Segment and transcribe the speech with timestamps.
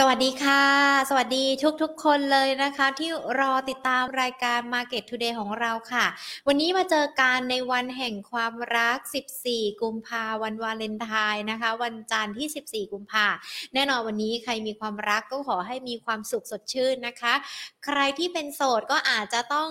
[0.00, 0.64] สวัสดีค่ะ
[1.10, 1.44] สวัสดี
[1.82, 6.06] ทุกๆ คนเลยนะคะ ที่รอติดตามรายการ Market Today ของเราค่ะ
[6.46, 8.98] วันนี้มาเจอกันในวันแห่งความรัก
[9.38, 13.26] 14 กุมภาวันวาเลนไทน์นะคะ วันจันทร์ที่ 14 กุมภา
[13.74, 17.34] แน่นอนวันนี้ใครมีความรักก็ขอให้มีความสุขสดชื่นนะคะ
[17.86, 19.70] ใครที่เป็นโสดก็อาจจะต้อง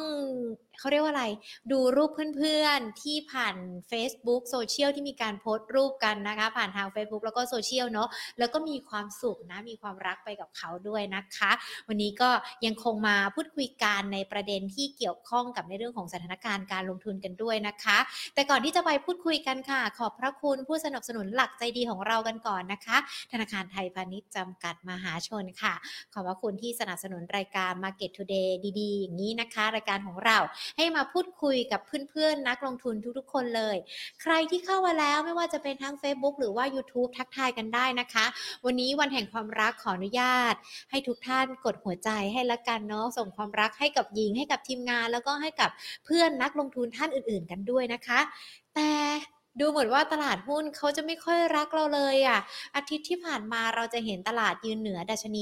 [0.79, 1.25] เขาเรียกว่าอะไร
[1.71, 3.55] ดูรูปเพื่อนๆ ที่ผ่าน
[3.91, 11.51] Facebook โซเชียลที่มีการโพสต์รูปกันนะคะ ผ่านทาง Facebook แล้วก็โซเชียลเนาะแล้วก็มีความสุขนะ มีความรักไปกับเขาด้วยนะคะ
[11.87, 12.29] วันนี้ก็
[12.65, 17.97] ยังคงมาพูดคุยกันในประเด็นที่เกี่ยวข้องกับในเรื่องของสถานการณ์การลงทุนกันด้วยนะคะ
[18.33, 22.97] แต่ก่อนที่จะไปพูดคุยกันค่ะ ขอบพระคุณผู้สนับสนุนหลักใจดีของเรากันก่อนนะคะ
[23.31, 25.73] ธนาคารไทยพาณิชย์จำกัดมหาชนค่ะ
[26.13, 30.37] ขอบพระคุณที่สนับสนุนรายการ Market Today ดีๆ อย่างนี้นะคะ รายการของเรา
[30.77, 33.75] ให้มาพูดคุยกับเพื่อนๆ นักลงทุนทุกๆ คนเลย
[34.21, 38.25] ใครที่เข้ามาแล้วไม่ว่าจะเป็นทั้ง Facebook หรือว่า YouTube ทักทายกันได้นะคะ
[38.65, 40.53] วันนี้วันแห่งความรักขออนุญาต
[40.91, 45.69] ให้ทุกท่านกดหัวใจให้ละกันเนาะส่งความรักให้กับหญิงให้กับทีมงาน แล้วก็ให้กับ
[46.05, 48.19] เพื่อนนักลงทุนท่านอื่น ๆ กันด้วยนะคะ
[48.75, 48.91] แต่
[49.59, 52.39] ดูเหมือนว่าตลาดหุ้นเขาจะไม่ค่อยรักเราเลยอะ่ะ
[52.75, 55.41] อาทิตย์ที่ผ่านมาเราจะเห็นตลาดยืนเหนือดัชนี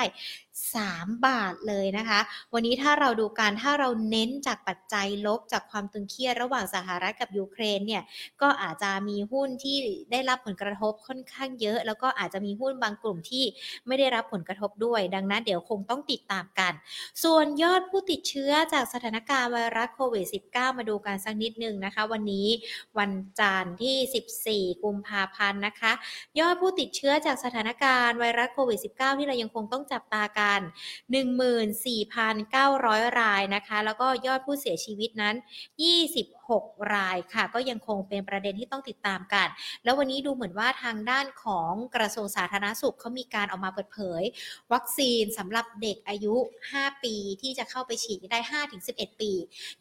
[0.61, 2.19] 3 บาทเลยนะคะ
[2.53, 8.03] วันนี้ถ้าเราดูการถ้าเราเน้นจากปัจจัยลบจากความตึงเครียดระหว่างสหรัฐกับยูเครนเนี่ย
[8.41, 9.77] ก็อาจจะมีหุ้นที่
[10.11, 13.45] ได้รับผลกระทบค่อนข้างเยอะ แล้วก็อาจจะมีหุ้นบางกลุ่มที่
[13.87, 16.73] ไม่ได้รับผลกระทบด้วย ดังนั้นเดี๋ยวคงต้องติดตามกัน
[17.23, 22.47] ส่วนยอดผู้ติดเชื้อจากสถานการณ์ไวรัสโควิด -19 มาดูกันสักนิดนึงนะคะ วันนี้
[22.99, 25.91] วันจันทร์ที่ 14 กุมภาพันธ์นะคะ
[26.39, 30.59] ยอดผู้ติดเชื้อจากสถานการณ์ไวรัสโควิด -19 ที่เรายังคงต้องจับตากันัน
[32.03, 35.35] 14,900 รายนะคะ แล้วก็ยอดผู้เสียชีวิตนั้น
[36.51, 39.47] 6 รายค่ะ ก็ยังคงเป็นประเด็นที่ต้องติดตามกัน
[39.83, 44.23] แล้ววันนี้ดูเหมือนว่าทางด้านของกระทรวงสาธารณสุขเขามีการออกมาเปิดเผย
[44.73, 46.35] วัคซีนสำหรับเด็กอายุ
[46.69, 48.39] 5 ปีที่จะเข้าไปฉีดได้
[48.81, 49.31] 5-11 ปี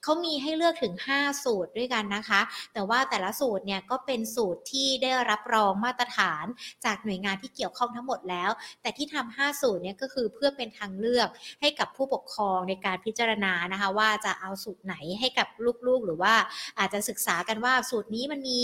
[0.02, 2.40] เขามีให้เลือกถึง 5 สูตรด้วยกันนะคะ
[2.72, 6.44] แต่ว่าแต่ละสูตรเนี่ยก็เป็นสูตรที่ได้รับรองมาตรฐาน
[6.84, 8.50] จากหน่วยงานที่เกี่ยวข้องทั้งหมดแล้ว
[8.82, 11.28] แต่ที่ทำ5สูตรเนี่ยก็คือเพื่อเป็นทางเลือก
[11.60, 15.48] ให้กับผู้ปกครองในการพิจารณานะคะ ว่าจะเอาสูตรไหนให้กับ
[15.86, 16.34] ลูกๆหรือว่า
[16.78, 18.60] อาจจะศึกษากันว่าสูตรนี้มันมี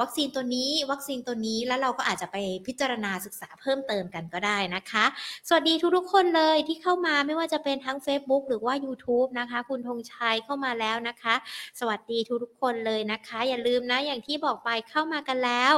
[0.00, 2.36] วัคซีนตัวนี้ วัคซีนตัวนี้แล้วเราก็อาจจะไป
[2.66, 5.04] พิจารณาศึกษาเพิ่มเติมกันก็ได้นะคะ
[5.48, 11.34] สวัสดีทุกๆคนเลยที่เข้ามาไม่ว่าจะเป็นทั้ง Facebook หรือว่า YouTube นะคะ คุณธงชัยเข้ามาแล้วนะคะ
[11.80, 15.74] สวัสดีทุกๆคนเลยนะคะ อย่าลืมนะอย่างที่บอกไปเข้ามากันแล้ว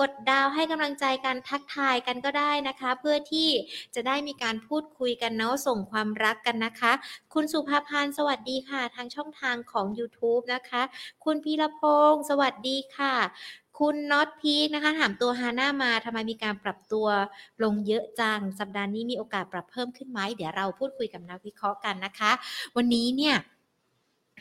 [0.00, 3.48] กดดาวให้กำลังใจกันทักทายกันก็ได้นะคะ เพื่อที่
[3.94, 6.92] จะได้มีการพูดคุยกันเนาะส่งความรักกันนะคะ
[7.34, 10.82] คุณสุภาพันธ์สวัสดีค่ะ ทางช่องทางของ YouTube นะคะ
[11.24, 11.80] คุณพีรพ
[12.10, 13.14] งศ์สวัสดีค่ะ
[13.78, 17.06] คุณน็อตพีคนะคะถามตัวฮาน่ามาทำไมมีการปรับตัว
[17.62, 22.30] ลงเยอะจัง สัปดาห์นี้มีโอกาสปรับเพิ่มขึ้นไหมเดี๋ยวเราพูดคุยกับนักวิเคราะห์กันนะคะ
[22.76, 23.34] วันนี้เนี่ย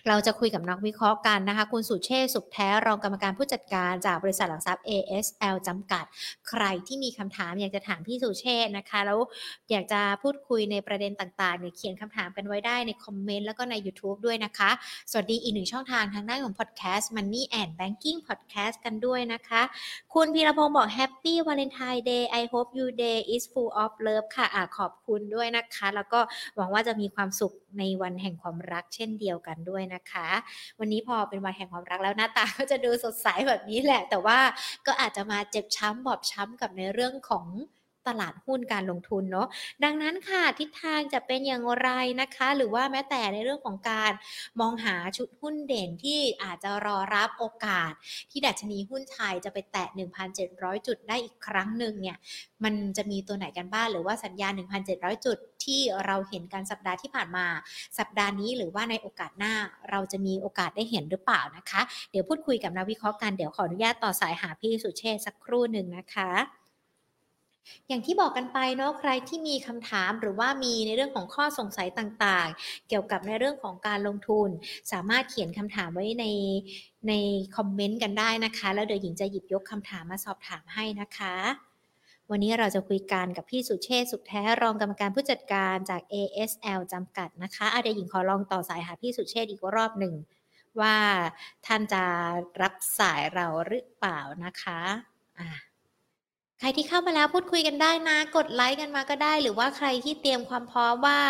[0.08, 6.06] เราจะคุยกับนักวิเคราะห์กันนะคะ คุณสุเชษสุขแท้รองกรรมการผู้จัดการจากบริษัทหลักทรัพย์ ASL จำกัด
[6.50, 9.20] ใครที่มีคำถามอยากจะถามพี่สุเชษนะคะ แล้ว
[9.72, 14.70] อยากจะพูดคุยในประเด็นต่างๆเนี่ยเขียนคำถามกันไว้ได้ในคอมเมนต์แล้วก็ใน YouTube ด้วยนะคะ
[15.12, 19.62] สวัสดีอีกหนึ่งช่องทางทางด้านของ Podcast Money and Banking Podcast กันด้วยนะคะ
[20.14, 26.20] คุณพีรพงศ์บอก Happy Valentine Day I hope your day is full of love ค่ะอะขอบคุณด้วยนะคะ แล้วก็
[26.56, 30.28] หวังว่าจะมีความสุขในวันแห่งความรักเช่นเดียวกันด้วยนะคะ
[30.80, 34.40] วันนี้พอเป็นวันแห่งความรักแล้วหน้าตาก็จะดูสดใสแบบนี้แหละ แต่ว่า
[34.88, 37.48] ก็อาจจะมาเจ็บช้ำบอบช้ำกับในเรื่องของ
[38.08, 39.48] ตลาดหุ้นการลงทุนเนาะ
[39.84, 41.90] ดังนั้นค่ะทิศทางจะเป็นอย่างไร
[42.22, 44.12] นะคะ หรือว่าแม้แต่ในเรื่องของการ
[44.60, 47.92] มองหาชุดหุ้นเด่นที่อาจจะรอรับโอกาส
[48.32, 49.88] ที่ดัชนีหุ้นไทยจะไปแตะ
[50.38, 52.18] 1,700 จุดได้อีกครั้งหนึ่งเนี่ย
[52.64, 54.52] มันจะมีตัวไหนกันบ้างหรือว่าสัญญาณ
[54.90, 57.46] 1,700 จุดที่เราเห็นกันสัปดาห์ที่ผ่านมา
[58.00, 59.54] สัปดาห์นี้หรือว่าในโอกาสหน้า
[59.90, 61.82] เราจะมีโอกาสได้เห็นหรือเปล่านะคะ
[62.12, 66.30] เดี๋ยวพูดคุยกับนักวิเคราะห์กันเดี๋ยวขออนุญาตต่อสายหาพี่สุเชษสักครู่หนึ่งนะคะ
[67.88, 74.50] อย่างที่บอกกันไปเนาะใครที่มีคำถามหรือว่ามีในเรื่องของข้อสงสัยต่างๆ เกี่ยวกับในเรื่องของการลงทุน
[74.92, 76.26] สามารถเขียนคำถามไว้ใน
[77.08, 77.14] ใน
[77.56, 81.36] คอมเมนต์กันได้นะคะ แล้วเดี๋ยวหญิงจะหยิบยกคำถามมาสอบถามให้นะคะ
[82.32, 90.14] วันนี้เราจะคุยกันกับพี่สุเชษสุขแท้รองกรรมการผู้จัดการจาก ASL จำกัดนะคะอะเดี๋ยวหญิงขอลองต่อสายหาพี่สุเชษอีกรอบหนึ่ง
[90.82, 90.96] ว่า
[91.66, 92.04] ท่านจะ
[92.62, 94.80] รับสายเราหรือเปล่านะคะ
[95.40, 95.48] อะ
[96.60, 101.22] ใครที่เข้ามาแล้วพูดคุยกันได้นะ กดไลค์กันมาก็ได้ หรือว่าใครที่เตรียมความพร้อมว่า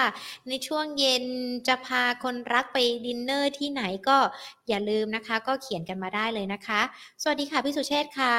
[0.50, 1.24] ในช่วงเย็น
[1.68, 4.18] จะพาคนรักไปดินเนอร์ที่ไหนก็
[4.68, 6.82] อย่าลืมนะคะ ก็เขียนกันมาได้เลยนะคะ
[7.22, 8.36] สวัสดีค่ะพี่สุเชษฐ์ค่ะ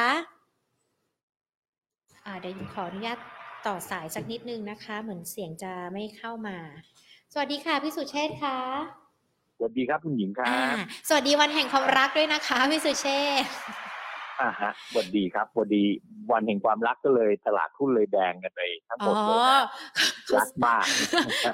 [2.26, 3.18] อ่าเดี๋ยวหญิงขออนุญาต
[3.66, 6.58] ต่อสายสักนิดนึงนะคะ เหมือนเสียงจะไม่เข้ามา
[7.32, 8.58] สวัสดีค่ะพี่สุเชษฐ์ค่ะ
[9.56, 10.76] สวัสดีครับคุณหญิงครัอ่าบ
[11.08, 13.08] สวัสดีวันแห่งความรักด้วยนะคะพี่สุเช
[13.42, 13.48] ษฐ์
[14.40, 15.84] อ่าฮะสวัสดีครับสวัสดี
[16.32, 19.60] วันแห่งความรักก็เลยตลาดหุ้นเลยแดงกันไปทั้งหมอ๋อดเลยนะ
[20.38, 20.84] รักมาก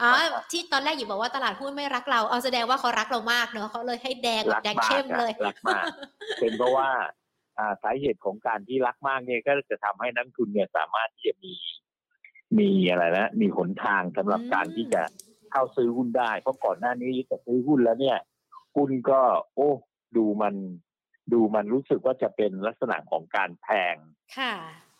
[0.02, 0.12] อ๋อ
[0.50, 5.84] ที่ตอนแรกอยู่บอกว่าตลาดหุ้นไม่รักเราเอาแสดงว่าเขารักเรามากเนอะเขาเลยให้แดงแบบแดงเข้มเลยรักมาก
[6.40, 6.88] เป็นเพราะว่า
[7.58, 11.54] อ่าสาเหตุของการที่รักมากเนี่ยก็จะทำให้นักทุนเนี่ยสามารถที่จะมี
[12.58, 15.02] มีอะไรนะมีหนทางสำหรับอืมการที่จะ
[15.52, 18.18] เข้าซื้อหุ้นได้ เพราะก่อนหน้านี้จะซื้อหุ้นแล้วเนี่ย
[18.76, 19.20] หุ้นก็
[19.54, 19.70] โอ้
[20.16, 20.54] ดูมัน
[21.32, 23.96] ดูมันรู้สึกว่าจะเป็นลักษณะของการแพง
[24.38, 24.54] ค่ะ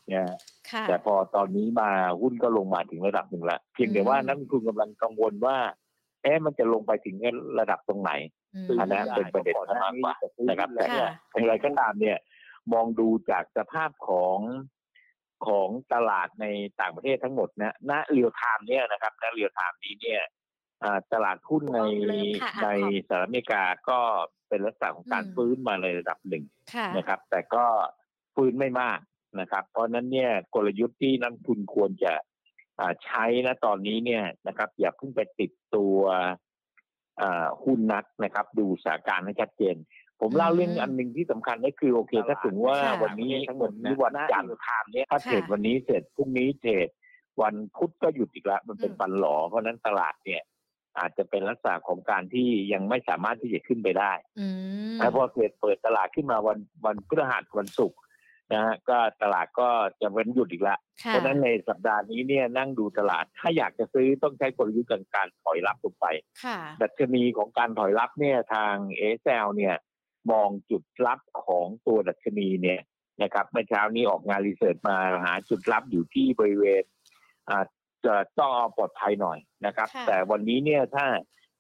[0.09, 0.29] เนี่ย
[0.71, 1.91] ค่ะแต่พอตอนนี้มา
[2.21, 5.57] หุ้นก็ลงมาถึงระดับหนึ่งแล้วเพียงแต่ว่าอืมนักลงทุนกำลังกังวลว่า
[6.23, 7.17] เอ๊ะมันจะลงไปถึง
[7.59, 8.13] ระดับตรงไหน
[8.69, 10.15] มอันนั้นเป็นประเด็นมากกว่า
[10.49, 12.19] นะครับแต่เนี่ยค่ะอย่างไรก็ตามเนี่ย
[12.73, 14.39] มองดูจากสภาพของ
[15.47, 16.47] ของตลาดใน
[16.81, 20.31] ต่างประเทศทั้งหมดนะณ real timeเนี่ยนะครับณ real timeม์นี้เนี่ยอ่า
[21.13, 21.81] ตลาดหุ้นใน
[22.43, 23.99] ค่ะอะในของสหรัฐอเมริกาก็
[24.49, 26.45] เป็นลักษณะของการอืมฟื้นมาในระดับหนึ่ง
[26.75, 27.65] ค่ะนะครับ แต่ก็
[28.35, 28.99] ฟื้นไม่มาก
[29.41, 32.13] นะครับ เพราะฉะนั้นเนี่ยกลยุทธ์ที่นักลงทุนควรจะ
[32.79, 35.97] อ่าใช้นะตอนนี้เนี่ยนะครับ อย่าเพิ่งไปติดตัว
[37.21, 39.77] อ่าหุ้นนักนะครับ ดูสถานการณ์ให้ชัดเจน
[40.21, 46.89] ผมเล่าเรื่องอันหนึ่งที่สำคัญก็คือโอเค ถ้าถึงว่าค่ะวันนี้ทั้งหมดนี้วันจันทร์ทามเนี่ยถ้าค่ะเทรดวันนี้เสร็จพรุ่งนี้เทรด
[47.43, 50.43] วันพุธก็หยุดอีกแล้วมันเป็นอืมปันหลอเพราะฉะนั้นตลาดเนี่ย
[50.99, 54.47] อาจจะเป็นลักษณะของการที่ยังไม่สามารถที่จะขึ้นไปได้อื
[54.93, 57.99] มแล้วพอเกิดเปิดตลาดขึ้นมาวันวันพฤหัสวันศุกร์
[58.53, 59.69] นะฮะก็ตลาดก็
[60.01, 66.07] จะเว้นหยุดอีกแล้วค่ะเพราะฉะนั้นในสัปดาห์นี้เนี่ยนั่งดูตลาดถ้าอยากจะซื้อต้องใช้กลยุทธ์การการถอยรับลงไป
[66.45, 69.75] ค่ะดัชนีของการถอยรับเนี่ยทางเอเซลเนี่ย
[70.31, 72.81] มองจุดรับของตัวดัชนีเนี่ย
[73.23, 76.83] นะครับเมื่อเช้านี้ออกงานรีเสิร์ชมาหาจุดรับอยู่ที่บริเวณ
[77.49, 77.65] อ่า
[78.07, 81.07] จะต้องเอาปลอดภัยหน่อยนะครับค่ะแต่วันนี้เนี่ยถ้า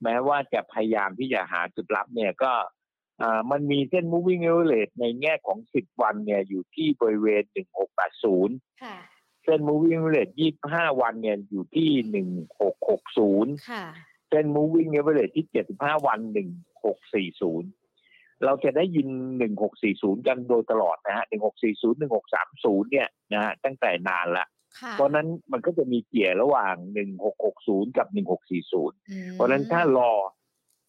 [0.02, 2.52] แม้ว่าจะพยายามที่จะหาจุดรับเนี่ยก็
[3.22, 7.42] อ่ามันมีเส้น moving average ในแง่ของ 10 วันเนี่ยอยู่ที่บริเวณ
[8.12, 8.96] 1680ค่ะ
[9.44, 10.32] เส้น moving average
[10.64, 11.90] 25 วันเนี่ยอยู่ที่
[12.72, 13.84] 1660ค่ะ
[14.28, 15.46] เส้น moving average ที่
[15.76, 19.08] 75 วัน 1640 เราจะได้ยิน
[19.68, 21.32] 1640 กันโดยตลอดนะฮะ 1640
[22.32, 24.53] 1630 เนี่ยนะฮะตั้งแต่นานละค่ะ
[24.92, 26.74] เพราะฉะนั้นมันก็จะมีเกี่ยระหว่าง
[27.36, 30.12] 1660กับ1640อืมเพราะฉะนั้นถ้ารอ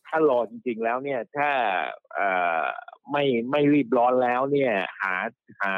[0.07, 1.49] ถ้ารอจริง ๆ แล้วเนี่ย ถ้า
[2.13, 2.27] เอ่
[2.61, 2.63] อ
[3.11, 5.15] ไม่ไม่รีบร้อนแล้วเนี่ย หา
[5.61, 5.73] หา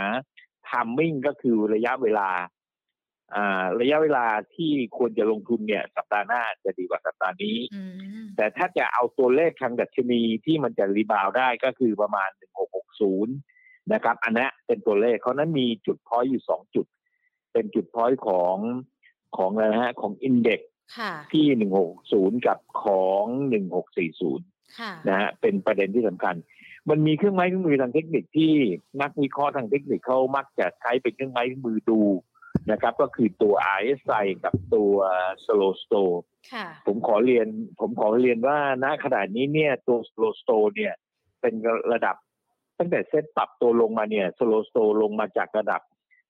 [0.68, 2.30] ทามมิ่งก็คือระยะเวลา
[3.36, 7.84] อ่าระยะเวลาที่ควรจะลงทุนเนี่ย สัปดาห์หน้าจะดีกว่าสัปดาห์นี้อื
[8.24, 12.30] มแต่ถ้าจะเอาตัวเลขทางดัชนีที่มันจะ rebound ได้ก็คือประมาณ
[13.12, 16.86] 1660 นะครับ อันนี้เป็นตัวเลขเขาะนั้นมีจุด point อยู่สองจุด
[17.52, 18.58] เป็นจุด point ของ
[19.38, 20.62] ของอะไรนะฮะของ index
[20.98, 21.46] ค่ะ ที่
[21.96, 23.24] 160กับของ
[24.02, 26.36] 1640ค่ะ นะฮะเป็นประเด็นที่สำคัญ
[26.90, 28.54] มันมีเครื่องไม้เครื่องมือทางเทคนิคที่
[29.02, 32.02] นักวิเคราะห์ทางเทคนิคเขามักจะใช้เป็นเครื่องไม้เครื่องมือดู
[32.72, 34.94] นะครับ ก็คือตัว RSI กับตัว
[35.46, 36.16] Slow Store
[36.54, 37.48] ค่ะ ผมขอเรียน
[37.80, 40.94] ผมขอเรียนว่าณขณะนี้เนี่ยตัว Slow Store เนี่ย
[41.42, 41.54] เป็น
[41.94, 42.16] ระดับ
[42.78, 45.82] ตั้งแต่เซ็ตปรับตัวลงมาเนี่ย Slow Store ลงมาจากระดับ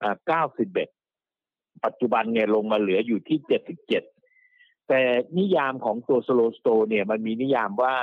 [0.04, 0.16] อ่า
[0.56, 0.97] 91
[1.86, 3.40] ปัจจุบันเนี่ยลงมาเหลืออยู่ที่
[4.14, 5.02] 77แต่
[5.38, 7.98] นิยามของตัว Slow Store เนี่ยมันมีนิยามว่า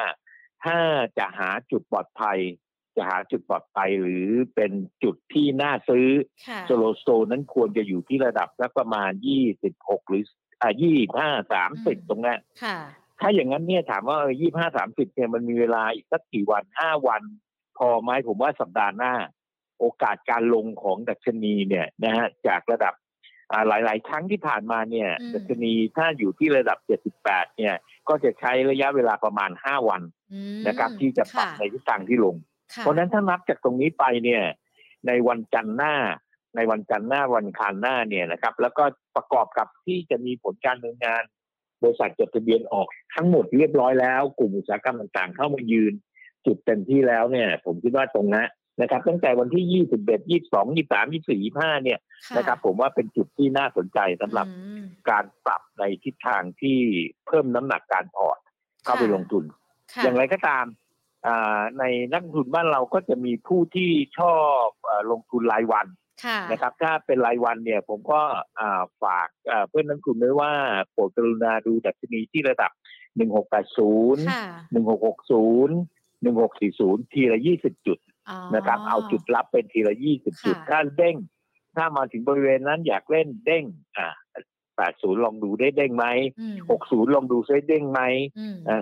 [0.64, 0.78] ถ้า
[1.18, 2.38] จะหาจุดปลอดภัย
[2.96, 6.08] จะหาจุดปลอดภัยหรือเป็นจุดที่น่าซื้อ
[6.48, 9.10] ค่ะโซโลโซนั้นควรจะอยู่ที่ระดับสักประมาณ
[9.60, 10.22] 26หรือ
[10.62, 10.72] อ่า
[11.52, 12.78] 25 30ตรงนั้นค่ะ
[13.20, 17.22] ถ้าอย่างนั้นเนี่ยถามว่าเออ25 30เนี่ยมันมีเวลาอีกสักกี่วัน5วัน
[17.78, 19.14] พอไหมผมว่าสัปดาห์หน้า
[19.78, 23.03] โอกาสการลงของดัชนีเนี่ยนะฮะจากระดับอ่า
[23.68, 26.78] หลาย ๆ ครั้งที่ผ่านมาเนี่ยอืมดัชนีถ้าอยู่ที่ระดับ
[27.20, 27.74] 78 เนี่ย
[28.08, 32.36] ก็จะใช้ระยะเวลาประมาณ 5 วันอืมนะครับ ที่จะปรับค่ในทิศทางที่ลง
[32.74, 34.42] ค่ะเพราะฉะนั้นถ้านับจากตรงนี้ไปเนี่ย
[35.06, 35.94] ในวันจันทร์หน้า
[36.56, 38.84] ในวันจันทร์หน้าวันอังคารหน้าเนี่ยนะครับ แล้วก็
[39.16, 41.22] ประกอบกับที่จะมีผลการดำเนินงาน
[41.82, 45.92] บริษัทจดทะเบียนออกทั้งหมดเรียบร้อยแล้ว กลุ่มอุตสาหกรรมต่าง ๆ เข้ามายืน
[46.46, 48.46] จุดเต็มที่แล้วเนี่ย ผมคิดว่าตรงนั้น
[48.80, 49.84] นะครับ ตั้งแต่วันที่
[50.28, 56.78] 21 22 23 24 25 เนี่ยค่ะนะครับ ผมว่าเป็นจุดที่น่าสนใจสำหรับอืมการปรับในทิศทางที่
[57.26, 58.38] เพิ่มน้ำหนักการพอร์ต
[58.84, 59.44] เข้าไปค่ะลงทุน
[59.92, 60.64] ค่ะอย่างไรก็ตาม
[61.26, 65.86] อ่าในนักลงทุนบ้านเราก็จะมีผู้ที่ชอบเอ่อลงทุนรายวัน
[66.24, 68.20] ค่ะนะครับ ถ้าเป็นรายวันเนี่ย ผมก็
[68.60, 70.52] อ่าฝากอ่าเพื่อนนักลงทุนไว้ว่า
[70.90, 72.70] โปรดกรุณาดูดัชนีที่ระดับ
[73.14, 78.13] 1680ค่ะ1660 1640 ทีละ 20 จุดอ๋อ
[78.54, 81.16] นะครับ เอาจุดรับเป็นทีละ20จุดค่ะถ้าเด้ง
[81.76, 83.64] ถ้ามาถึงบริเวณนั้นอยากเล่นเด้ง
[83.96, 84.08] อ่า
[84.66, 86.06] 80ลองดูได้เด้งไหม
[86.40, 88.00] อืม60ลองดูซิเด้งไหม
[88.38, 88.80] อืมอ่า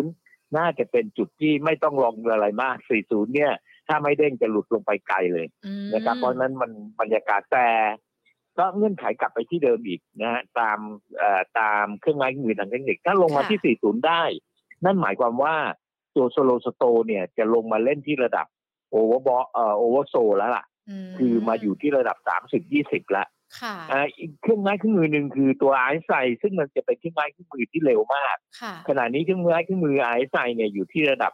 [0.00, 2.76] 40น่าจะเป็นจุดที่ไม่ต้องลองอะไรมาก
[3.06, 3.52] 40เนี่ย
[3.88, 7.68] ถ้าไม่เด้งจะหลุดลงไปไกลเลยอืมนะครับ เพราะฉะนั้นมันบรรยากาศแต่
[8.58, 10.78] ก็เงื่อนไขกลับไปที่เดิมอีกนะฮะตาม
[11.18, 14.22] เอ่อตามเครื่องไม้เครื่องมือทางเทคนิคถ้าลงมาที่ 40 ได้
[14.84, 15.56] นั่นหมายความว่า
[16.16, 18.46] ตัว slow sto เนี่ยจะลงมาเล่นที่ระดับ
[18.90, 20.64] overbought เอ่อ oversold แล้วล่ะ
[21.06, 22.16] มคือมาอยู่ที่ระดับ
[22.50, 23.28] 30 20แล้ว
[23.60, 31.32] ค่ะอ่าอีกเครื่องไม้เครื่องมือหนึ่งคือตัวไอซ์ไซซึ่งมันจะเป็นเครื่องไม้เครื่องมือที่เร็วมากค่ะขณะนี้เครื่องมือเครื่องมือไอซ์ไซเนี่ยอยู่ที่ระดับ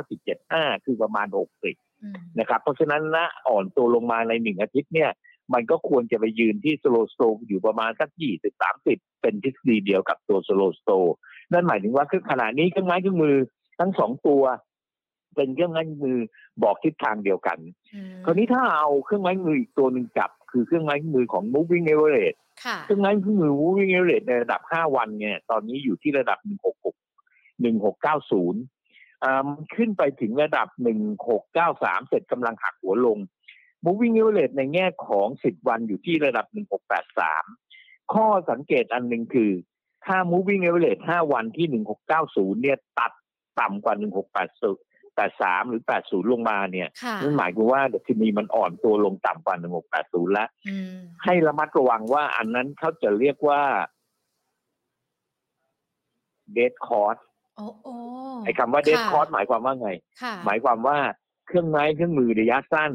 [0.00, 1.26] 59.75คือประมาณ
[1.64, 5.10] 60อืมนะครับ เพราะฉะนั้นนะอ่อนตัวลงมาในหนึ่งอาทิตย์เนี่ย
[5.54, 10.90] มันก็ควรจะไปยืนที่ slow sto อยู่ประมาณสัก20 30เป็นทฤษฎีเดียวกับตัวสโลสโต
[11.52, 13.36] นั่นหมายถึงว่าคือขณะนี้เครื่องไม้เครื่องมือ
[13.80, 14.42] ทั้งสองตัว
[15.34, 16.18] เป็นเครื่องไม้เครื่องมือ
[16.62, 17.58] บอกทิศทางเดียวกัน
[17.94, 30.68] อืมคราวนี้ถ้าเอาเครื่องไม้เครื่องมืออีกตัวหนึ่งจับ คือเครื่องไม้เครื่องมือของ moving average ค่ะเครื่องไม้เครื่องมือ moving average ในระดับ 5 วันเนี่ย ตอนนี้อยู่ที่ระดับ 166 1690อ่ามันขึ้นไปถึงระดับ
[31.38, 33.18] 1693 เสร็จกำลังหักหัวลง
[33.86, 36.46] moving average ในแง่ของ 10 วันอยู่ที่ระดับ
[37.30, 39.50] 1683 ข้อสังเกตอันหนึ่งคือ
[40.06, 41.82] ถ้า moving average 5 วันที่
[42.14, 43.12] 1690 เนี่ย ตัด
[43.60, 43.94] ต่ำกว่า
[44.58, 49.56] 1680 83หรือ80ลงมาเนี่ยค่ะนั่นหมายความว่าดัชนีมันอ่อนตัวลงต่ำกว่า
[49.94, 53.62] 1680แล้วอืมให้ระมัดระวังว่าอันนั้นเขาจะเรียกว่า
[56.56, 57.20] dead cost
[57.56, 57.94] โอ้โอ้
[58.44, 59.90] ไอ้คำว่า dead ค่ะ cost หมายความว่าไง
[60.22, 60.98] ค่ะหมายความว่า
[61.46, 62.92] เครื่องไม้เครื่องมือระยะสั้น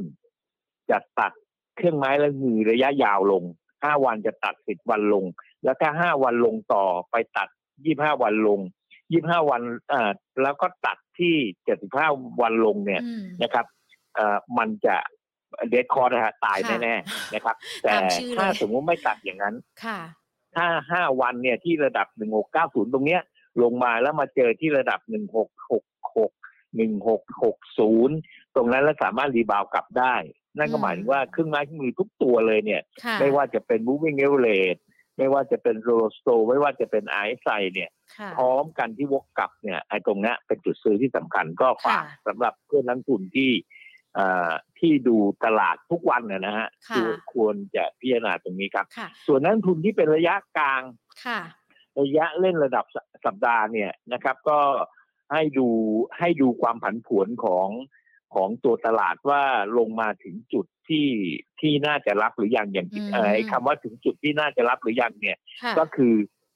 [0.90, 1.32] จะตัด
[1.78, 3.44] เครื่องไม้และมือระยะยาวลง
[3.74, 5.26] 5วันจะตัด10วันลง
[5.64, 7.48] แล้วถ้า5วันลงต่อไปตัด
[7.86, 8.60] 25วันลง
[9.06, 11.36] 25วันอ่าแล้วก็ตัด ที่
[11.86, 13.66] 75 วันลงเนี่ยอืมนะครับ
[14.16, 14.96] เอ่อมันจะ
[15.70, 20.00] เดดคอร์นะฮะตายค่ะแน่ๆนะครับ แต่ตามชื่อเลยถ้าสมมติไม่ตัดอย่างนั้นค่ะ
[20.56, 22.08] ถ้าห้าวันเนี่ยที่ระดับ
[22.52, 23.22] 1690 ตรงเนี้ย
[23.64, 25.12] ลงมาแล้วมาเจอที่ระดับ 1666
[26.78, 30.16] 1660 ตรงนั้นแล้วสามารถรีบาวด์กลับได้
[30.58, 34.80] นั่นก็อืมหมายถึงว่าเครื่องไม้เครื่องมือทุกตัวเลยเนี่ยค่ะไม่ว่าจะเป็น moving average
[35.18, 43.52] ไม่ว่าจะเป็น roll store ไม่ว่าจะเป็น RSI เนี่ยค่ะพร้อมกันที่วกกลับเนี่ยไอ้ตรงเนี้ยเป็นจุดซื้อที่สำคัญก็ฝากค่ะสำหรับเพื่อนนักลงทุนที่
[44.16, 50.82] เอ่อที่ดูตลาดทุกวันนะนะฮะค่ะควรควรจะพิจารณาตรงนี้ครับค่ะส่วนนักลงทุนที่เป็นระยะกลาง
[51.26, 51.40] ค่ะ
[52.02, 54.60] ระยะเล่นระดับสสัปดาห์เนี่ยนะครับ ก็
[55.34, 55.68] ให้ดู
[56.20, 57.68] ให้ดูความผันผวนของ
[58.36, 59.44] ของตัวตลาดว่า
[59.78, 61.08] ลงมาถึงจุดที่
[61.60, 66.14] ที่น่าจะรับหรือยังอย่างที่อืมเอ่อไอ้คำว่าถึงจุดที่น่าจะรับหรือยังเนี่ยค่ะก็คือ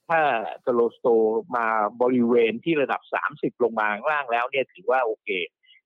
[0.10, 0.22] ถ้า
[0.66, 1.08] สโลสโต
[1.56, 1.68] มา
[2.02, 3.02] บริเวณที่ระดับ
[3.34, 5.28] 30 ลงมาข้างล่างแล้วเนี่ยถือว่าโอเค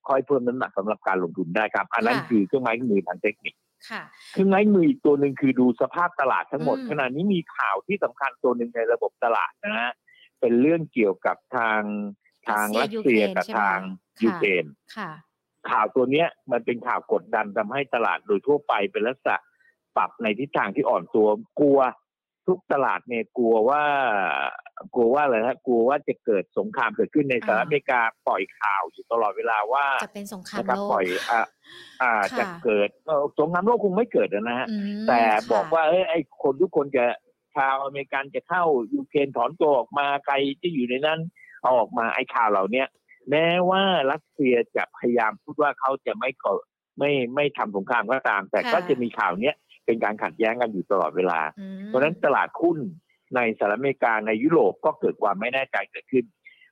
[0.07, 3.55] ค่อยเพิ่มน้ำหนักสำหรับการลงทุนได้ครับ อันนั้นค่ะคือเครื่องไม้เครื่องมือทางเทคนิค
[3.89, 9.91] ค่ะเครื่องไม้มืออีกตัวหนึ่งคือดูสภาพตลาดทั้งหมดอืมขณะนี้มีข่าวที่สำคัญตัวหนึ่งในระบบตลาดนะฮะ
[10.39, 11.81] เป็นเรื่องเกี่ยวกับทาง
[12.47, 13.79] ทางรัรัสสเซีเซียยกับยูเครนทาง
[14.17, 14.65] ใช่ไหมคะยูเครน
[14.97, 15.11] ค่ะ
[15.71, 19.37] ข่าวตัวเนี้ยมันเป็นข่าวกดดันทำให้ตลาดโดยทั่วไปเป็นลักษณะ
[19.97, 21.27] ปรับในทิศทางที่อ่อนตัว
[21.59, 21.79] กลัว
[22.47, 23.83] ทุกตลาดเนี่ยกลัวว่า
[24.93, 31.41] กลัวว่าอะไรนะกลัวว่าจะเกิดสงครามเกิดขึ้นในสหรัฐอเมริกาปล่อยข่าวอยู่ตลอดเวลาว่าจะเป็นสงครามนะครับโลกปล่อยอ่า
[32.01, 37.05] อ่าค่ะจะเกิดเอ่อสงครามโลกคงไม่เกิดนะฮะอืมแต่ค่ะบอกว่าเอ้ยไอ้คนทุกคนจะ
[37.55, 41.19] ชาวอเมริกันจะเข้ายูเครนถอนตัวออกมาใครที่อยู่ในนั้น
[41.61, 42.87] เอาออกมาไอ้ข่าวเหล่าเนี้ย
[43.29, 46.53] แม้ว่ารัสเซียจะพยายามพูดว่าเขาจะไม่ก่อ
[46.99, 49.55] ไม่ไม่ทำสงครามก็ตาม แต่ค่ะก็จะมีข่าวเนี้ย
[49.85, 52.77] เป็นการขัดแย้งกันอยู่ตลอดเวลาอืมเพราะฉะนั้นตลาดหุ้น
[53.35, 56.25] ในสหรัฐอเมริกาในยุโรปก็เกิดความไม่แน่ใจเกิดขึ้น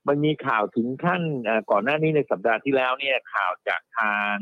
[0.08, 4.36] มันมีข่าวถึงขั้นเอ่อก่อนหน้านี้ในสัปดาห์ที่แล้วเนี่ยข่าวจากทาง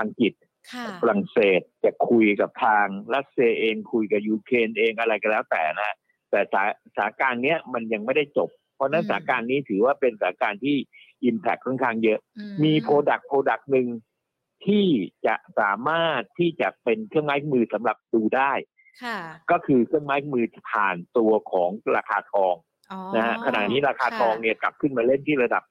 [0.00, 0.32] อังกฤษ
[0.72, 5.96] ค่ะฝรั่งเศสจะคุยกับทางรัสเซียเองคุยกับยูเครนเองอะไรก็แล้วแต่นะ
[6.30, 10.76] แต่สถาสถานการณ์เนี้ยมันยังไม่ได้จบ เพราะฉะนั้นอืมสถานการณ์นี้ถือว่าเป็นสถานการณ์ที่
[11.24, 13.88] impact ค่อนข้างเยอะอืมมี product product หนึ่ง
[14.66, 14.86] ที่
[15.26, 18.52] จะสามารถที่จะเป็นเครื่องไม้มือสำหรับดูได้
[19.02, 19.18] ค่ะ
[19.50, 22.54] ก็คือเครื่องไม้มือผ่านตัวของราคาทอง
[22.92, 25.62] อ๋อนะฮะขณะนี้ราคาค่ะทองเนี่ยกลับขึ้นมาเล่นที่ระดับ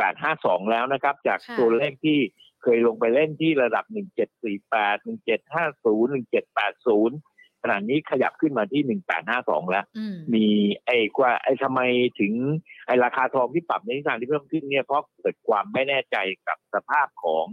[0.00, 2.18] 1852 แล้วนะครับ จากค่ะตัวเลขที่
[2.62, 7.31] เคยลงไปเล่นที่ระดับ 1748 1750 1780
[7.62, 8.82] ขณะนี้ขยับขึ้นมาที่
[9.26, 10.46] 1852แล้วอืมมี
[10.86, 11.80] ไอ้กว่าไอ้ทำไม
[12.20, 12.32] ถึง
[12.86, 16.16] ไอ้ราคาทองที่ปรับในทิศทางที่เพิ่มขึ้นเนี่ยเพราะเกิดความไม่แน่ใจ
[16.48, 17.46] กับสภาพของ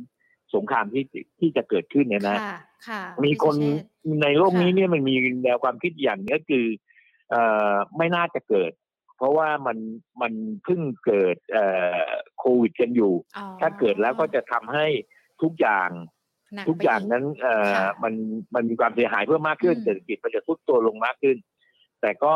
[0.55, 1.03] สงครามที่
[1.39, 3.73] ที่จะเกิดขึ้นเนี่ยนะค่ะค่ะมีคนพี่
[4.05, 6.65] สุเชษฐ์ในโลกนี้ค่ะเนี่ยมันมีแนวความคิดอย่างนี้ก็คือ
[7.29, 8.71] เอ่อไม่น่าจะเกิด
[9.17, 9.77] เพราะว่ามัน
[10.21, 11.65] มันเพิ่งเกิดเอ่
[11.97, 12.07] อ
[12.39, 14.87] โควิดกันอยู่อ๋อถ้าเกิดแล้วก็จะทำให้
[15.41, 16.03] ทุกอย่างหนั
[16.69, 18.13] ทุกอย่างไปนั้นเอ่อค่ะมัน
[18.55, 21.37] มันมีความเสียหายเพิ่มมากขึ้นอืมเศรษฐกิจมันจะทุดตัวลงมากขึ้น
[22.01, 22.35] แต่ก็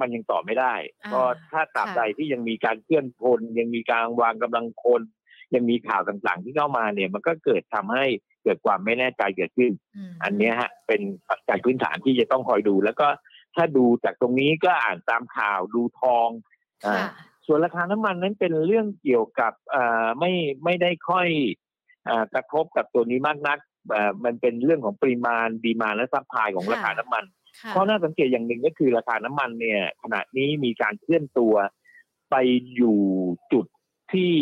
[0.00, 5.02] มันยังต่อไม่ได้อ่าก็ถ้าตราบค่ะใดที่ยังมีการเคลื่อนพลยังมีการวางกำลังคน
[5.54, 8.04] ยังมีข่าวต่างๆที่เข้ามาเนี่ย มันก็เกิดทำให้
[8.44, 9.72] เกิดความไม่แน่ใจเกิดขึ้น
[10.08, 13.08] มอันเนี้ยฮะ เป็นปัจจัยพื้นฐานที่จะต้องคอยดู แล้วก็
[13.54, 16.28] ถ้าดูจากตรงนี้ก็อ่านตามข่าวดูทอง
[16.86, 17.08] อ่าค่ะ
[17.46, 20.32] ส่วนราคาน้ำมันนั้นเป็นเรื่องเกี่ยวกับอ่าไม่
[20.64, 21.67] ไม่ได้ค่อยอ่า
[22.34, 23.58] กระทบกับตัวนี้มากนัก
[23.94, 27.24] อ่ามันเป็นเรื่องของปริมาณ demand และ supply ของค่ะราคาน้ำมัน
[27.62, 31.54] ค่ะเพราะน่าสังเกตอย่างหนึ่งก็คือราคาน้ำมันเนี่ย ขณะนี้มีการเคลื่อนตัว
[32.30, 32.36] ไป
[32.74, 33.00] อยู่
[33.52, 33.66] จุด
[34.12, 34.34] ที่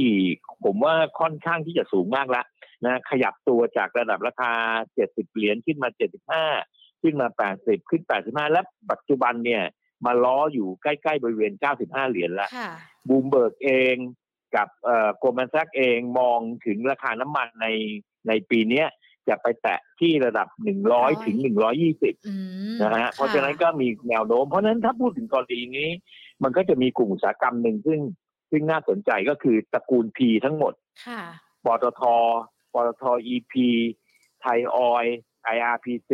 [0.64, 2.46] ผมว่าค่อนข้างที่จะสูงมากแล้ว
[2.84, 4.52] นะขยับตัวจากระดับราคา
[4.94, 5.88] 70 เหรียญขึ้นมา
[6.44, 9.62] 75 ขึ้นมา 80 ขึ้น 85 และปัจจุบันเนี่ย
[10.06, 11.52] มาล้ออยู่ใกล้ ๆ บริเวณ
[11.82, 12.70] 95 เหรียญแล้วค่ะ
[13.08, 13.96] บูมเบิร์กเอง
[14.54, 17.66] กับเอ่อ Goldman Sachs เองมองถึงราคาน้ำมันใน
[18.28, 18.88] ในปีเนี้ย
[19.28, 20.48] จะไปแตะที่ระดับ
[20.86, 21.36] 100 ถึง
[21.82, 22.34] 120อื
[22.74, 25.90] มนะฮะ เพราะฉะนั้นก็มีแนวโน้ม เพราะฉะนั้นถ้าพูดถึงกรณีนี้
[26.42, 28.00] มันก็จะมีกลุ่มอุตสาหกรรมหนึ่งซึ่ง
[28.50, 30.72] ซึ่งน่าสนใจก็คือตระกูล P ทั้งหมด
[31.06, 31.22] ค่ะ
[31.64, 32.02] ปตท
[32.72, 33.02] ปตท
[33.34, 33.52] EP
[34.40, 35.04] ไทยออย
[35.54, 36.12] IRPC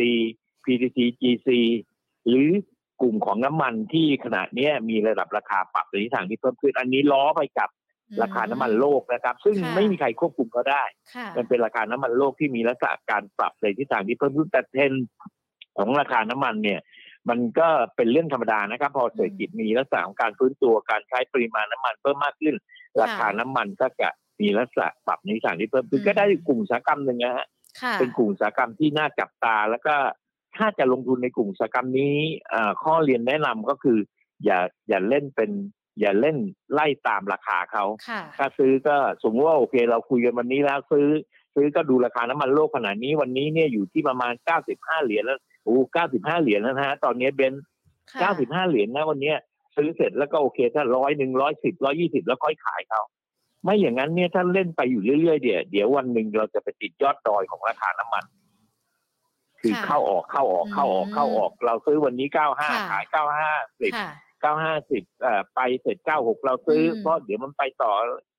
[0.64, 1.48] PTT GC
[2.28, 2.50] หรือ
[3.00, 7.68] กลุ่มของน้ำมันที่ขณะเนี้ยมีระดับราคาปรับในทิศทางที่เพิ่มขึ้น อันนี้ล้อไปกับ
[8.22, 10.82] ราคาน้ำมันโลกนะครับ ซึ่งค่ะไม่มีใครควบคุมเขาได้
[11.14, 15.06] ค่ะมันเป็นราคาน้ำมันโลกที่มีลักษณะการปรับในทิศทางที่เพิ่มขึ้นแต่เทรนด์
[15.76, 16.80] ของราคาน้ำมันเนี่ย
[17.28, 22.54] มันก็เป็นเรื่องธรรมดานะครับ พอเศรษฐกิจมีลักษณะของการฟื้นตัวการใช้ปริมาณน้ำมันเพิ่มมากขึ้น
[23.02, 24.08] ราคาน้ำมันก็จะ
[24.40, 27.46] มีลักษณะปรับในทิศทางที่เพิ่มขึ้นอืมก็ได้กลุ่มอุตสาหกรรมหนึ่งนะฮะ
[27.82, 29.94] ค่ะเป็นกลุ่มอุตสาหกรรมที่น่าจับตา แล้วก็
[30.56, 32.16] ถ้าจะลงทุนในกลุ่มอุตสาหกรรมนี้
[32.52, 33.98] อ่าข้อเรียนแนะนำก็คือ
[34.44, 35.50] อย่าอย่าเล่นเป็น
[36.00, 36.36] อย่าเล่น
[36.72, 41.08] ไล่ตามราคาเขาค่ะถ้าซื้อก็สมมติว่าโอเค เราคุยกันวันนี้แล้วซื้อ
[41.54, 44.32] ซื้อก็ดูราคาน้ำมันโลกขนาดนี้วันนี้เนี่ยอยู่ที่ประมาณ
[44.68, 45.76] 95 เหรียญแล้วโอ้
[46.08, 47.64] 95 เหรียญแล้วนะฮะตอนนี้เบนซ์
[48.12, 49.36] ค่ะ95 เหรียญนะวันเนี้ย
[49.76, 53.02] ซื้อเสร็จแล้วก็โอเค ถ้าร้อยหนึ่งร้อยสิบร้อยี่สิบแล้วค่อยขายเขา
[53.64, 58.24] ไม่อย่างนั้นเนี่ยถ้าเล่นไปอยู่เรื่อยๆเดี๋ยวเดี๋ยววันหนึ่งเราจะไปติดยอดดอยของราคาน้ำมัน
[59.60, 63.04] คือค่ะเข้าออกเข้าออกเข้าออกอืมเข้าออก เราซื้อวันนี้ค่ะ95ขาย
[63.42, 64.10] 95สิบค่ะ
[64.42, 67.92] เก้าห้าสิบเอ่อไปเสร็จเก้าหกเราซื้ออมเพราะเดี๋ยวมันไปต่อ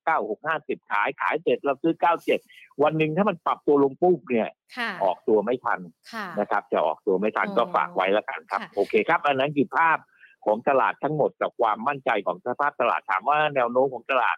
[0.05, 2.39] เก้าหกห้าสิบขายขายเสร็จเราซื้อเก้าเจ็ด
[2.83, 5.79] วันหนึ่งถ้ามันปรับตัวลงปุ๊บเนี่ยค่ะออกตัวไม่ทัน
[6.13, 9.97] ค่ะนะครับ จะออกตัวไม่ทันอ๋อก็ฝากไว้แล้วกันครับค่ะโอเคครับ อันนั้นคือภาพ
[10.45, 14.37] ของตลาดทั้งหมดกับความมั่นใจของสภาพตลาดถามว่าแนวโน้มของตลาด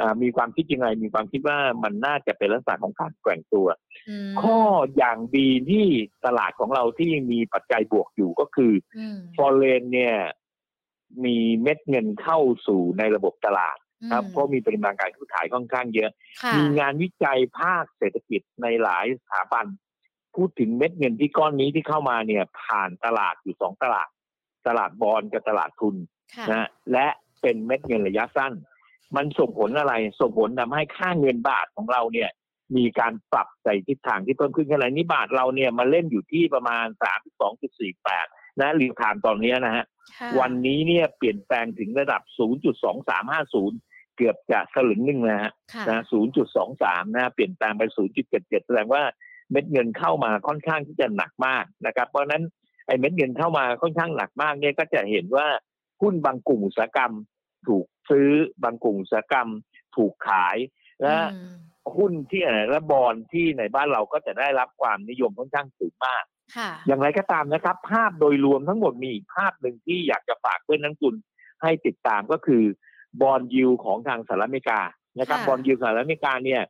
[0.00, 3.66] อ่ามีความคิดยังไง มีความคิดว่ามันน่าจะเป็นลักษณะของการแกว่งตัว
[4.08, 4.58] อืมข้อ
[4.96, 5.86] อย่างดีที่
[6.26, 10.16] ตลาดของเราที่มีปัจจัยบวกอยู่ก็คืออืมฟอเรนเนี่ย
[11.24, 13.78] มีเม็ดเงินเข้าสู่ในระบบตลาด
[14.12, 16.10] ครับอืมเพราะมีปริมาณการซื้อขายค่อนข้างเยอะ
[16.42, 19.66] ค่ะมีงานวิจัยภาคเศรษฐกิจในหลายสถาบัน
[20.36, 24.08] พูดถึงเม็ดเงินที่ก้อนนี้ที่เข้ามาเนี่ย ผ่านตลาดอยู่สองตลาด
[24.66, 25.96] ตลาดบอลกับตลาดทุน
[26.36, 27.06] ค่ะนะและ
[27.42, 28.52] เป็นเม็ดเงินระยะสั้น
[29.16, 32.30] มันส่งผลอะไรส่งผลทำให้ค่าเงินบาทของเราเนี่ย
[32.76, 36.86] มีการปรับในทิศทางที่เพิ่มขึ้นขณะนี้บาทเราเนี่ยมาเล่นอยู่ที่ประมาณ
[37.66, 39.84] 32.48 นะรีทามตอนนี้นะฮะ
[40.18, 42.22] ค่ะวันนี้เนี่ยเปลี่ยนแปลงถึงระดับ
[43.38, 46.02] 0.2350 เกือบจะสลึงหนึ่งนะฮะค่ะนะ
[46.56, 47.82] 0.23 นะเปลี่ยนแปลงไป
[48.24, 49.02] 0.77 แสดงว่า
[49.50, 52.42] เม็ดเงินเข้ามาค่อนข้างที่จะหนักมากนะครับ เพราะฉะนั้น
[52.86, 55.46] ไอ้เม็ดเงินเข้ามาค่อนข้างหนักมากเนี่ยก็จะเห็นว่า
[56.02, 57.12] หุ้นบางกลุ่มอุตสาหกรรม
[57.68, 58.28] ถูกซื้อ
[58.62, 59.48] บางกลุ่มอุตสาหกรรม
[59.96, 60.56] ถูกขาย
[61.02, 61.58] และอืม
[61.96, 66.37] หุ้นที่และบอลที่ในบ้านเราก็จะได้รับความนิยมค่อนข้างสูงมากค่ะ
[66.86, 71.14] อย่างไรก็ตามนะครับ ภาพโดยรวมทั้งหมดมีอีกภาพหนึ่งที่อยากจะฝากเพื่อนนักลงทุน
[71.62, 72.62] ให้ติดตามก็คือ
[73.20, 74.80] บอลยิวของทางสหรัฐอเมริกา
[75.18, 76.62] นะครับค่ะบอลยิวสหรัฐอเมริกาเนี่ย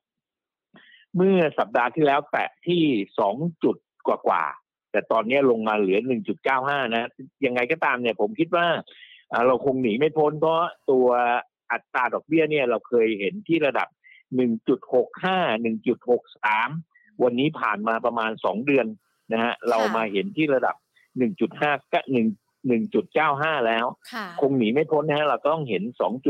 [1.16, 2.82] เมื่อสัปดาห์ที่แล้วแตะที่
[3.18, 5.98] สองจุดกว่าๆแต่ตอนนี้ลงมาเหลือ
[6.46, 7.08] 1.95นะ
[7.44, 8.66] ยังไงก็ตามเนี่ย ผมคิดว่า
[9.32, 11.08] อ่าเราคงหนีไม่พ้นเพราะตัว
[11.72, 13.88] อัตราดอกเบี้ยเนี่ย เราเคยเห็นที่ระดับ
[14.36, 15.62] 1.65
[16.36, 18.86] 1.63วันนี้ผ่านมาประมาณ2เดือน
[19.32, 20.74] นะฮะเรามาเห็นที่ระดับ
[21.34, 22.12] 1.5ก็1
[22.70, 25.82] 1.95 แล้วค่ะคงหนีไม่พ้นนะฮะเราต้องเห็น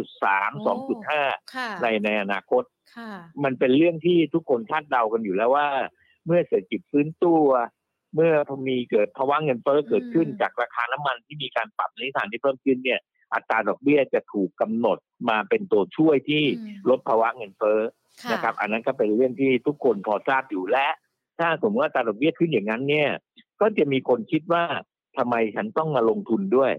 [0.09, 0.73] 2.3โอ้
[1.09, 2.63] 2.5ค่ะในในอนาคต
[2.97, 3.11] ค่ะ
[3.45, 5.69] มันเป็นเรื่องที่ทุกคนคาดเดากันอยู่แล้วว่า
[6.27, 7.45] เมื่อเศรษฐกิจฟื้นตัว
[8.15, 8.33] เมื่อ
[8.69, 13.01] มีเกิดภาวะเงินเฟ้อเกิดขึ้นอืมจากราคาน้ำมันที่มีการปรับในทิศทางที่เพิ่มขึ้นเนี่ย
[13.35, 14.99] อัตราดอกเบี้ยจะถูกกำหนด
[15.31, 17.81] มาเป็นตัวช่วยที่อืมลดภาวะเงินเฟ้อ
[18.23, 20.87] ค่ะนะครับ อันนั้นก็เป็นเรื่องที่ทุกคนพอทราบอยู่และ
[21.39, 23.09] ถ้าสมมติว่าอัตราดอกเบี้ยขึ้นอย่างนั้นเนี่ย
[23.61, 24.65] ก็จะมีคนคิดว่า
[25.17, 26.73] ทำไมฉันต้องมาลงทุนด้วย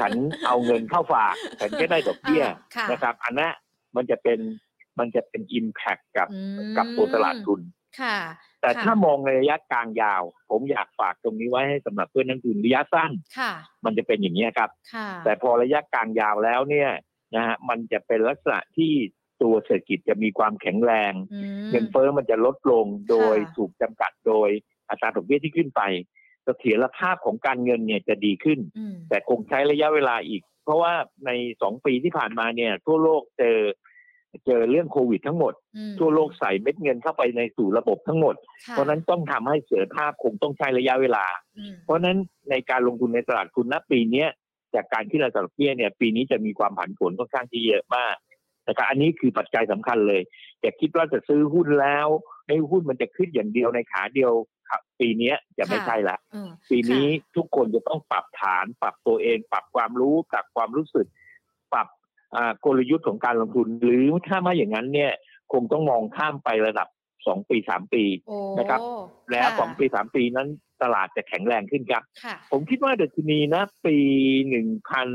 [0.00, 0.12] ฉัน
[0.46, 3.52] เอาเงินเข้าฝาก ฉันก็ได้ดอกเบี้ยอ่าค่ะนะครับ อันนั้น
[3.96, 4.38] มันจะเป็น
[4.98, 7.60] มันจะเป็นอิมแพคกับอืมกับตัวตลาดทุน
[8.00, 8.18] ค่ะ
[8.60, 13.52] แต่ค่ะถ้ามองในระยะกลางยาว ผมอยากฝากตรงนี้ไว้ให้สำหรับเพื่อนนักลงทุนระยะสั้นค่ะ
[13.84, 16.90] มันจะเป็นอย่างนี้ยครับค่ะแต่พอระยะกลางยาวแล้วเนี่ย
[17.34, 18.92] นะฮะมันจะเป็นลักษณะที่
[19.44, 24.48] ตัวเศรษฐกิจจะมีความแข็งแรงอืมเงินเฟ้อมันจะลดลงโดยค่ะถูกจำกัดโดย
[24.88, 25.82] อัตราดอกเบี้ยที่ขึ้นไป
[26.44, 30.92] เสถียรภาพของการเงินเนี่ยจะดีขึ้นอืมแต่คงใช้ระยะเวลาอีก เพราะว่า
[31.26, 31.30] ใน
[31.62, 33.58] สองปีที่ผ่านมาเนี่ย ทั่วโลกเจอ
[34.46, 38.34] เจอเรื่องโควิดทั้งหมดอืมทั่วโลกใส่เม็ดเงินเข้าไปในสู่ระบบทั้งหมด
[38.66, 41.24] ค่เพราะฉะนั้นต้องทำให้เสถียรภาพคงต้องใช้ระยะเวลา
[41.58, 42.18] อืมเพราะฉะนั้น
[42.50, 44.28] ในการลงทุนในตลาดทุนณปีเนี้ย
[44.74, 48.14] จากการที่เราดอกเบี้ยเนี่ยปีนี้จะมีความผันผวนค่อนข้างที่เยอะมาก
[48.68, 50.22] นะครับอันนี้คือปัจจัยสำคัญเลย
[50.60, 52.08] อย่าคิดว่าจะซื้อหุ้นแล้ว
[52.46, 54.32] ให้หุ้นมันจะขึ้นอย่างเดียวในขาเดียว
[54.70, 61.06] ครับปีเนี้ยจะไม่ใช่ละเออปีนี้ทุกคนจะต้องปรับฐาน ปรับตัวเอง ปรับความรู้ปรับความรู้สึก
[61.72, 61.88] ปรับ
[62.36, 65.12] อ่ากลยุทธ์ของการลงทุน หรือถ้าไม่อย่างนั้นเนี่ย
[65.52, 66.88] คงต้องมองข้ามไประดับ
[67.26, 68.80] สองปีสามปีโอ้นะครับ
[69.30, 70.48] แล้วค่ะสองปีสามปีนั้น
[70.82, 73.96] ตลาดจะแข็งแรงขึ้นครับค่ะผมคิดว่าดัชนีนะ ปี
[74.48, 75.08] หนึ่งพัน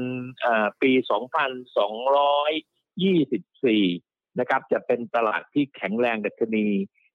[0.82, 2.52] ปีสองพันสองร้อย
[3.04, 3.84] ยี่สิบสี่
[4.40, 6.68] นะครับ จะเป็นตลาดที่แข็งแรงดัชนี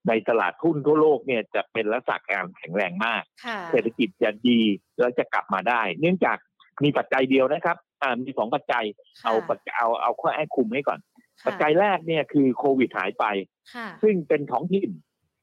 [0.08, 4.60] ในตลาดหุ้นทั่วโลกเนี่ยจะเป็นลักษณะการแข็งแรงมากค่ะเศรษฐกิจจะดี
[4.98, 6.36] แล้วจะกลับมาได้ เนื่องจาก
[6.84, 8.84] มีปัจจัยเดียวนะครับอ่ามีสองปัจจัย
[9.22, 11.00] ค่ะเอาปัจจัยเอาเอาข้อให้คุมให้ก่อน
[11.42, 13.24] ค่ะปัจจัยแรกเนี่ยคือโควิดหายไป
[13.74, 14.90] ค่ะซึ่งเป็นท้องถิ่น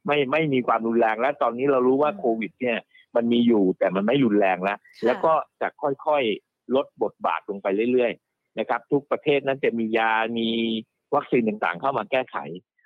[0.06, 2.78] ไม่ไม่มีความรุนแรงและตอนนี้เรารู้ว่าอืมโควิด เนี่ย
[3.16, 10.50] มันมีอยู่แต่มันไม่รุนแรงแล้วค่ะแล้วก็จะค่อยๆลดบทบาทลงไปเรื่อยๆ นะครับ ทุกประเทศนั้นจะมียามี
[11.16, 12.38] วัคซีนต่างๆ เข้ามาแก้ไข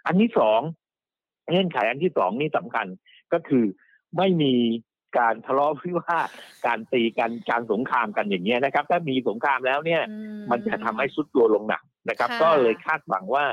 [0.06, 0.62] อันที่สอง
[1.50, 2.88] เงื่อนไขอันที่สองนี่สำคัญ
[3.34, 3.66] ก็คือ
[4.18, 4.54] ไม่มี
[5.18, 6.30] การทะเลาะวิวาท
[6.66, 10.18] การตีกันการสงครามกันอย่างเงี้ยนะครับ ถ้ามีสงครามแล้วเนี่ยอื
[10.52, 13.46] มันจะทำให้สุดตัวลงหนักนะครับค่ะก็เลยคาดหวังว่า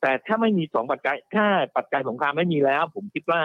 [0.00, 3.40] แต่ถ้าไม่มีสองปัจจัยถ้าปัจจัยสงครามไม่มีแล้ว ผมคิดว่า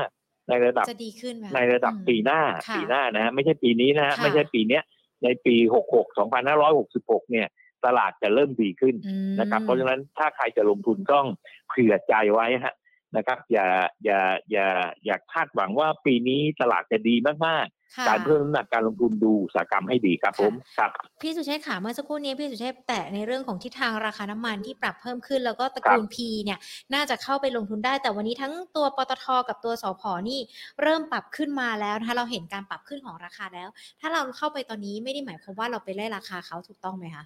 [0.49, 4.83] ในระดับจะดีขึ้นไหมในระดับอืมปีหน้าค่ะปีหน้านะฮะไม่ใช่ปีนี้นะฮะค่ะไม่ใช่ปีเนี้ย
[5.23, 7.47] ในปีหกหกสองพันห้าร้อยหกสิบหกเนี่ย
[7.85, 11.25] ตลาดจะเริ่มดีขึ้นอืมนะครับ เพราะฉะนั้นถ้าใครจะลงทุนต้อง
[11.69, 12.75] เผื่อใจไว้ฮะ
[13.17, 13.67] นะครับ อย่า
[14.05, 14.19] อย่า
[14.51, 14.67] อย่า
[15.05, 17.15] อย่าคาดหวังว่าปีนี้ตลาดจะดี
[17.47, 26.59] มากค่ะๆการเพิ่มน้ำหนักการลงทุนดูอุตสาหกรรมให้ดีครับผมครับ พี่สุเชษฐ์ค่ะเมื่อสักครู่นี้พี่สุเชษฐ์แตะในเรื่องของทิศทางราคาน้ำมันที่ปรับเพิ่มขึ้น แล้วก็ตระกูล P เนี่ย
[26.93, 30.39] น่าจะเข้าไปลงทุนได้ แต่วันนี้ทั้งตัวปตทกับตัวสพนี่
[30.81, 37.25] เริ่มปรับขึ้นมาแล้วนะคะเราเห็นการปรับขึ้นของราคาแล้ว ถ้าเราเข้าไปตอนนี้ไม่ได้หมายความว่าเราไปไล่ราคาเขาถูกต้องไหมคะ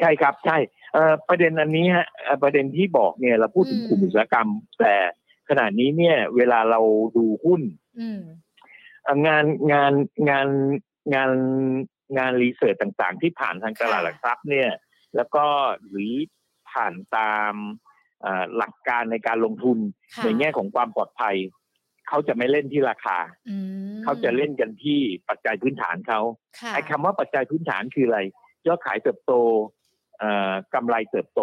[0.00, 0.56] ใช่ครับใช่
[0.92, 4.48] เอ่อประเด็นอันนี้ฮะเอ่อประเด็นที่บอกเนี่ยเราพูดถึงอืมกลุ่มอุตสาหกรรม
[4.80, 4.94] แต่
[5.48, 6.80] ขณะนี้เนี่ย เวลาเรา
[7.16, 7.62] ดูหุ้น
[8.00, 8.20] อืม
[9.02, 9.92] เอ่องานงาน
[10.28, 10.48] งาน
[11.14, 11.30] งาน
[12.16, 14.70] งานรีเสิร์ชต่างๆ ที่ผ่านทางตลาดหลักทรัพย์เนี่ย
[15.16, 15.44] แล้วก็
[15.88, 16.12] หรือ
[16.70, 17.54] ผ่านตาม
[18.22, 19.78] เอ่อหลักการในการลงทุน
[20.14, 21.36] ค่ะในแง่ของความปลอดภัย
[22.08, 23.18] เขาจะไม่เล่นที่ราคา
[23.50, 23.56] อื
[23.92, 26.20] มเขาจะเล่นกันที่ปัจจัยพื้นฐานเขา
[26.60, 28.20] ค่ะไอ้คำว่าปัจจัยพื้นฐานคืออะไร
[28.66, 29.75] ยอดขายเติบโตเอ่อ
[30.74, 31.42] กำไรเติบโต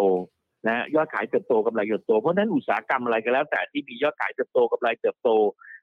[0.68, 5.30] นะยอดขายเติบโตกำไรเติบโต เพราะฉะนั้นอุตสาหกรรมอะไรก็แล้ว แต่ที่มียอดขายเติบโตกำไรเติบโต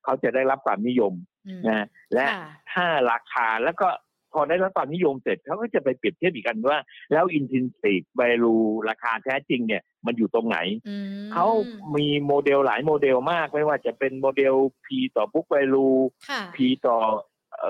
[0.04, 1.14] เขาจะได้รับความนิยม
[1.48, 3.90] อืมนะและค่ะถ้าราคาแล้วก็
[4.34, 6.80] พอได้รับความนิยมเสร็จเขาก็จะไปเปรียบเทียบอีกกันว่า
[7.12, 10.96] แล้ว intrinsic value ราคาแท้จริงเนี่ยมันอยู่ตรงไหนอื
[11.28, 11.48] มเขา
[11.96, 15.98] มีโมเดลหลายโมเดลมากไม่ว่าจะเป็นโมเดล P ต่อ book value
[16.30, 16.98] ค่ะ P ต่อ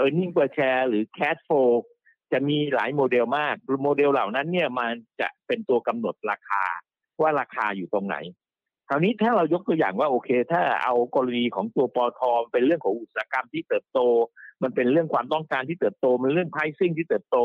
[0.03, 1.71] earning per share หรือ cash flow
[2.31, 4.91] จะมีหลายโมเดลมากโมเดลเหล่านั้นเนี่ยมัน
[5.21, 6.63] จะเป็นตัวกำหนดราคา
[7.21, 8.17] ว่าราคาอยู่ตรงไหน
[8.89, 13.99] คราวนี้ถ้าเรายกตัวอย่างว่าโอเค ถ้าเอากรณีของตัวปอทเป็นเรื่องของอุตสาหกรรมที่เติบโต
[14.63, 17.37] มันเป็นเรื่องความต้องการที่เติบโต มันเรื่อง pricing ที่เติบโต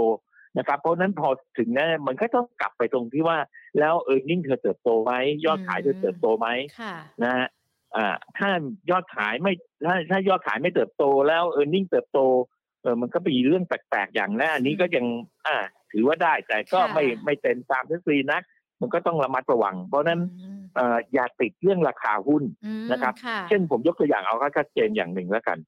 [0.58, 3.38] นะครับเพราะฉะนั้นพอถึงนั้นมันก็ต้องกลับไปตรงที่ว่า
[3.78, 5.12] แล้ว earning เธอเติบโตไหม
[5.44, 6.48] ยอดขายเธอเติบโตไหม
[6.80, 7.46] ค่ะนะฮะ
[7.96, 8.06] อ่า
[8.38, 8.50] ถ้า
[8.90, 9.52] ยอดขายไม่
[9.86, 12.20] ถ้าถ้ายอดขายไม่เติบโตแล้วเออร์เน็งเติบโต
[12.55, 15.06] เออมันก็เป็นเรื่องแปลกๆอย่างนั้นอันนี้ก็ยัง
[15.46, 15.56] อ่า
[15.92, 18.42] ถือว่าได้ แต่ก็ค่ะไม่ไม่เต็มตามทฤษฎีนัก
[18.80, 25.58] มันก็ต้องระมัดระวัง เพราะฉะนั้นอืมเอ่ออย่าติดเรื่องราคาหุ้นอืมนะครับค่ะเช่นผมยกตัวอย่างเอาก็ชัดเจนอย่างหนึ่งแล้วกัน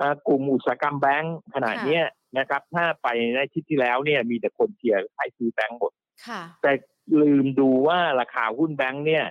[0.00, 2.04] อ่ากลุ่มอุตสาหกรรมแบงค์ขนาดค่ะเนี้ย
[2.38, 5.92] นะครับ ถ้าไปในอาทิตย์ที่แล้วเนี่ยมีแต่คนเชียร์ขายซื้อแบงค์หมด
[6.26, 6.72] ค่ะแต่
[7.20, 9.24] ลืมดูว่าราคาหุ้นแบงค์เนี่ย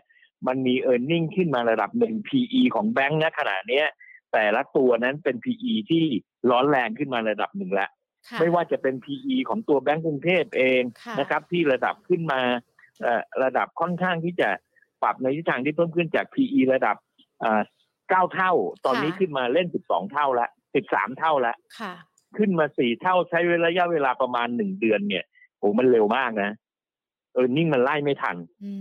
[0.47, 3.85] มันมี e a r n i n g ขึ้นมาระดับหนึ่ง PE ของแบงค์นะขณะเนี้ย
[4.37, 6.05] แต่ละตัวนั้นเป็น PE ที่
[6.49, 7.89] ร้อนแรงขึ้นมาระดับหนึ่งแล้ว
[8.27, 12.41] ค่ะไม่ว่าจะเป็น PE ของตัวแบงก์กรุงเทพเองค่ะนะครับ ที่ระดับขึ้นมา
[13.01, 14.49] เอ่อระดับค่อนข้างที่จะ
[15.03, 16.95] ปรับในทิศทางที่เพิ่มขึ้นจาก PE ระดับ
[18.09, 18.51] เก้าเท่า
[18.85, 20.49] ตอนนี้ขึ้นมาเล่น12เท่าแล้ว
[20.85, 21.93] 13เท่าแล้วค่ะ
[22.37, 25.23] ขึ้นมาสี่เท่าใช้ระยะเวลาประมาณหนึ่งเดือนเนี่ย
[25.57, 26.51] โหมันเร็วมากนะ
[27.33, 28.35] เออร์เน็งมันไล่ไม่ทัน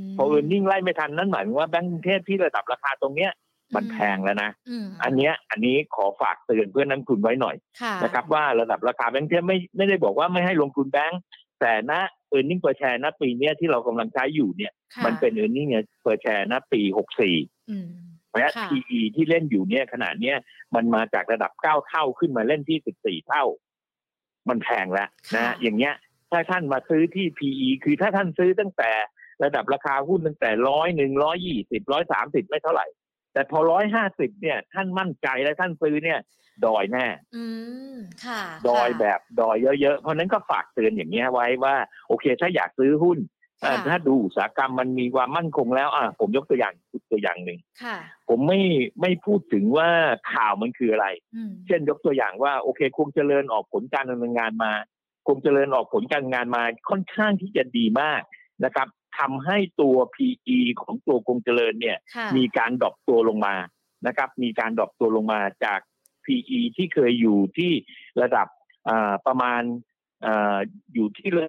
[0.06, 3.32] มพอเออร์เน็งไล่ไม่ทันนั่นหมายถึงว่าแบงก์กรุงเทพที่ระดับราคาตรงเนี้ย
[3.74, 11.20] มันแพงแล้วนะอืมอันเนี้ยอันนี้ขอฝากเตือนเพื่อนนักลงทุนไว้หน่อยค่ะนะครับ ว่าระดับราคาแบงก์กรุงเทพไม่ไม่ได้บอกว่าไม่ให้ลงทุนแบงก์
[11.60, 11.92] แต่ณ
[12.30, 15.68] earning per share ณปีเนี้ยที่เรากำลังใช้อยู่เนี่ยค่ะมันเป็น earning
[16.02, 17.36] per share ณปีหกสี่
[17.70, 17.86] อืม
[18.28, 20.36] เพราะฉะนั้นค่ะ PE ที่เล่นอยู่เนี่ยขนาดเนี้ย
[20.74, 23.44] มันมาจากระดับเก้าเท่าขึ้นมาเล่นที่สิบสี่เท่า
[24.48, 25.94] มันแพงแล้วนะค่ะอย่างเงี้ย
[26.32, 28.90] ถ้าท่านมาซื้อที่ PE คือถ้าท่านซื้อตั้งแต่
[29.44, 32.86] ระดับราคาหุ้นตั้งแต่ร้อยหนึ่งร้อยยี่สิบร้อยสามสิบไม่เท่าไหร่
[33.36, 36.18] แต่พอร้อยห้าสิบเนี่ย ท่านมั่นใจและท่านซื้อเนี่ย
[36.66, 37.44] ดอยแน่อื
[37.94, 41.74] มค่ะดอยค่ะแบบดอยเยอะๆ เพราะฉะนั้นก็ฝากเตือนอย่างเงี้ยไว้ว่า
[42.08, 43.18] โอเค ถ้าอยากซื้อหุ้น
[43.64, 46.74] อ่าค่ะถ้าดูอุตสาหกรรมมันมีความมั่นคงแล้ว อ่าผมยกตัวอย่าง
[47.12, 47.96] ตัวอย่างหนึ่งค่ะ
[48.28, 48.60] ผมไม่
[49.00, 49.88] ไม่พูดถึงว่า
[50.32, 54.72] ข่าวมันคืออะไรอืมเช่นยกตัวอย่างว่าโอเคคงเจริญออกผลการดำเนินงานมา
[55.28, 58.20] คงเจริญออกผลการงานมาค่อนข้างที่จะดีมาก
[58.64, 63.54] นะครับ ทำให้ตัว PE ของตัวคงเจริญเนี่ยค่ะมีการ drop ตัวลงมา
[64.06, 65.80] นะครับ มีการ drop ตัวลงมาจาก
[66.24, 67.72] PE ที่เคยอยู่ที่
[68.22, 68.48] ระดับ
[68.88, 69.62] อ่าประมาณ
[70.24, 70.56] อ่า
[70.94, 71.42] อยู่ที่ระ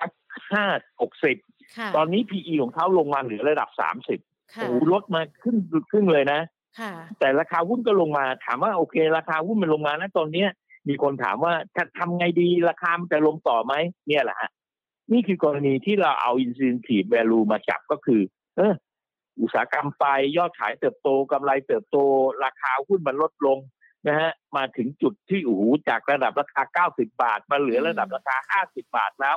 [0.00, 0.10] ดับ
[0.52, 0.64] ห้า
[1.00, 1.36] หกสิบ
[1.76, 4.20] ค่ะตอนนี้ PE ของเขาลงมาเหลือระดับสามสิบ
[4.54, 5.56] ค่ะโอ้โหลดมาขึ้น
[5.90, 6.40] ครึ่งเลยนะ
[6.80, 10.48] ค่ะแต่ราคาหุ้นก็ลงมาถามว่าโอเค ราคาหุ้นมันลงมานะตอนเนี้ย
[10.88, 13.74] มีคนถามว่าจะทำไงดีราคามันจะลงต่อไหม
[14.08, 14.50] เนี่ยแหละฮะ
[15.12, 18.20] นี่คือกรณีที่เราเอา incentive value มาจับก็คือ
[18.56, 18.74] เออ
[19.40, 21.96] อุตสาหกรรมไปยอดขายเติบโตกำไรเติบโต
[22.44, 23.58] ราคาหุ้นมันลดลง
[24.08, 29.36] นะฮะมาถึงจุดที่โอ้โหจากระดับราคา 90 บาท มาเหลือระดับราคา 50 บาทแล้ว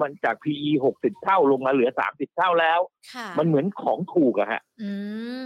[0.00, 2.80] มันจาก PE 60 เท่าลงมาเหลือ 30 เท่าแล้ว
[3.14, 4.92] ค่ะมันเหมือนของถูกอะฮะอื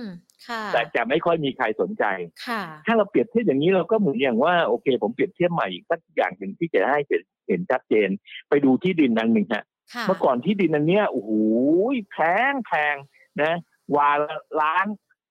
[0.01, 0.28] มค่ะ
[0.72, 2.05] แต่จะไม่ค่อยมีใครสนใจ
[2.46, 8.09] ค่ะถ้าเราเปรียบเทียบอย่างนี้เราก็เหมือนอย่างว่าโอเค ผมเปรียบเทียบใหม่อีกสักอย่างหนึ่งที่จะให้เห็นเห็นชัดเจน
[8.48, 11.31] ไปดูที่ดินอันหนึ่งฮะค่ะเมื่อก่อนที่ดินอันเนี้ยโอ้โห
[12.12, 12.16] แพ
[12.51, 12.96] งแพง
[13.42, 13.53] นะ
[13.96, 14.87] วาละล้าน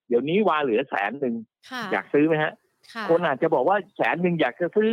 [0.08, 1.36] เดี๋ยวนี้วาเหลือแสนหนึ่ง
[1.70, 2.54] ค่ะอยากซื้อไหมฮะ
[2.94, 4.90] ค่ะคนอาจจะบอกว่าแสนหนึ่งอยากจะซื้อ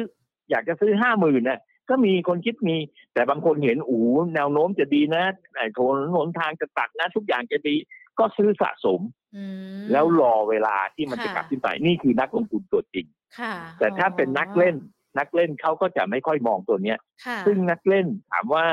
[0.50, 2.76] อยากจะซื้อห้าหมื่นน่ะก็มีคนคิดมี
[3.14, 5.24] แต่บางคนเห็นโอ้โหแนวโน้มจะดีนะ
[5.54, 7.76] ไอ้ถนนหนทางจะตัดนะ ทุกอย่างจะดี
[8.18, 9.00] ก็ซื้อสะสม
[9.36, 9.44] อื
[9.78, 13.06] มแล้วรอเวลาที่มันจะค่ะกลับขึ้นไปนี่คือนักลงทุนตัวจริง
[13.38, 14.76] ค่ะแต่ถ้าเป็นนักเล่น
[15.18, 18.66] นักเล่นเขาก็จะไม่ค่อยมองตัวเนี้ยค่ะซึ่งนักเล่นถามว่า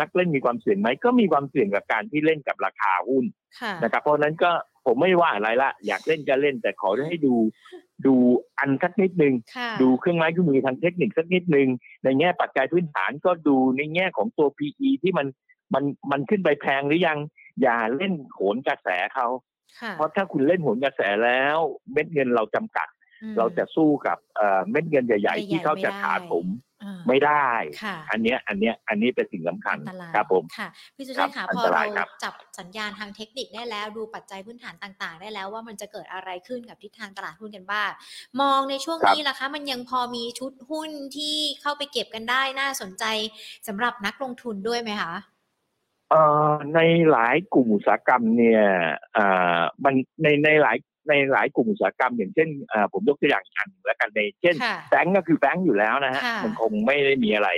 [0.00, 3.24] นักเล่นมีความเสี่ยงไหมก็มีความเสี่ยงกับการที่เล่นกับราคาหุ้น
[3.60, 4.50] ค่ะนะครับ เพราะฉะนั้นก็
[4.86, 7.34] ผมไม่ว่าอะไรละอยากเล่นก็เล่นแต่ขอให้ดู
[8.06, 8.14] ดู
[8.58, 11.68] อันสักนิดนึงค่ะดูเครื่องไม้เครื่องมือทางเทคนิคสักนิดนึง
[12.04, 15.26] ในแง่ปัจจัยพื้นฐานก็ดูในแง่ของตัว PE ที่มัน
[15.74, 17.18] มันมันขึ้นไปแพงหรือยัง
[17.62, 19.26] อย่าเล่นโหนกระแสเขา
[19.80, 21.58] ค่ะเพราะถ้าคุณเล่นโหนกระแสแล้ว
[21.92, 22.88] เม็ดเงินเราจำกัด
[23.22, 26.46] อืมเราจะสู้กับเอ่อเม็ดเงินใหญ่ใหญ่ๆๆที่เขาจะไม่ได้ขาดผม
[26.82, 27.48] อ่าไม่ได้
[27.82, 37.90] ค่ะอันเนี้ย อันเนี้ย อันนี้เป็นสิ่งสำคัญอันตรายครับผม ค่ะ พี่สุครัชาบติค่ะอันพอตเรารายครับจับสัญญาณทางเทคนิคได้แล้ว ดูปัจจัยพื้นฐานต่าง ๆ ได้แล้วว่ามันจะเกิดอะไรขึ้นกับทิศทางตลาดหุ้นกันบ้าง
[38.40, 43.04] มองในช่วงครับนี้ล่ะคะ มันยังพอมีชุดหุ้นที่เข้าไปเก็บกันได้ น่าสนใจ
[43.68, 45.35] สำหรับนักลงทุนด้วยไหมคะเอ่อ
[46.74, 48.62] ในหลายกลุ่มอุตสาหกรรมเนี่ย
[49.14, 49.26] เอ่
[49.58, 50.76] อมันในในหลาย
[51.08, 57.48] ในหลายกลุ่มอุตสาหกรรม อย่างเช่นเอ่อผมยกตัวอย่างอันหนึ่งแล้วกันในเช่นค่ะแบงก์ก็คือแบงก์อยู่แล้วนะฮะค่ะมันคงไม่ได้มีอะไร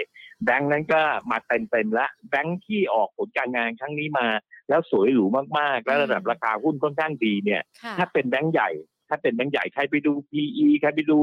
[0.45, 4.27] แบงก์นั้นก็มาเต็มเต็มๆแล้วแบงก์ที่ออกผลการงานครั้งนี้มา
[4.69, 5.25] แล้วสวยหรู
[5.59, 8.71] มากๆ แล้วระดับราคาหุ้นค่อนข้างดีเนี่ยค่ะถ้าเป็นแบงก์ใหญ่
[9.09, 11.21] ถ้าเป็นแบงก์ใหญ่ใครไปดู PE ใครไปดู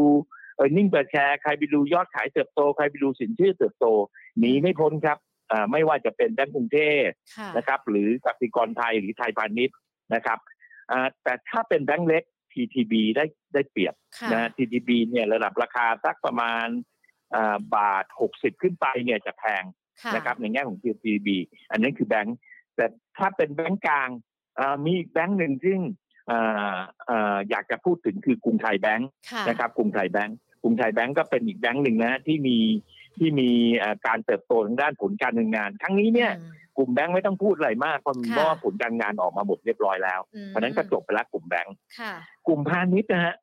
[0.56, 3.86] เออนิ่งเปิดแชร์ใครไปดูยอดขายเติบโตใครไปดูสินเชื่อเติบโต
[4.40, 5.35] หนีไม่พ้นครับอ่า
[5.72, 9.78] ไม่ว่าจะเป็นแบงก์กรุงเทพค่ะนะครับ หรือกสิกรไทยหรือไทยพาณิชย์
[10.16, 10.40] นะครับ
[10.92, 16.68] อ่าแต่ถ้าเป็นแบงก์เล็ก TTB ได้ได้เปรียบค่ะนะ TTB เนี่ยระดับราคาสักประมาณ
[17.36, 19.64] อ่าบาท60ขึ้นไปเนี่ยจะแพง
[20.04, 21.28] ค่ะนะครับในแง่ของ TTB
[21.72, 22.38] อันนั้นคือแบงก์
[22.76, 22.86] แต่
[23.18, 24.10] ถ้าเป็นแบงก์กลาง
[24.60, 25.80] อ่ามีอีกแบงก์หนึ่งซึ่ง
[26.32, 26.76] อ่า
[27.10, 32.58] อ่าอยากจะพูดถึงคือกรุงไทยแบงก์ค่ะนะครับกรุงไทยแบงก์กรุงไทยแบงก์ก็เป็นอีกแบงก์หนึ่งนะที่มี
[33.18, 33.50] ที่มี
[33.82, 42.14] อ่าการเติบโตทางด้านผลการเงินงาน ครั้งนี้เนี่ยอืมกลุ่มแบงก์ไม่ต้องพูดอะไรมากเพราะค่ะเพราะว่าผลการงานออกมาหมดเรียบร้อยแล้วอืมเพราะฉะนั้นก็จบไปแล้วกลุ่มแบงก์ค่ะ
[42.48, 43.36] กลุ่มพาณิชย์นะฮะ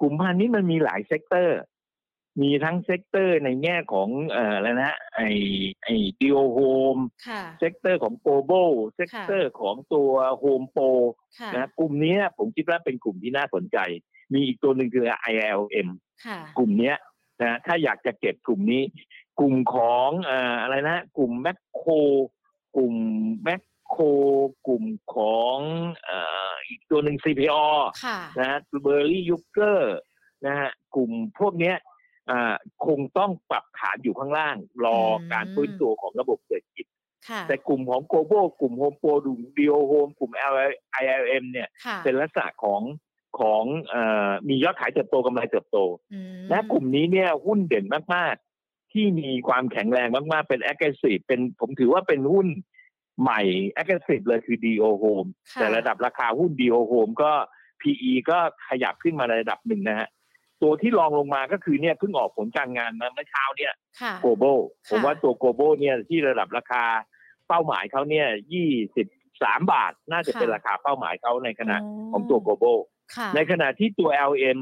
[0.00, 1.58] กลุ่มพาณิชย์มันมีหลาย sector
[2.42, 5.20] มีทั้ง sector ในแง่ของเอ่ออะไรนะไอ
[5.82, 5.88] ไอ
[6.20, 10.84] DO Home ค่ะ sector ของโกลบอล sector ของตัวโฮมโปร
[11.38, 13.78] ค่ะนะกลุ่มนี้ผมคิดว่าเป็นกลุ่มที่น่าสนใจ
[14.32, 15.88] มีอีกตัวหนึ่งคือ ILM
[16.26, 16.96] ค่ะกลุ่มเนี้ย
[17.42, 18.82] นะถ้าอยากจะเก็บกลุ่มนี้
[19.38, 21.92] กลุ่มของเอ่ออะไรนะกลุ่มแม็คโคร
[22.76, 22.94] กลุ่ม
[23.42, 24.02] แม็คโคร
[24.66, 25.58] กลุ่มของ
[26.04, 26.18] เอ่
[26.50, 27.64] ออีกตัวหนึ่ง CPO
[28.04, 29.96] ค่ะนะฮะเบอร์ลี่ยุคเกอร์
[30.46, 31.76] นะฮะกลุ่มพวกเนี้ย
[32.30, 32.54] อ่า
[32.86, 35.00] คงต้องปรับฐานอยู่ข้างล่าง รอ
[35.32, 36.86] การฟื้นตัวของระบบเศรษฐกิจ
[37.28, 40.32] ค่ะแต่กลุ่มของโกลบอลกลุ่มโฮมโปรดู DO Home กลุ่ม
[41.02, 42.80] ILM เนี่ยค่ะเป็นลักษณะของ
[43.38, 45.78] ของเอ่อมียอดขายเติบโตกำไรเติบโต
[46.12, 52.46] อืมและกลุ่มนี้เนี่ยหุ้นเด่นมาก ๆ ที่มีความแข็งแรงมาก ๆ เป็น aggressive เป็นผมถือว่าเป็นหุ้น
[53.22, 53.40] ใหม่
[53.80, 57.32] aggressive เลยคือ DO Home ค่ะแต่ระดับราคาหุ้น DO Home ก็
[57.80, 58.38] PE ก็
[58.68, 60.08] ขยับขึ้นมาในระดับหนึ่งนะฮะ
[60.62, 66.84] ตัวที่รองลงมาก็คือเนี่ยเพิ่งออกผลการงานมาเมื่อเช้าเนี่ยค่ะ global ค่ะผมว่าตัว global เนี่ยที่ระดับราคา
[67.48, 68.26] เป้าหมายเขาเนี่ย
[68.96, 71.76] 23บาทน่าจะเป็นราคาเป้าหมายเขาในขณะ
[72.12, 72.97] ของตัว global ค่ะ
[73.34, 74.58] ในขณะที่ตัว LM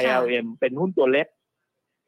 [0.00, 1.26] ILM เป็นหุ้นตัวเล็ก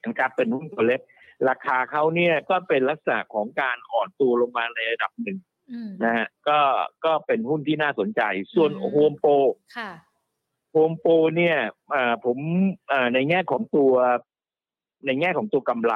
[0.07, 1.01] นะครับเป็นหุ้นตัวเล็ก
[1.49, 5.39] ราคาเขาเนี่ยก็เป็นลักษณะของการอ่อนตัวลงมาในระดับหนึ่ง
[5.73, 6.59] อืมนะฮะก็
[7.05, 8.23] ก็เป็นหุ้นที่น่าสนใจ
[8.55, 9.33] ส่วนอืมโฮมโปร
[9.77, 9.91] ค่ะ
[10.73, 11.57] โฮมโปรเนี่ย
[11.95, 12.39] อ่าผม
[12.93, 13.93] อ่าในแง่ของตัว
[15.07, 15.95] ในแง่ของตัวกำไร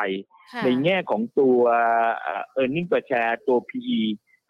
[0.52, 1.58] ค่ะในแง่ของตัว
[2.20, 4.00] เอ่อ earning per share ตัว PE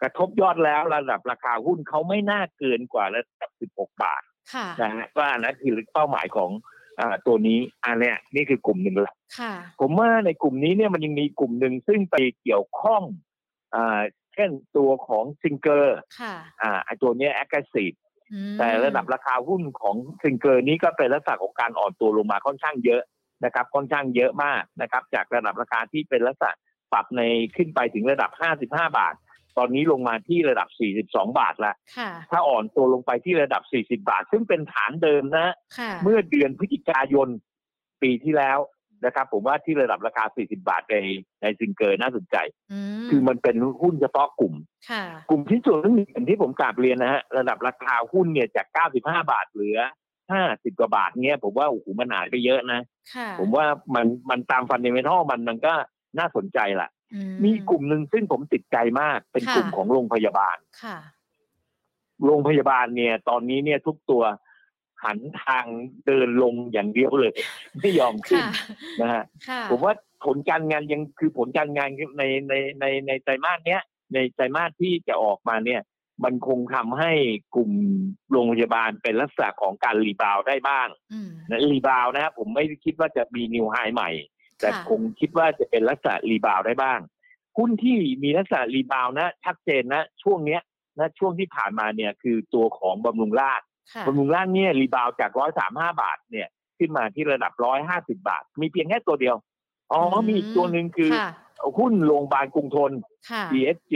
[0.01, 6.49] กระทบยอดแล้วระดับราคาหุ้นเขาไม่น่าเกินกว่าระดับ 16 บาท ค่ะนะฮะก็อันนั้นคือเป้าหมายของ
[6.99, 13.01] อาตัวนี้อันเนี้ยนี่คือกลุ่มหนึ่งละค่ะผมว่าในกลุ่มนี้เนี่ยมันยังมีกลุ่มหนึ่งซึ่งไปเกี่ยวข้อง
[13.75, 14.01] อ่า
[14.33, 17.91] เช่นตัวของซิงเกอร์ค่ะอ่าไอตัวเนี้ย active
[18.33, 23.01] อืมแต่ระดับราคาหุ้นของซิงเกอร์นี้ก็เป็นลักษณะของการอ่อนตัวลงมาค่อนข้างเยอะ
[23.45, 26.51] นะครับค่อนข้างเยอะมากนะครับ จากระดับราคาที่เป็นลักษณะ
[26.93, 27.21] ปรับใน
[27.55, 28.31] ขึ้นไปถึงระดับ
[28.63, 28.63] 55
[28.97, 29.15] บาท
[29.57, 30.67] ตอนนี้ลงมาที่ระดับ
[31.11, 37.27] 42 บาทละค่ะถ้าอ่อนตัวลงไปที่ระดับ 40 บาท ซึ่งเป็นฐานเดิมนะค่ะเมื่อเดือนพฤศจิกายน
[38.01, 38.59] ปีที่แล้ว
[39.05, 40.95] นะครับ ผมว่าที่ระดับราคา 40 บาทใน
[41.41, 42.35] ในซิงเกอร์น่าสนใจ
[42.71, 44.53] อืมคือมันเป็นหุ้นเฉพาะกลุ่ม
[44.89, 48.67] ค่ะกลุ่มที่ส่วนที่หนึ่งที่ผมกราบเรียนนะฮะ ระดับราคาหุ้นเนี่ยจาก
[48.99, 48.99] 95
[49.31, 49.79] บาทเหลือ
[50.31, 52.81] 50 กว่าบาทเนี่ยผมว่าโอ้โหมันหายไปเยอะนะ
[53.13, 55.73] ค่ะผมว่ามันมันตามฟันเดเมทัลมันมันก็
[56.19, 57.02] น่าสนใจล่ะอื
[57.43, 60.97] มีกลุ่มหนึ่งซึ่งผมติดใจมากเป็นค่ะกลุ่มของโรงพยาบาลค่ะ
[62.25, 64.23] โรงพยาบาลเนี่ย ตอนนี้เนี่ยทุกตัว
[65.03, 65.65] หันทาง
[66.05, 67.31] เดินลงอย่างเดียวเลย
[67.79, 69.93] ไม่ยอมขึ้นค่ะนะฮะค่ะผมว่า
[70.25, 73.81] ผลการงานยังคือผลการงานในในในในไตรมาสเนี้ย
[74.13, 75.81] ในไตรมาสที่จะออกมาเนี่ย
[76.23, 77.11] มันคงทำให้
[77.55, 77.71] กลุ่ม
[78.31, 84.09] โรงพยาบาลเป็นลักษณะของการ rebound ได้บ้างอืมนะ rebound นะครับผมไม่ได้คิดว่าจะมี new high ใหม่
[84.63, 86.99] แต่ค่ะคงคิดว่าจะเป็นลักษณะ rebound ได้บ้าง
[87.57, 90.61] หุ้นที่มีลักษณะ rebound นะ ชัดเจนนะ ช่วงเนี้ย
[90.99, 93.61] นะช่วงที่ผ่านมาเนี่ยคือตัวของบำรุงราษฎร์
[93.93, 99.35] ค่ะบำรุงราษฎร์เนี่ย rebound จากร้อยสามห้าบาทเนี่ยขึ้นมาที่ระดับร้อยห้าสิบบาท มีเพียงแค่ตัวเดียว
[99.91, 101.29] อ๋ออมมีอีกตัวหนึ่งคือค่ะ
[101.77, 102.91] หุ้นโรงพยาบาลกรุงธน
[103.29, 103.93] ค่ะ DSG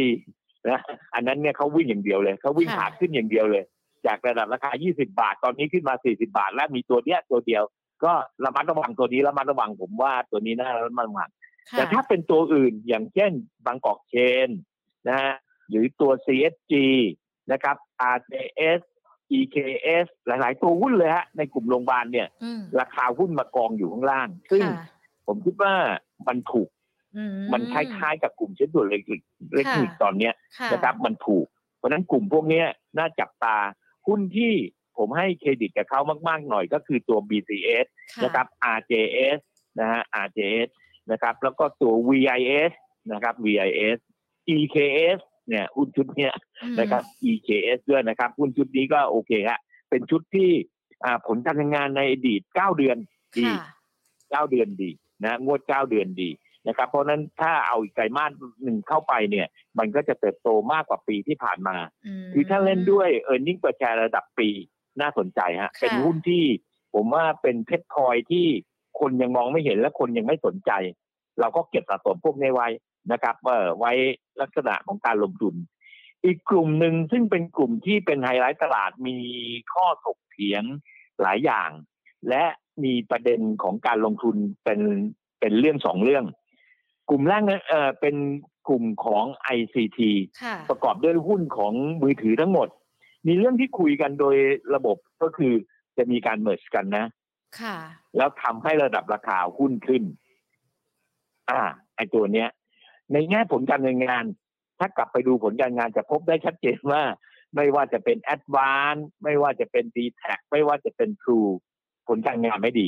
[0.70, 0.80] นะ
[1.14, 3.64] อันนั้นเนี่ยเขาวิ่งอย่างเดียวเลยเขาวิ่งค่ะขาขึ้นอย่างเดียวเลย
[4.06, 7.64] จากระดับราคา 20 บาท ตอนนี้ขึ้นมา 40 บาท และมีตัวเนี้ยตัวเดียว
[8.04, 8.14] ก็
[8.45, 11.30] ระมัดระวังตัวนี้ระมัดระวังผมว่าตัวนี้น่าระมัดระวัง
[11.72, 13.32] ค่ะแต่ถ้าเป็นตัวอื่นอย่างเช่น
[13.66, 14.16] บางกอกเช
[14.48, 14.50] น
[15.08, 15.34] นะฮะ
[15.70, 16.74] หรือตัว CSG
[17.52, 17.76] นะครับ
[18.16, 18.82] RTS
[19.39, 24.86] EKS หลาย ๆ ตัวหุ้นเลยฮะในกลุ่มโรงพยาบาลเนี่ยอืมราคาหุ้นมากองอยู่ข้างล่าง ซึ่งค่ะ
[25.28, 25.74] ผมคิดว่า
[26.28, 26.70] มันถูก
[27.18, 27.24] อื
[27.54, 31.48] มันคล้าย ๆ กับกลุ่มเช็นด่วนเล็กๆเล็กค่ะๆตอนเนี้ยค่ะนะครับ มันถูก
[31.88, 32.66] ราะฉะนั้นกลุ่มพวกเนี้ย
[32.98, 33.58] น่าจับตา
[34.08, 34.54] หุ้นที่
[34.98, 37.88] ผมให้เครดิตกับเขามาก ๆ หน่อยก็คือตัว BCS
[38.24, 38.45] นะครับ
[38.78, 39.39] RJS
[39.80, 40.70] นะฮะ RJS
[41.12, 42.72] นะครับ แล้วก็ตัว VIS
[43.12, 43.98] นะครับ VIS
[44.56, 45.20] EKS
[45.50, 46.34] เนี่ยหุ้นชุดเนี้ย
[46.64, 50.50] อืมนะครับ EKS ด้วยนะครับหุ้นชุดนี้ก็โอเคฮะเป็นชุดที่
[51.06, 52.98] อ่าผลการทำงานในอดีต9เดือน
[53.38, 54.89] ดีค่ะ9เดือนดี
[55.24, 56.30] นะงวด9เดือนดี
[56.68, 58.32] นะครับ เพราะฉะนั้นถ้าเอาอีกไตรมาส
[58.64, 59.48] หนึ่งเข้าไปเนี่ย
[59.80, 61.76] มันก็จะเติบโตมากกว่าปีที่ผ่านมา
[62.24, 64.50] มคือถ้าเล่นด้วย e a r n i n g per share ระดับปี
[65.02, 66.43] น่าสนใจฮะค่ะเป็นหุ้นที่
[66.93, 68.45] ผมว่าเป็นเพชรพลอยที่
[69.00, 70.72] คนยังมองไม่เห็นและคนยังไม่สนใจ
[71.39, 72.68] เราก็เก็บสะสมพวกนี้ไว้
[73.12, 73.91] นะครับเออไว้
[74.41, 75.56] ลักษณะของการลงทุน
[76.26, 79.18] อีกกลุ่มหนึ่งซึ่งเป็นกลุ่มที่เป็นไฮไลท์ตลาดมี
[79.74, 80.64] ข้อถกเถียง
[81.22, 81.70] หลายอย่าง
[82.30, 82.43] และ
[82.84, 84.80] มีประเด็นของการลงทุนเป็น
[85.39, 86.26] เป็นเรื่องสองเรื่อง
[87.10, 88.16] กลุ่มแรกนั้นเออเป็น
[88.68, 89.26] กลุ่มของ
[89.58, 90.00] ICT
[90.43, 92.68] ค่ะประกอบด้วยหุ้นของมือถือทั้งหมด
[93.28, 94.36] มีเรื่องที่คุยกันโดย
[94.76, 95.54] ระบบก็คือ
[95.98, 97.06] จะมีการเมิร์ชกันนะ
[97.60, 97.78] ค่ะ
[98.18, 100.04] แล้วทำให้ระดับราคาหุ้นขึ้น
[101.50, 101.62] อ่า
[101.96, 102.50] ไอตัวเนี้ย
[103.14, 104.26] ในแง่ผลการดำเนินงาน
[104.80, 107.04] ถ้ากลับไปดูผลการงานจะพบได้ชัดเจนว่า
[107.56, 111.52] ไม่ว่าจะเป็น a d v a n c e ไม่ว่าจะเป็น d t แทไม่ว่าจะเป็น True
[112.08, 112.88] ผลการงานไม่ดี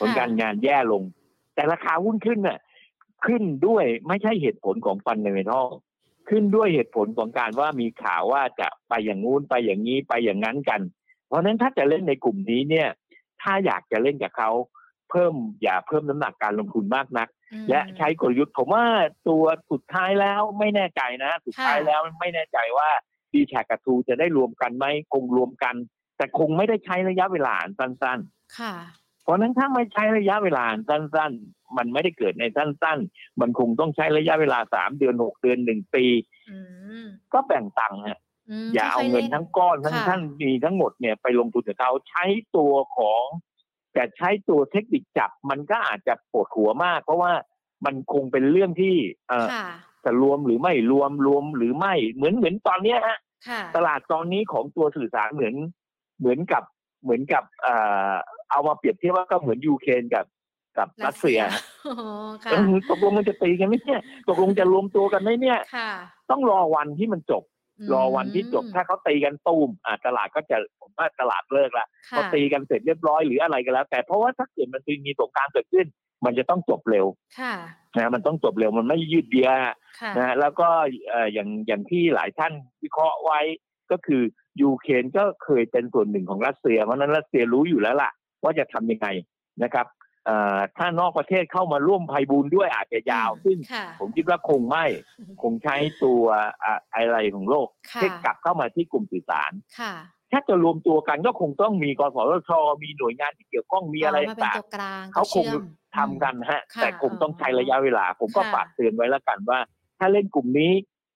[0.00, 1.02] ผลการงานแย่ลง
[1.54, 2.58] แต่ราคาหุ้นขึ้นน่ะ
[3.26, 5.66] ขึ้นด้วยไม่ใช่เหตุผลของฟันเดเมทัล
[6.30, 10.80] ขึ้นด้วยเหตุผลของการว่ามีข่าวว่าจะไปอย่างงู้นไปอย่างนี้ไปอย่างนั้นกัน
[11.26, 12.88] เพราะฉะนั้นถ้าจะเล่นในกลุ่มนี้เนี่ย
[13.42, 14.50] ถ้าอยากจะเล่นกับเขา
[15.10, 18.84] เพิ่มอย่าเพิ่มน้ำหนักการลงทุนมากนักอืมและใช้กลยุทธ์ผมว่า
[19.28, 22.88] ตัวสุดท้ายแล้วไม่แน่ใจนะ สุดท้ายค่ะแล้วไม่แน่ใจว่า
[23.32, 25.74] ดีแชกับทูจะได้รวมกันไหมคงรวมกัน
[26.16, 28.18] แต่คงไม่ได้ใช้ระยะเวลาอันสั้น
[28.58, 36.04] ค่ะๆ เพราะฉะนั้นถ้าไม่ใช้ระยะเวลาอันสั้น ๆ มันไม่ได้เกิดในสั้น ๆ มันคงต้องใช้ระยะเวลาสามเดือนหกเดือนหนึ่งปี
[36.50, 36.58] อื
[37.04, 38.20] มก็แบ่งตังค์ฮะ
[38.66, 42.24] มอย่าเอาค่ยๆเงินล่ทั้งก้อนทั้งค่ะท่านมีทั้งหมดเนี่ยไปลงทุนกับเขาใช้
[42.56, 43.24] ตัวของ
[43.92, 47.32] แต่ใช้ตัวเทคนิคจับมันก็อาจจะปวดหัวมาก เพราะว่า
[47.84, 48.96] มันคงเป็นเรื่องที่
[49.28, 49.66] เออค่ะ
[50.04, 53.18] จะรวมหรือไม่รวมรวมหรือไม่เหมือนเหมือนตอนเนี้ยฮะ
[53.48, 55.54] ค่ะตลาดตอนนี้ของตัวสื่อสารเหมือน
[56.18, 56.62] เหมือนกับ
[57.02, 57.74] เหมือนกับเอ่
[58.10, 58.14] อ
[58.50, 60.26] เอามาเปรียบเทียบว่าก็เหมือนยูเครนกับ
[60.78, 61.40] กับรัสเซีย
[61.86, 61.96] อ๋อ
[62.44, 65.90] ค่ะเออตกลงมันจะตีกันไหมเนี่ยตกลงจะรวมตัวกันไหมเนี่ยค่ะ
[66.30, 67.44] ต้องรอวันที่มันจบ
[67.92, 75.86] รอวันที่จบถ้าเขาตีกันตูมอ่าตลาดก็จะผมว่าตลาดเลิกละค่ะพอตีกันเสร็จเรียบร้อยหรืออะไรก็แล้ว แต่เพราะว่าถ้าเกิดมันมีสงครามเกิดขึ้น
[76.24, 77.06] มันจะต้องจบเร็ว
[77.40, 77.54] ค่ะ
[77.96, 79.50] นะมันต้องจบเร็วมันไม่ยืดเยื้อ
[80.00, 80.68] ค่ะนะฮะแล้วก็
[81.10, 83.40] เอ่ออย่างอย่างที่หลายท่านวิเคราะห์ไว้
[83.92, 84.22] ก็คือ
[84.62, 88.10] ยูเครนก็เคยเป็นส่วนหนึ่งของรัสเซีย เพราะฉะนั้นรัสเซียรู้อยู่แล้วล่ะ
[88.42, 89.08] ว่าจะทำยังไง
[89.62, 89.86] นะครับ
[90.26, 94.84] เอ่อถ้านอกประเทศเข้ามาร่วมภัยบูลย์ด้วยอาจจะยาว ซึ่งค่ะผมคิดว่าคงไม่
[95.42, 96.22] คงใช้ตัว
[96.64, 99.94] อะอะไรของโลกค่ะเทคกลับเข้ามาที่กลุ่มสื่อสารค่ะ
[100.32, 102.50] ถ้าจะรวมตัวกันก็คงต้องมีกสทช
[102.82, 105.64] มีหน่วยงานที่เกี่ยวข้องมีอะไรมาเป็นต่างตัวกลางเขาคงชื่อม
[105.96, 109.58] ทำกันฮะค่ะแต่คงต้องใช้ระยะเวลา ผมก็ค่ะฝากเตือนไว้แล้วกันว่า
[109.98, 110.72] ถ้าเล่นกลุ่มนี้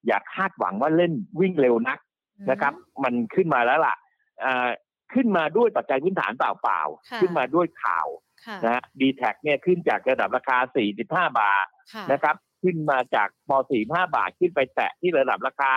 [0.07, 2.04] อย่าคาดหวังว่าเล่นวิ่งเร็วนักอืม
[2.51, 2.73] นะครับ
[3.05, 3.97] มันขึ้นมาแล้วล่ะ
[4.45, 4.69] อ่า
[5.15, 6.81] ขึ้นมาด้วยปัจจัยพื้นฐานเปล่า
[7.11, 8.09] ค่ะๆขึ้นมาด้วยข่าว
[8.47, 10.57] ค่ะนะฮะดีแท็เนี่ยขึ้นจากระดับราคา
[10.95, 13.57] 45 บาทค่ะนะครับ ขึ้นมาจากพอ
[13.87, 15.73] 45 บาทขึ้นไปแตะที่ระดับราคา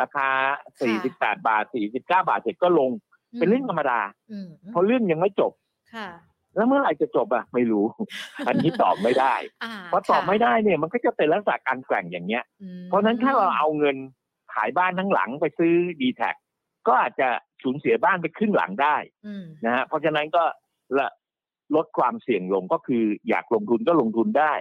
[0.00, 0.28] ราคา
[0.88, 2.90] 48 บาท 49 บาทเสร็จก็ลง
[3.38, 4.00] เป็นเรื่องธรรมดา
[4.32, 5.52] อืมเพราะเรื่องยังไม่จบ
[5.94, 6.08] ค่ะ
[6.56, 7.86] แล้วเมื่อไหร่จะจบอะไม่รู้
[8.46, 9.34] อันนี้ตอบไม่ได้
[9.64, 13.96] อ่าพอตอบค่ะไม่ได้เนี่ยมันก็จะเป็นลักษณะการแกว่งอย่างเงี้ยอืมเพราะฉะนั้นถ้าเราเอาเงิน
[14.54, 16.30] ขายบ้านทั้งหลังไปซื้อดีแทค
[16.88, 17.28] ก็อาจจะ
[17.62, 18.96] สูญเสียบ้านไปครึ่งหลังได้
[19.26, 20.44] อืมนะฮะเพราะฉะนั้นก็
[20.98, 21.08] ละ
[21.74, 24.52] ลดความเสี่ยงลงก็คืออยากลงทุนก็ลงทุนได้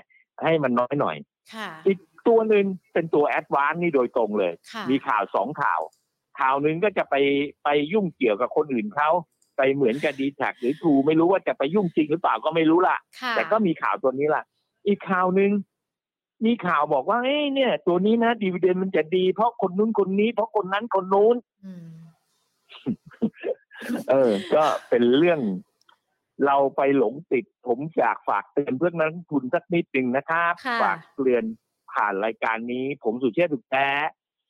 [0.44, 1.18] ให้มันน้อยหน่อย
[1.54, 5.82] ค่ะอีกตัวหนึ่งเป็นตัวแอดวานซ์นี่โดยตรงเลยค่ะมีข่าวสองข่าว
[6.39, 7.16] ข่าวหนึ่งก็จะไป
[7.64, 9.10] ไปยุ่งเกี่ยวกับคนอื่นเขา
[9.58, 14.44] ไปเหมือนกับดีแท็หรือทูไม่รู้ว่าจะไปยุ่งจริงหรือเปล่าก็ไม่รู้ล่ะค่ะแต่ก็มีข่าวตัวนี้ล่ะ
[14.88, 15.52] อีกข่าวหนึ่ง
[16.46, 21.36] มีข่าวบอกว่าเอ้ยเนี่ย ตัวนี้นะดีเวเดนมันจะดี เพราะคนนู้นคนนี้ เพราะคนนั้นคนนู้น
[21.66, 21.88] อืม
[24.10, 25.39] เออ ก็เป็นเรื่อง
[26.46, 31.44] เราไปหลงติด ผมอยากฝากเตือนเพื่อนนักลงทุนสักนิดหนึ่งนะครับค่ะฝากเตือน
[31.92, 33.88] ผ่านรายการนี้ ผมสุเชษฐ์ถูกแท้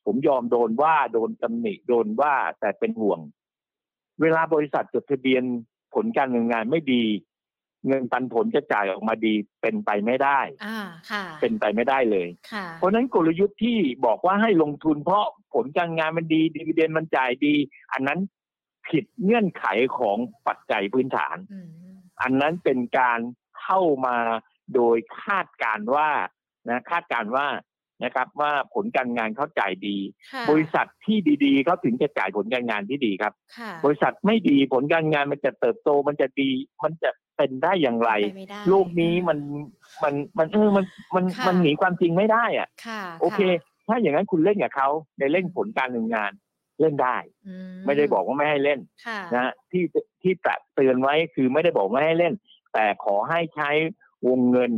[0.05, 3.19] ผมยอมโดนว่าโดนตำหนิโดนว่าแต่เป็นห่วง
[4.21, 5.43] เวลาบริษัทจดทะเบียน
[5.93, 7.03] ผลการเงินงานไม่ดี
[7.87, 10.79] เงินปันผลจะจ่ายออกมาดีเป็นไปไม่ได้อ่า
[11.11, 17.55] ค่ะ เป็นไปไม่ได้เลย ค่ะ เพราะฉะนั้นกลยุทธ์ที่บอกว่าให้ลงทุนเพราะผลการงานมันดีดีเวเดนมันจ่ายดี
[17.93, 18.19] อันนั้น
[18.87, 19.65] ผิดเงื่อนไข
[19.97, 20.17] ของ
[20.47, 21.67] ปัจจัยพื้นฐาน อืม
[22.21, 23.19] อันนั้นเป็นการ
[23.61, 24.17] เข้ามา
[24.75, 26.09] โดยคาดการณ์ว่า
[26.69, 27.47] นะคาดการณ์ว่า
[28.03, 29.97] นะครับ ว่าผลการงานเขาจ่ายดี
[30.33, 36.49] ค่ะบริษัทที่ดีๆเขาถึงจะจ่ายผลการงานที่ดีครับ ค่ะบริษัทไม่ดีผลการงานมันจะเติบโตมันจะดี
[36.83, 37.09] มันจะ
[37.41, 39.39] เป็นได้อย่างไรไปไม่ได้โลกนี้มัน
[40.03, 40.85] มันมันเออมัน
[41.15, 43.41] มันค่ะมันหนีความจริงไม่ได้อะค่ะโอเค
[43.87, 44.89] ถ้าอย่างนั้นคุณเล่นกับเขา
[45.19, 46.31] ในเล่นผลการเงินงาน
[46.81, 47.17] เล่นได้
[47.47, 49.83] อืไม่ได้บอกว่าไม่ให้เล่นค่ะนะฮะที่
[50.21, 52.33] ที่ตระเตือนไว้คือไม่ได้บอกไม่ให้เล่น
[52.73, 53.69] แต่ขอให้ใช้
[54.27, 54.71] วงเงิน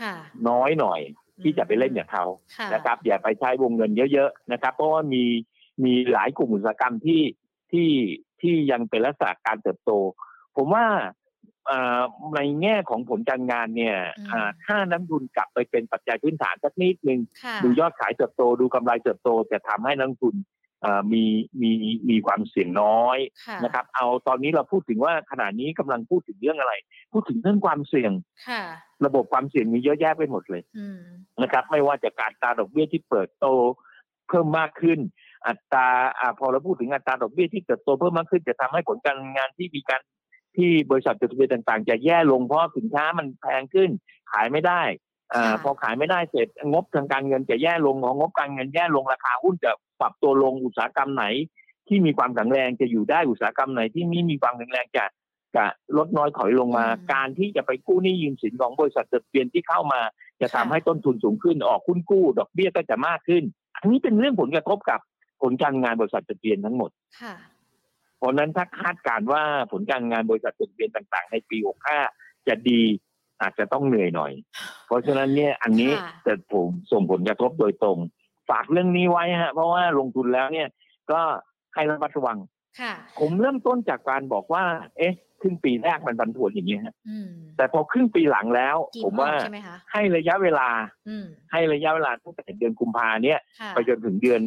[0.00, 0.14] ค่ะ
[0.48, 1.00] น้อยหน่อย
[1.42, 2.24] ที่จะไปเล่นกับเขา
[2.56, 5.24] ค่ะนะครับ อย่าไปใช้วงเงินเยอะๆนะครับ เพราะว่ามี
[5.84, 7.22] มีหลายกลุ่มอุตสาหกรรมที่
[7.72, 7.90] ที่
[8.40, 9.92] ที่ยังเป็นลักษณะการเติบโต
[10.56, 11.04] ผมว่าอ่า
[12.34, 13.96] ในแง่ของผลการงานเนี่ย
[14.32, 20.36] อ่าถ้าน้ำทุนกลับไปเป็นปัจจัยพื้นฐานสักนิดนึงค่ะดูยอดขายเติบโตดูกำไรเติบโตจะทำให้นักลงทุน
[20.84, 21.24] อ่ามี
[21.62, 21.70] มี
[22.10, 26.72] มีความเสี่ยงน้อยค่ะนะครับ เอาตอนนี้เราพูดถึงว่าขณะนี้กำลังพูดถึงเรื่องอะไร
[27.12, 28.12] พูดถึงเรื่องความเสี่ยง
[28.48, 28.62] ค่ะ
[29.06, 31.00] ระบบความเสี่ยงมีเยอะแยะไปหมดเลยอืม
[31.42, 33.46] นะครับ ไม่ว่าจะการอัตราดอกเบี้ยที่เปิดโต
[34.28, 34.98] เพิ่มมากขึ้น
[35.46, 35.86] อัตรา
[36.18, 40.00] อ่าพอเราพูดถึงอัตราดอกเบี้ยที่เติบโตเพิ่มมากขึ้น จะทำให้ผลการงานที่มีการ
[40.58, 43.90] ที่บริษัทจดทะเบียนต่างๆ จะแย่ลงเพราะสินค้ามันแพงขึ้น
[44.32, 44.82] ขายไม่ได้
[45.34, 51.24] อ่าพอขายไม่ได้เสร็จงบทางการเงินจะแย่ลงพองบการเงินแย่ลงราคาหุ้นจะปรับตัวลงอุตสาหกรรมไหน
[51.88, 55.04] ที่มีความแข็งแรงจะอยู่ได้อุตสาหกรรมไหน ที่ไม่มีความแข็งแรงจะ
[55.56, 55.64] จะ
[55.96, 60.00] ลดน้อยถอยลงมา การที่จะไปกู้หนี้ยืมสินของบริษัทจดทะเบียนที่เข้ามา
[60.40, 63.42] จะทำให้ต้นทุนสูงขึ้นออกหุ้นกู้ ดอกเบี้ยก็จะมากขึ้น
[63.76, 65.00] อันนี้เป็นเรื่องผลกระทบกับ
[65.42, 66.90] ผลการงานบริษัทจดทะเบียนทั้งหมด
[67.20, 67.34] ค่ะ
[68.18, 69.42] เพราะฉะนั้นถ้าคาดการณ์ว่า
[69.72, 71.58] ผลการงานบริษัทจดทะเบียนต่างๆ ในปี
[72.02, 72.82] 65 จะดี
[73.42, 74.32] อาจจะต้องเหนื่อยหน่อย
[74.86, 77.98] เพราะฉะนั้นเนี่ยอันนี้ค่ะจะผมส่งผลกระทบโดยตรง
[78.50, 80.68] ฝากเรื่องนี้ไว้ฮะ เพราะว่าลงทุนแล้วเนี่ย
[81.12, 81.20] ก็
[81.74, 82.38] ให้ระมัดระวัง
[82.80, 84.64] ค่ะผมเริ่มต้นจากการบอกว่า
[84.98, 90.68] เอ๊ะครึ่งปีแรกมันบันทวนอย่างนี้ยฮะอืมแต่พอครึ่งปีหลังแล้วกี่ผมว่ารอบใช่ไหมคะให้ระยะเวลา
[91.08, 94.40] อืมให้ระยะเวลาตั้งแต่เดือนกุมภาเนี่ยค่ะไปจนถึงเดือน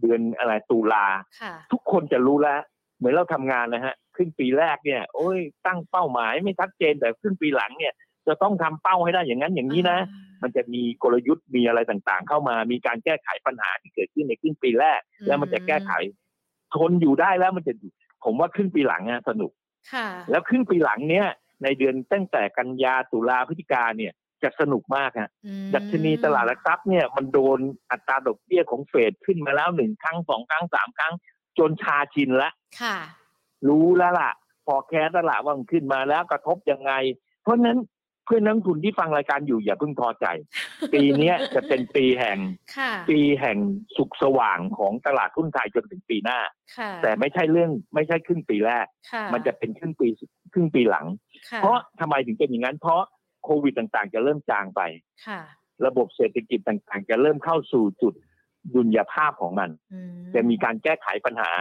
[0.00, 1.06] เดือนอะไรตุลา
[1.40, 2.60] ค่ะทุกคนจะรู้แล้ว
[3.02, 7.92] เหมือนเราทำงานนะฮะครึ่งปีแรกเนี่ย โอ้ยตั้งเป้าหมายไม่ชัดเจนแต่ครึ่งปีหลังเนี่ย
[8.28, 9.98] จะต้องทำเป้าให้ได้อย่างนั้นอย่างนี้นะ
[10.42, 15.92] มันจะมีกลยุทธ์มีอะไรต่างๆ เข้ามามีการแก้ไขปัญหาที่เกิดขึ้นในครึ่งปีแรกอืมแล้วมันจะแก้ไข
[16.74, 17.72] ทนอยู่ได้แล้วมันจะ
[18.24, 19.52] ผมว่าครึ่งปีหลังอะสนุก
[19.92, 21.26] ค่ะ แล้วครึ่งปีหลังเนี่ย
[21.62, 27.58] ในเดือนตั้งแต่กันยาตุลาพฤศจิกาเนี่ยจะสนุกมากฮะอืมดัชนีตลาดหลักทรัพย์เนี่ยมันโดน
[27.90, 31.14] อัตราดอกเบี้ยของเฟดขึ้นมาแล้วหนึ่งครั้งสองครั้งสามครั้ง
[31.58, 32.50] จนชาชินละ
[32.80, 32.96] ค่ะ
[33.68, 34.32] รู้แล้วล่ะ
[34.66, 36.92] พอแคสแล้วล่ะว่ามันขึ้นมาแล้วกระทบยังไง
[37.42, 37.78] เพราะฉะนั้น
[38.26, 40.26] เพื่อนนักลงทุนที่ฟังรายการอยู่อย่าเพิ่งท้อใจ
[40.94, 42.38] ปีเนี้ยจะเป็นปีแห่ง
[42.76, 43.58] ค่ะปีแห่ง
[43.96, 46.38] สุขสว่างของตลาดหุ้นไทยจนถึงปีหน้า
[46.78, 50.08] ค่ะแต่ไม่ใช่เรื่องไม่ใช่ครึ่งปีแรกค่ะมันจะเป็นครึ่งปี
[50.52, 51.06] ครึ่งปีหลัง
[51.50, 53.02] ค่ะเพราะทำไมถึงเป็นอย่างนั้น เพราะ
[53.44, 54.80] โควิดต่างๆ จะเริ่มจางไป
[55.26, 55.40] ค่ะ
[55.86, 58.14] ระบบเศรษฐกิจต่างๆ จะเริ่มเข้าสู่จุด
[58.74, 61.52] ดุลยภาพของมันอืมจะมีการแก้ไขปัญหา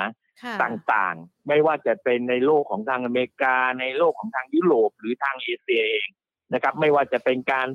[0.44, 6.08] ค่ะต่างๆ ไม่ว่าจะเป็นในโลกของทางอเมริกา ในโลกของทางยุโรปหรือทางเอเชียเอง
[6.54, 7.68] นะครับ ไม่ว่าจะเป็นการ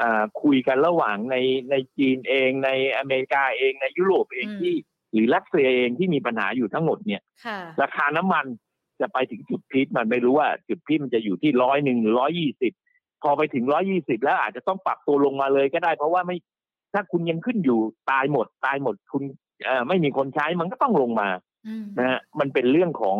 [0.00, 1.36] อ่าคุยกันระหว่างใน
[1.70, 4.74] ในจีนเอง ในอเมริกาเองในยุโรปเองที่
[5.12, 8.46] หรือรัสเซียเองที่มีปัญหาอยู่ทั้งหมดเนี่ยค่ะราคาน้ำมัน
[9.00, 12.72] จะไปถึงจุดพีคมันไม่รู้ว่าจุดพีคมันจะอยู่ที่ร้อยหนึ่งหรือร้อยี่สิบ
[13.22, 16.36] พอไปถึงร้อยี่สิบแล้วอาจจะต้องปรับตัวลงมาเลยก็ได้ เพราะว่าไม่
[16.94, 17.80] ถ้าคุณยังขึ้นอยู่
[18.10, 19.22] ตายหมด ตายหมด คุณ
[19.64, 21.28] เอ่อไม่มีคนใช้มันก็ต้องลงมา
[21.66, 23.18] อืมนะฮะมันเป็นเรื่องของ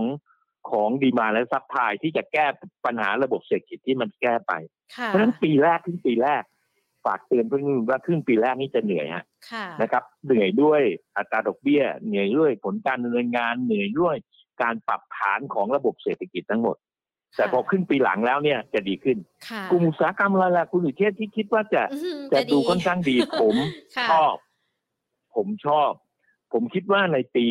[0.71, 2.47] ของดีมาและซัพพลายที่จะแก้
[2.85, 4.53] ปัญหาระบบเศรษฐกิจที่มันแก้ไป
[4.97, 6.43] ค่ะเพราะฉะนั้นปีแรกครึ่งปีแรก
[7.05, 10.83] ฝากเตือนเพื่อนๆว่าครึ่งปีแรกนี่จะเหนื่อยฮะค่ะนะครับ เหนื่อยด้วย
[11.17, 14.17] อัตราดอกเบี้ย เหนื่อยด้วยผลการดำเนินงาน เหนื่อยด้วย
[14.63, 16.77] การปรับฐานของระบบเศรษฐกิจทั้งหมด
[17.37, 19.19] แต่พอขึ้นปีหลังแล้วเนี่ยจะดีขึ้น
[19.49, 23.57] ค่ะกลุ่มอุตสาหกรรมอะไรล่ะคุณอุเทศที่คิดว่าจะอื้อหือจะดูดีค่อนข้างดีผม
[23.97, 24.35] ค่ะชอบ
[25.35, 25.91] ผมชอบ
[26.53, 27.47] ผมคิดว่าในปี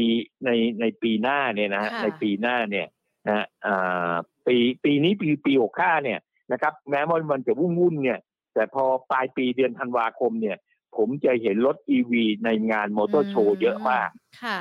[0.45, 0.49] ใน
[0.81, 2.87] ในปีหน้าเนี่ยนะฮะค่ะในปีหน้าเนี่ย
[3.27, 4.13] นะฮะอ่า
[4.47, 6.19] ปีปีนี้ปีปีหกห้าเนี่ย
[6.51, 8.19] นะครับ แม้ว่ามันจะวุ่นวุ่นๆเนี่ย
[8.53, 10.57] แต่พอปลายปีเดือนธันวาคมเนี่ย
[10.97, 14.09] ผมจะเห็นรถอีวีในงานมอเตอร์โชว์เยอะมาก
[14.43, 14.59] ค่ะ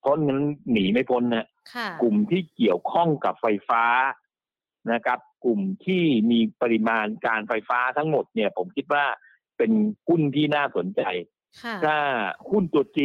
[0.00, 0.40] เพราะงั้น
[0.72, 1.57] หนีไม่พ้นนะค่ะ
[2.02, 3.84] กลุ่มที่เกี่ยวข้องกับไฟฟ้า
[4.92, 9.04] นะครับ กลุ่มที่มีปริมาณการไฟฟ้าทั้งหมดเนี่ย ผมคิดว่า
[9.56, 9.72] เป็น
[10.08, 11.02] หุ้นที่น่าสนใจ
[11.62, 11.96] ค่ะถ้า
[12.50, 12.98] หุ้นตัว G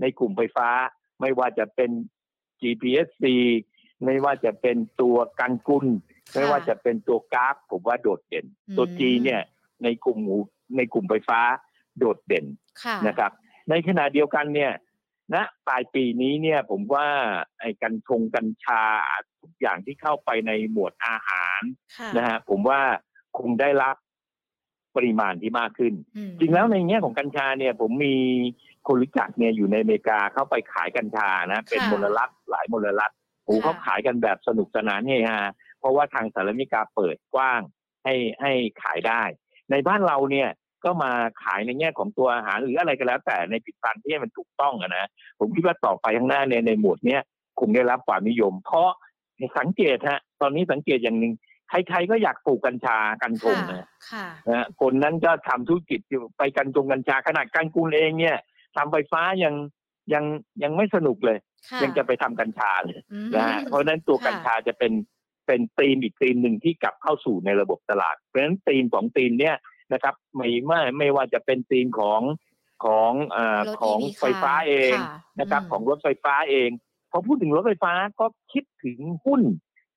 [0.00, 0.68] ในกลุ่มไฟฟ้า
[1.20, 1.90] ไม่ว่าจะเป็น
[2.60, 3.24] GPSC
[4.04, 5.86] ไม่ว่าจะเป็นตัวกันกุล
[6.34, 8.46] ไม่ว่าจะเป็นตัวกราฟ ผมว่าโดดเด่น
[8.76, 9.40] ตัว G เนี่ย
[9.82, 10.36] ในกลุ่มหู
[10.76, 11.40] ในกลุ่มไฟฟ้า
[11.98, 12.46] โดดเด่น
[12.82, 13.32] ค่ะนะครับ
[13.70, 14.72] ในขณะเดียวกันเนี่ย
[15.34, 15.36] ณ
[15.68, 17.08] ปลายปีนี้เนี่ยผมว่า
[17.60, 18.82] ไอ้กัญชงกัญชา
[19.40, 21.62] ทุกอย่างที่เข้าไปในหมวดอาหาร
[21.98, 22.80] ค่ะนะฮะผมว่า
[23.38, 23.96] คงได้รับ
[24.96, 28.16] ปริมาณที่มากขึ้นอืมจริงแล้วในแง่ของกัญชาเนี่ย ผมมี
[28.86, 33.12] คนรู้จักเนี่ยอยู่ในอเมริกาเข้าไปขายกัญชานะเป็นค่ะมลรัฐหลายมลรัฐ
[33.44, 35.40] โอ้ค่ะเขาขายกันแบบสนุกสนานเฮฮา
[35.78, 37.60] เพราะว่าทางสหรัฐอเมริกาเปิดกว้าง
[38.04, 38.52] ให้ให้
[38.82, 39.22] ขายได้
[39.70, 40.48] ในบ้านเราเนี่ย
[40.84, 41.12] ก็มา
[41.42, 45.08] ขายในแง่ของตัวอาหารหรืออะไรก็แล้ว แต่ในผลิตภัณฑ์ที่มันถูกต้องอะนะ
[45.38, 47.22] ผมคิดว่าต่อไปข้างหน้าเนี่ยในหมวดเนี้ย
[47.60, 48.90] คงได้รับความนิยม เพราะ
[49.58, 51.32] สังเกตฮะ ตอนนี้สังเกตอย่างหนึ่ง
[51.68, 58.38] ใครๆก็อยากปลูกกัญชากันชงนะค่ะนะฮะคนนั้นก็ทำธุรกิจอยู่ไปกันจงกัญชาขนาดการกูลเองเนี่ย
[58.76, 59.54] ทำไฟฟ้ายัง
[60.12, 60.24] ยัง
[60.62, 61.38] ยังไม่สนุกเลย
[61.70, 64.92] ค่ะยังจะไปทำกัญชาเลยอืมนะฮะเพราะฉะนั้นตัวค่ะกัญชาจะเป็น
[65.46, 69.56] เป็นธีมอีกธีมหนึ่งที่กลับเข้าสู่ในระบบตลาด เพราะฉะนั้นธีมของธีมเนี่ย
[69.92, 72.22] นะครับไม่ไม่ไม่ว่าจะเป็นธีมของ
[72.84, 76.70] ของเอ่อรถของ EV ไฟฟ้าเองค่ะนะครับอืมของรถไฟฟ้าเอง
[77.10, 79.42] พอพูดถึงรถไฟฟ้าก็คิดถึงหุ้น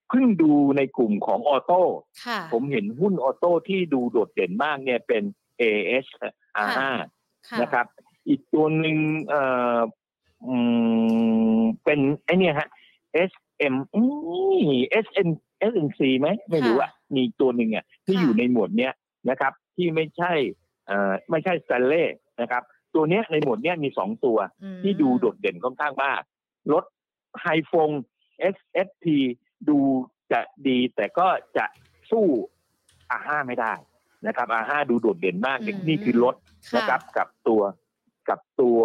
[0.09, 1.81] เพิ่งดูในกลุ่มของออโต้
[2.25, 5.23] ค่ะผมเห็นหุ้นออโต้ที่ดูโดดเด่นมากเนี่ยเป็น
[5.61, 6.05] AS
[6.67, 6.79] R5
[7.49, 7.85] ค่ะนะครับ
[8.27, 8.97] อีกตัวหนึ่ง
[9.29, 9.43] เอ่
[9.77, 9.79] อ
[10.47, 10.55] อื
[11.59, 12.69] มเป็นไอเนี่ยฮะ
[13.31, 14.01] SM อื
[14.59, 14.65] ม
[15.05, 15.29] SN
[15.71, 18.93] SNC ไหมไม่รู้อะมีตัวหนึ่งอะที่ค่ะอยู่ในหมวดเนี้ย
[19.29, 20.33] นะครับ ที่ไม่ใช่
[20.87, 22.03] เอ่อไม่ใช่ส t ตเล่
[22.41, 22.63] นะครับ
[22.95, 26.21] ตัวเนี้ยในหมวดเนี้ยมีสองตัวอืมที่ดูโดดเด่นค่อนข้างมาก
[26.73, 26.83] รถ
[27.41, 27.89] ไฮฟง
[28.55, 29.05] SST
[29.69, 29.77] ดู
[30.31, 31.65] จะดีแต่ก็จะ
[32.11, 32.25] สู้
[33.11, 33.73] อาห้าไม่ได้
[34.27, 36.35] นะครับอาห้าดูโดดเด่นมากอืมนี่คือรถ
[36.75, 37.61] นะครับกับตัว
[38.29, 38.79] กับตัว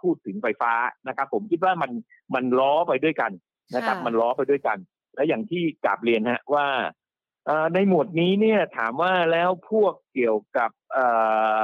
[0.00, 0.72] พูดถึงไฟฟ้า
[1.08, 1.90] นะครับ ผมคิดว่ามัน
[2.34, 3.32] มันล้อไปด้วยกัน
[3.74, 4.78] นะครับค่ะมันล้อไปด้วยกัน
[5.14, 7.05] และอย่างที่กราบเรียนฮะว่าเอ่อ
[7.74, 11.06] ในหมวดนี้เนี่ยถามว่าแล้วพวกเกี่ยวกับเอ่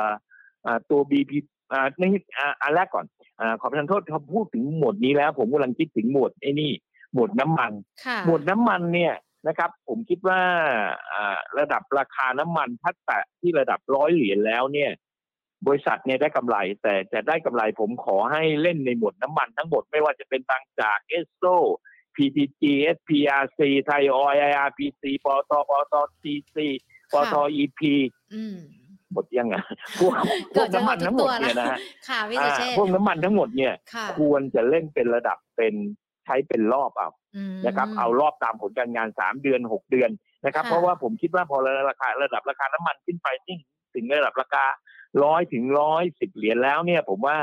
[0.05, 0.07] อ
[0.67, 1.33] อ่าตัว BP
[1.73, 2.05] อ่าใน
[2.39, 3.07] อ่าอันแรกก่อน
[3.41, 6.73] อ่าขอประทานโทษเขาพูดถึงหมวดนี้แล้ว ผมกำลังคิดถึงหมวดไอ้นี่
[7.15, 7.73] หมวดน้ำมัน
[8.07, 9.15] ค่ะหมวดน้ำมันเนี่ย
[9.49, 10.41] นะครับ ผมคิดว่า
[11.13, 14.91] อ่าระดับราคาน้ำมันถ้าแตะที่ระดับร้อยเหรียญแล้วเนี่ย
[15.67, 21.45] บริษัทเนี่ยได้กำไร แต่จะได้กำไรผมขอให้เล่นในหมวดน้ำมันทั้งหมดไม่ว่าจะเป็นบางจากเอสโซ
[22.17, 22.63] PTG
[22.97, 26.57] SPRC ไทยออย IRPC ปตปต TC
[27.13, 27.81] ปต EP
[28.35, 28.57] อืม
[29.13, 29.63] หมดยังอะ
[29.99, 30.13] พวก
[30.55, 35.75] พเกืวอกบจะน้ำมันทั้งหมดเนี่ยนะฮะค่ะพี่อ่าสุเชษฐ์พวกน้ำมันทั้งหมดเนี่ยค่ะควรจะเล่นเป็นระดับเป็น
[36.25, 40.11] ใช้เป็นรอบเอาอืมนะครับ เอารอบตามผลการงานสามเดือนหกเดือน
[40.45, 41.57] นะครับค่ะเพราะว่าผมคิดว่าพอ
[41.89, 43.57] ราคาระดับราคาน้ำมันขึ้นไปที่
[43.95, 44.65] ถึงระดับราคา
[45.25, 47.37] ร้อยถึงร้อยสิบเหรียญแล้วเนี่ย ผมว่า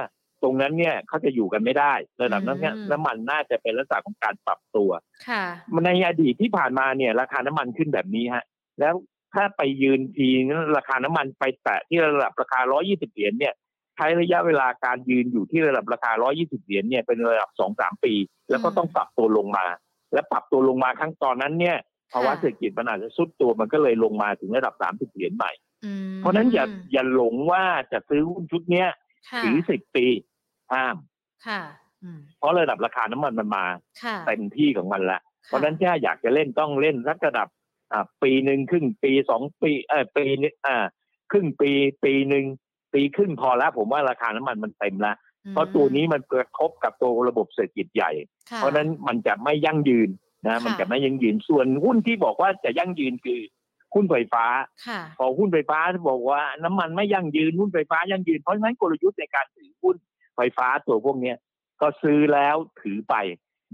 [0.43, 4.89] ตรงนั้นเนี่ยเขาจะอยู่กันไม่ได้ระดับนั้นเนี่ยน้ำมันน่าจะเป็นลักษณะของการปรับตัว
[5.29, 5.43] ค่ะ
[5.85, 8.43] ในอดีตที่ผ่านมาเนี่ย ราคาน้ำมันขึ้นแบบนี้ฮะ
[8.79, 8.93] แล้ว
[9.33, 13.53] ถ้าไปยืนทีนั้นราคาน้ำมันไปแตะที่ระดับราคา 120 เหรียญเนี่ย
[13.95, 18.13] ใช้ระยะเวลาการยืนอยู่ที่ระดับราคา 120 เหรียญเนี่ยเป็นระดับ 2-3 ปี
[18.49, 19.65] แล้วก็ต้องปรับตัวลงมา
[20.13, 21.77] และปรับตัวลงมาครั้งตอนนั้นเนี่ย
[22.13, 25.51] ภาวะเศรษฐกิจมันอาจจะซุดตัวมันก็เลยลงมาถึงระดับ 30 เหรียญใหม่
[25.85, 28.87] อืมเพราะฉะนั้นอย่าอย่าหลงว่าจะซื้อหุ้นชุดเนี้ย
[29.29, 30.05] ค่ะถือ10ปี
[30.73, 30.95] ห้าม
[31.47, 31.61] ค่ะ
[32.03, 33.65] อืมเพราะระดับราคาน้ำมันมันมา
[34.03, 37.47] ค่ะเต็มที่ของมันแล้วเพราะฉะนั้นถ้าอยากจะเล่นต้องเล่นสักระดับ
[37.93, 40.85] อ่าปีหนึ่งครึ่งปีสองปีเออปีนึงอ่า
[41.31, 41.71] ครึ่งปี
[42.03, 42.45] ปีหนึ่ง
[42.93, 45.17] ปีครึ่งพอแล้วผมว่าราคาน้ำมันมันเต็มแล้ว
[45.51, 48.11] เพราะตัวนี้มันกระทบกับตัวระบบเศรษฐกิจใหญ่
[48.51, 50.09] ค่เพราะฉะนั้นมันจะไม่ยั่งยืน
[50.47, 53.39] นะมันจะไม่ยั่งยืนส่วนหุ้นที่บอกว่าจะยั่งยืนคือ
[53.93, 54.45] หุ้นไฟฟ้า
[54.87, 55.79] ค่ะพอหุ้นไฟฟ้า
[56.09, 59.95] บอกว่าน้ำมันไม่ยั่งยืนหุ้นไฟฟ้ายั่งยืนเพราะฉะนั้นกลยุทธ์ในการถือหุ้น
[60.35, 61.37] ไฟฟ้าตัวพวกเนี้ย
[61.81, 63.15] ก็ซื้อแล้วถือไป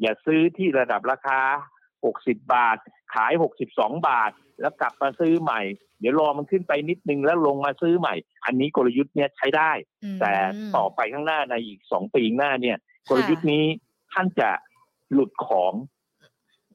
[0.01, 1.39] อย่าซื้อที่ระดับราคา
[1.93, 2.77] 60 บาท
[3.13, 3.31] ขาย
[3.69, 5.61] 62 บาท แล้วกลับมาซื้อใหม่
[5.99, 9.71] เดี๋ยวรอมันขึ้นไปนิดนึงแล้วลงมาซื้อใหม่ อันนี้กลยุทธ์เนี้ยใช้ได้
[10.03, 10.33] อืมแต่
[10.75, 12.77] ต่อไปข้างหน้าในอีกสองปีข้างหน้าเนี่ย
[13.09, 13.65] กลยุทธ์นี้
[14.13, 14.49] ท่านจะ
[15.13, 15.73] หลุดของ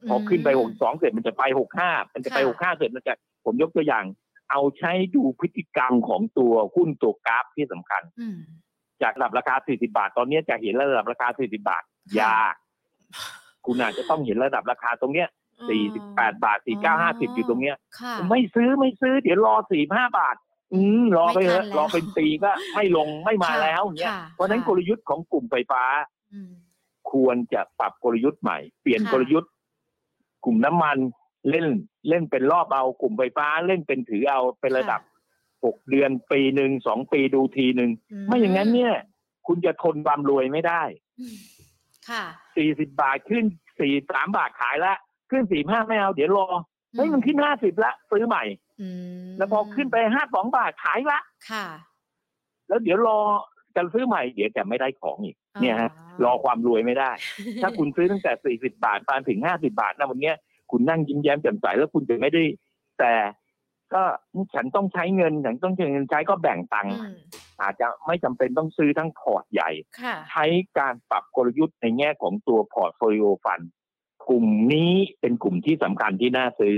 [0.09, 3.13] พอขึ้นไปหกสองเสร็จมันจะไปหกห้ามันจะไปหกห้าเสร็จมันจะ
[3.45, 4.05] ผมยกตัวอย่าง
[4.51, 8.37] เอาใช้ดูพฤติกรรมของตัวหุ้นตัวกราฟที่สำคัญอืม
[9.01, 12.55] จากระดับราคา 40 บาท ตอนนี้จะเห็นระดับราคา 40 บาทค่ะยาก
[13.65, 15.29] คุณอาจจะต้องเห็นระดับราคาตรงเนี้ย
[15.85, 20.35] 48 บาท 49 50 อยู่ตรงเนี้ยค่ะไม่ซื้อไม่ซื้อ เดี๋ยวรอ 45 บาท
[20.73, 25.83] อืมรอไปเถอะไม่ทันแล้วรอเป็นปีก็ไม่ลงไม่มาค่ะแล้วเนี่ยค่ะเพราะฉะนั้นค่ะกลยุทธ์ของกลุ่มไฟฟ้า
[26.33, 26.51] อืม
[27.11, 29.51] ควรจะปรับกลยุทธ์ใหม่ เปลี่ยนค่ะกลยุทธ์
[30.45, 30.97] กลุ่มน้ำมัน
[31.49, 31.65] เล่น
[32.09, 35.01] เล่นเป็นรอบเอากลุ่มไฟฟ้า เล่นเป็นถือเอาเป็นระดับ
[35.63, 37.89] หกเดือนปีหนึ่งสองปีดูทีหนึ่ง
[38.27, 38.93] ไม่อย่างนั้นเนี่ย
[39.47, 40.81] คุณจะทนความรวยไม่ได้
[41.19, 41.37] อืม
[42.09, 42.23] ค่ะ
[42.55, 43.43] สี่สิบาทขึ้น
[43.79, 44.93] สี่สามบาทขายละ
[45.29, 46.47] ขึ้นสี่ห้าไม่เอา เดี๋ยวรอ
[46.95, 48.43] เฮ้ยมันขึ้นห้าสิบละซื้อใหม่
[48.81, 48.87] อื
[49.23, 51.19] มแล้วพอขึ้นไปห้าสองบาทขายละ
[51.49, 51.65] ค่ะ
[52.67, 53.19] แล้วเดี๋ยวรอ
[53.75, 55.91] จะซื้อใหม่เดี๋ยวจะไม่ได้ของอีก เนี่ยฮะ
[56.23, 57.11] รอความรวยไม่ได้
[57.61, 60.35] ถ้าคุณซื้อตั้งแต่สี่สิบบาทมาถึงห้าสิบบาทนะวันเนี้ย
[60.71, 62.43] คุณนั่งยิ้มแย้มแจ่มใสแล้วคุณจะไม่ได้
[62.99, 63.13] แต่
[63.93, 64.03] ก็
[64.53, 67.17] ฉันต้องใช้เงินฉันต้องใช้เงินใช้ก็แบ่งตังค์อืม
[67.61, 70.45] อาจจะไม่จำเป็นต้องซื้อทั้งพอร์ตใหญ่ค่ะใช้
[70.79, 73.61] การปรับกลยุทธ์ในแง่ของตัว portfolio fund
[74.29, 76.75] กลุ่มนี้เป็นกลุ่มที่สำคัญที่น่าซื้อ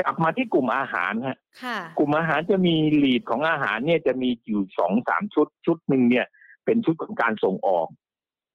[0.00, 6.26] กลับมาที่กลุ่มอาหารฮะค่ะกลุ่มอาหารจะมีลีดของอาหารเนี่ยจะมีอยู่สองสามชุดชุดหนึ่งเนี่ย
[6.64, 7.88] เป็นชุดของการส่งออก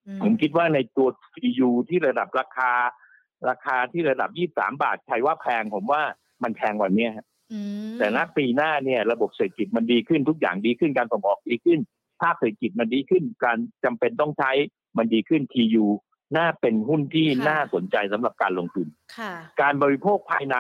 [0.08, 2.72] อืผมคิดว่าในตัว TU ที่ระดับราคา
[3.50, 6.02] ราคาที่ระดับ 23 บาทใครว่าแพงผมว่า
[6.44, 7.60] มันแพงกว่านี้ฮะอื
[7.92, 11.80] มแต่ณปีหน้าเนี่ยระบบเศรษฐกิจมันดีขึ้นทุกอย่างดีขึ้นการส่งออกดีขึ้น
[12.22, 14.52] ภาพเศรษฐกิจมันดีขึ้น การจำเป็นต้องใช้
[14.98, 15.86] มันดีขึ้น TU
[16.38, 20.58] น่าเป็นหุ้นที่น่าสนใจสำหรับการลงทุนค่ะการบริโภคภายใน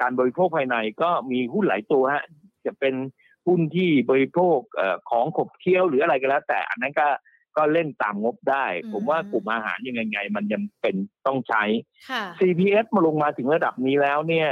[0.00, 2.24] การบริโภคภายในก็มีหุ้นหลายตัวฮะ
[2.66, 2.94] จะเป็น
[3.46, 7.06] หุ้นที่บริโภคเอ่อของขบเคี้ยวหรืออะไรก็แล้ว แต่อันนั้นก็
[7.56, 10.96] ก็เล่นตามงบได้อืมผมว่ากลุ่มอาหารยังไงไงมันยังเป็น
[11.26, 11.62] ต้องใช้
[12.10, 14.48] ค่ะ CPF มาลงมาถึงระดับนี้แล้วเนี่ย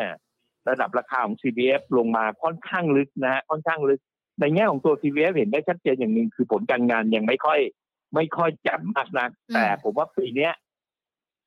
[0.69, 4.01] ระดับราคาของ CPF ลงมาค่อนข้างลึกนะฮะค่อนข้างลึก
[4.41, 7.61] ในแง่ของตัว CPF เห็นได้ชัดเจนอย่างหนึ่งคือผลการงานยังไม่ค่อย
[8.15, 10.53] ไม่ค่อยจัดมากนักอืมแต่ผมว่าปีเนี้ย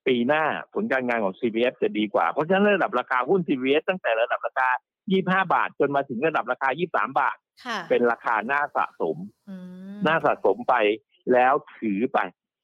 [0.07, 0.43] ปีหน้า
[0.73, 4.69] ผลการงานของ CPF จะดีกว่า เพราะฉะนั้นระดับราคาหุ้น CPF ตั้งแต่ระดับราคา
[5.11, 9.17] 25 บาท จนมาถึงระดับราคา 23 บาทค่ะเป็นราคาน่าสะสม
[9.49, 9.55] อื
[9.93, 10.75] มน่าสะสมไป
[11.33, 12.19] แล้วถือไป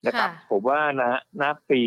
[0.05, 1.82] นะครับค่ะผมว่านะณปี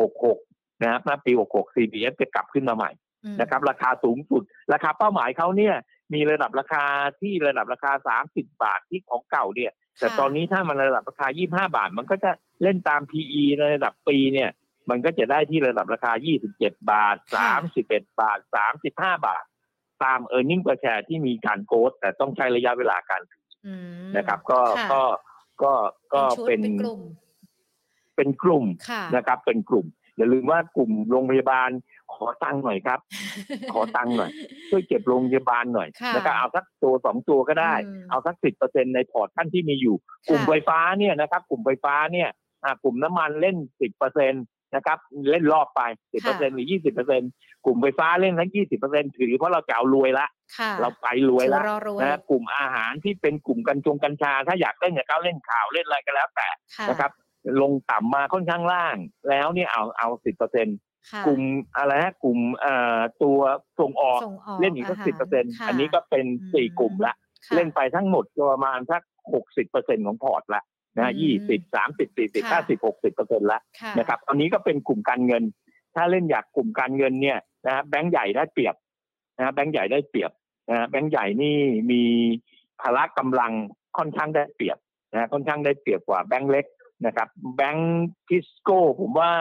[0.00, 2.90] 66 นะครับณปี 66 CPF จะกลับขึ้นมาใหม่
[3.24, 4.42] อืมนะครับ ราคาสูงสุด
[4.72, 5.74] ราคาเป้าหมายเขาเนี่ย
[6.14, 6.84] มีระดับราคา
[7.20, 11.26] ที่ระดับราคา 30 บาทที่ของเก่าเนี่ย แต่ค่ะตอนนี้ถ้ามันระดับราคา
[11.68, 12.30] 25 บาท มันก็จะ
[12.62, 14.50] เล่นตาม PE ในระดับปีเนี่ย
[14.90, 16.12] มันก็จะได้ที่ระดับราคา
[16.50, 17.48] 27 บาทค่ะ
[17.80, 18.38] 31 บาท
[18.80, 18.88] 35
[19.26, 19.44] บาท
[20.04, 23.20] ตาม e a r n i n g per share ที่มีการโกดแต่ต้องใช้ระยะเวลาการ
[23.66, 23.74] อื
[24.08, 25.02] มนะครับ ก็ค่ะก็
[25.62, 25.72] ก็
[26.14, 27.00] ก็ชุดเป็นเป็นกลุ่ม
[28.16, 29.86] เป็นกลุ่มค่ะนะครับ เป็นกลุ่ม
[30.16, 31.70] อย่าลืมว่ากลุ่มโรงพยาบาล
[32.12, 33.00] ขอตังค์หน่อยครับ
[33.72, 34.30] ขอตังค์หน่อย
[34.70, 39.96] ช่วยเก็บโรงพยาบาลหน่อยค่ะนะครับเอาสักตัวสองตัวก็ได้อืมเอาสักสิบเปอร์เซ็นในพอร์ตท่านที่มีอยู่
[40.28, 42.28] กลุ่มค่ะไฟฟ้าเนี่ยนะครับ กลุ่มไฟฟ้าเนี่ย
[42.64, 44.32] อ่ากลุ่มน้ำมันเล่นสิบเปอร์เซ็น
[44.74, 44.98] นะครับ
[45.30, 45.80] เล่นรอบไป
[46.12, 47.22] สิบเปอร์เซ็นหรือยี่สิบเปอร์เซ็น
[47.64, 50.33] กลุ่มไฟฟ้าเล่นทั้งยี่สิบเปอร์เซ็นถือเพราะเราจะเอารวยละค่ะ
[50.80, 57.12] เราไปรวยละถือรอรวยนะกลุ่มอาหารที่เป็นกลุ่มกัญชงกัญชา ถ้าอยากเล่นกับเขาเล่นข่าวเล่นอะไรก็แล้วแต่ค่ะนะครับ
[57.62, 58.96] ลงต่ำมาค่อนข้างล่าง
[59.30, 60.68] แล้วเนี่ยเอาเอาสิบเปอร์เซ็น
[61.10, 61.40] ค่ะกลุ่ม
[61.76, 63.38] อะไรฮะกลุ่มเอ่อตัว
[63.80, 67.14] ส่งออกส่งออกเล่นอีกสักาหารสิบเปอร์เซ็นค่ะอันนี้ก็เป็นอืมสี่กลุ่มละ
[67.46, 70.62] ค่ะเล่นไปทั้งหมดก็ประมาณสักหกสิบเปอร์เซ็นต์ของพอร์ตละ
[70.96, 75.42] อืนะยี่สิบสามสิบสี่สิบค่ะห้าสิบหกสิบเปอร์เซ็นต์ละค่ะนะครับตอนนี้ก็เป็นกลุ่มการเงิน
[75.94, 78.74] ถ้าเล่นอยากกลุ่มการเงินเนี่ยนะฮะแบงก์ใหญ่ได้เปรียบ
[79.36, 80.32] นะฮะแบงก์ใหญ่ได้เปรียบ
[80.68, 81.58] นะฮะแบงก์ใหญ่นี่
[81.90, 82.02] มี
[82.80, 83.52] พละกำลัง
[83.98, 84.78] ค่อนข้างได้เปรียบ
[85.12, 86.66] นะฮะค่อนข้างได้เปรียบกว่าแบงก์เล็ก
[87.06, 89.32] นะครับ แบงก์ทิสโก้ผมว่า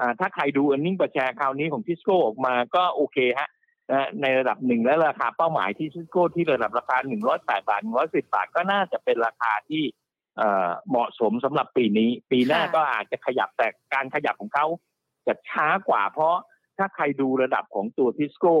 [0.00, 3.48] อ่าถ้าใครดู earning per share คราวนี้ของทิสโก้ออกมาก็โอเคฮะ
[3.90, 9.82] นะฮะในระดับหนึ่งและราคาเป้าหมายที่ทิสโก้ที่ระดับราคาหนึ่งร้อยแปดบาทหนึ่งร้อยสิบบาทก็น่าจะเป็นราคาที่
[10.36, 14.66] เอ่อเหมาะสมสำหรับปีนี้ ปีหน้าค่ะก็อาจจะขยับแต่การขยับของเขา
[15.26, 16.36] จะช้ากว่าเพราะ
[16.78, 18.56] ถ้าใครดูระดับของตัวทิสโก้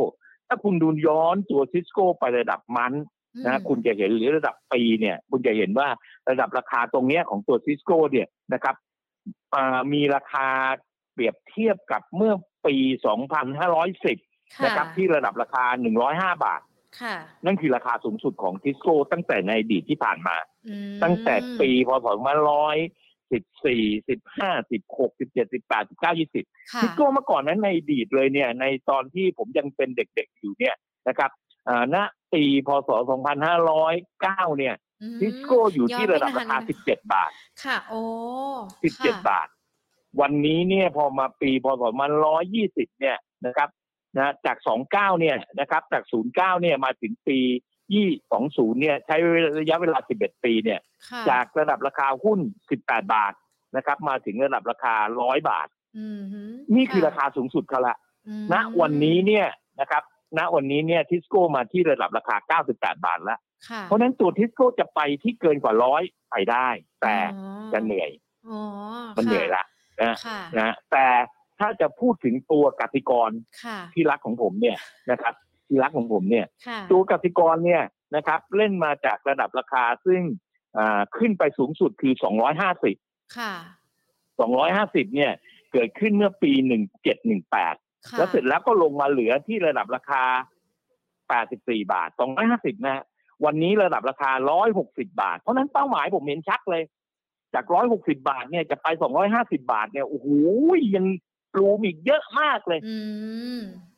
[0.48, 2.92] ถ้าคุณดูย้อนตัวทิสโก้ไประดับมัน
[3.46, 5.88] นะอืมคุณจะเห็นหรือระดับปีเนี่ย คุณจะเห็นว่า
[6.30, 8.74] ระดับราคาตรงเนี้ยของตัวทิสโก้เนี่ยนะครับ
[9.54, 10.48] อ่ามีราคา
[11.12, 12.32] เปรียบเทียบกับเมื่อ
[12.66, 12.76] ปี
[13.50, 15.64] 2510 นะครับ ที่ระดับราคา
[16.04, 16.62] 105 บาท
[17.00, 20.36] ค่ะนั่นคือราคาสูงสุดของทิสโก้ตั้งแต่ในอดีตที่ผ่านมา
[20.68, 22.76] อืมตั้งแต่ปีพศมาร้อย
[23.32, 30.74] สิบสี่สิบห้าสิบหกสิบเจ็ดสิบแปดสิบเก้ายี่สิบค่ะทิสโก้เมื่อก่อนนั้นในอดีตเลยเนี่ย ในตอนที่ผมยังเป็นเด็กๆอยู่เนี่ย
[31.08, 31.30] นะครับ
[31.68, 31.96] อ่าณ
[32.32, 37.30] ปีพศสองพันห้าร้อยเก้าเนี่ยอืมทิสโก้อยู่ที่ระดับราคาย้อนไปนนสิบเจ็ดบาท
[37.64, 38.00] ค่ะ โอ้
[38.84, 39.48] สิบเจ็ดค่ะบาท
[40.20, 43.16] วันนี้เนี่ยพอมาปีพศมาร้อยยี่สิบเนี่ย
[43.46, 43.68] นะครับ
[44.16, 47.38] นะจากสองเก้าเนี่ยนะครับ จากศูนย์เก้าเนี่ยมาถึงปี
[47.94, 49.16] ยี่สองศูนย์เนี่ยใช้
[49.58, 50.80] ระยะเวลาสิบเอ็ดปีเนี่ย
[51.10, 52.40] ค่ะจากระดับราคาหุ้น
[52.76, 53.32] 18บาท
[53.76, 55.68] นะครับ มาถึงระดับราคา100บาท
[55.98, 56.40] อืมฮึ
[56.74, 57.96] นี่คือราคาสูงสุดเขาละ
[58.28, 59.46] อืมณวันนี้เนี่ย
[59.80, 60.02] นะครับ
[60.38, 66.68] ณวันนี้เนี่ยทิสโก้มาที่ระดับราคา 98 บาทแล้วค่ะเพราะฉะนั้นตัวทิสโก้จะไปที่เกินกว่าร้อยไปได้
[67.02, 68.10] แต่อ๋อจะเหนื่อย
[68.48, 68.60] อ๋อ
[69.16, 69.64] มันเหนื่อยละ
[70.02, 71.06] นะค่ะนะแต่
[71.58, 73.30] ถ้าจะพูดถึงตัวกติกร
[73.64, 74.76] ค่ะที่รักของผมเนี่ย
[75.10, 75.34] นะครับ
[75.68, 77.82] ที่รักของผมเนี่ยค่ะตัวกสิกรเนี่ย
[78.16, 80.20] นะครับเล่นมาจากระดับราคาซึ่ง
[80.78, 82.12] อ่าขึ้นไปสูงสุดคือ
[82.74, 83.52] 250 ค่ะ
[84.34, 85.32] 250 เนี่ย
[85.72, 86.52] เกิดขึ้นเมื่อปี
[87.30, 90.22] 1718ค่ะแล้วเสร็จแล้วก็ลงมาเหลือที่ระดับราคา
[91.08, 92.08] 84 บาท
[92.48, 93.04] 250 นะฮะ
[93.44, 94.30] วันนี้ระดับราคา
[94.70, 96.82] 160 บาท เพราะฉะนั้นเป้าหมายผมเห็นชัดเลย
[97.54, 97.64] จาก
[97.96, 98.86] 160 บาท เนี่ย จะไป
[99.24, 100.28] 250 บาท เนี่ย โอ้โห
[100.96, 101.06] ยัง
[101.58, 102.96] รูมอีกเยอะมากเลยอื
[103.58, 103.97] มค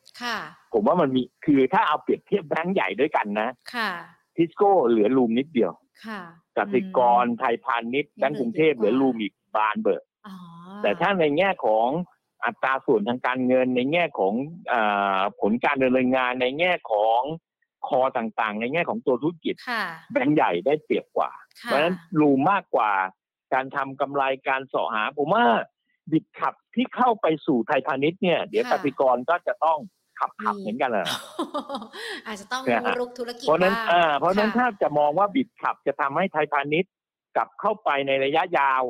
[0.73, 3.91] ผมว่ามันมีคือถ้าเอาเปรียบเทียบแบงก์ใหญ่ด้วยกันนะค่ะ
[4.35, 5.71] ทิสโก้เหลือรูมนิดเดียว
[6.05, 6.21] ค่ะ
[6.57, 10.35] กสิกรไทยพาณิชย์แบงก์กรุงเทพเหลือรูมอีกบานเบอร์อ๋อ
[10.83, 11.89] แต่ถ้าในแง่ของ
[12.45, 14.33] อัตราส่วนทางการเงินในแง่ของ
[14.71, 17.21] อาผลการดำเนินงานในแง่ของ
[17.87, 22.91] คอต่างๆ ในแง่ของตัวธุรกิจค่ะแบงก์ใหญ่ได้เปรียบกว่าค่ะเพราะฉะนั้นรูมากกว่า
[23.53, 25.45] การทำกำไรการเสาะหาผมว่า
[26.11, 29.79] บิดขับที่เข้าไปสู่ไทยพาณิชย์เนี่ย เดี๋ยวกสิกรก็จะต้อง
[30.21, 31.05] ขับขับเหมือนกันแหละ
[32.25, 36.91] อาจจะต้องเนี่ยฮะรุกธุรกิจเพราะฉะนั้นบ้งอ่าเพราะฉะนั้นค่ถ้าจะมองว่าบิดขับจะทำให้ไทยพาณิชย์
[37.35, 38.83] กลับเข้าไปในระยะยาว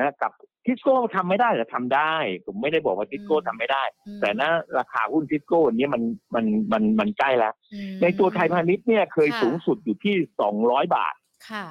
[0.00, 0.32] นะกับ
[0.66, 2.14] ทิสโก้ทำไม่ได้แต่ทำได้
[2.46, 6.02] ผมไม่ได้บอกว่าทิสโก้ทำไม่ได้อืมแต่นะราคาหุ้นทิสโก้อันนี้มัน
[6.34, 11.14] มันมันมันใกล้แล้วอืมในตัวไทยพาณิชย์เนี่ยเคยค่ะสูงสุดอยู่ที่สองร้อยบาท
[11.50, 11.64] ค่ะ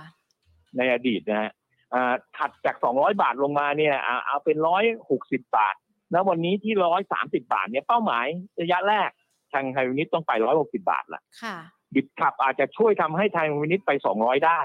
[0.78, 1.52] ในอดีตนะฮะ
[1.94, 4.58] อ่าถัดจาก200บาทลงมาเนี่ยอ่าเอาเป็น
[5.02, 5.76] 160บาท
[6.12, 6.74] แล้ววันนี้ที่
[7.10, 8.26] 130บาทเนี่ยเป้าหมาย
[8.62, 9.10] ระยะแรก
[9.54, 10.32] ทางไทยพาณิชย์ต้องไป
[10.62, 11.56] 160บาทละค่ะ
[11.94, 14.60] Bitkub อาจจะช่วยทำให้ไทยพาณิชย์ไป200ได้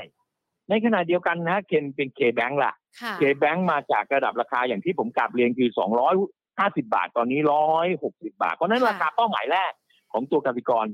[0.70, 2.72] ในขณะเดียวกันนะฮะเคนเป็นเคแบงค์ล่ะ
[3.02, 5.70] ค่ะเคแบงค์มาจากระดับราคาอย่างที่ผมกลับเรียนคือ
[6.66, 7.40] 250บาท ตอนนี้
[7.90, 9.72] 160บาท เพราะฉะนั้นราคาเป้าหมายแรก
[10.12, 10.86] ของตัวกสิกร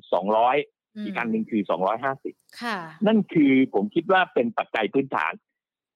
[0.48, 1.62] 200อีกอันหนึ่งคือ
[2.10, 2.76] 250ค่ะ
[3.06, 5.32] นั่นคือผมคิดว่าเป็นปัจจัยพื้นฐาน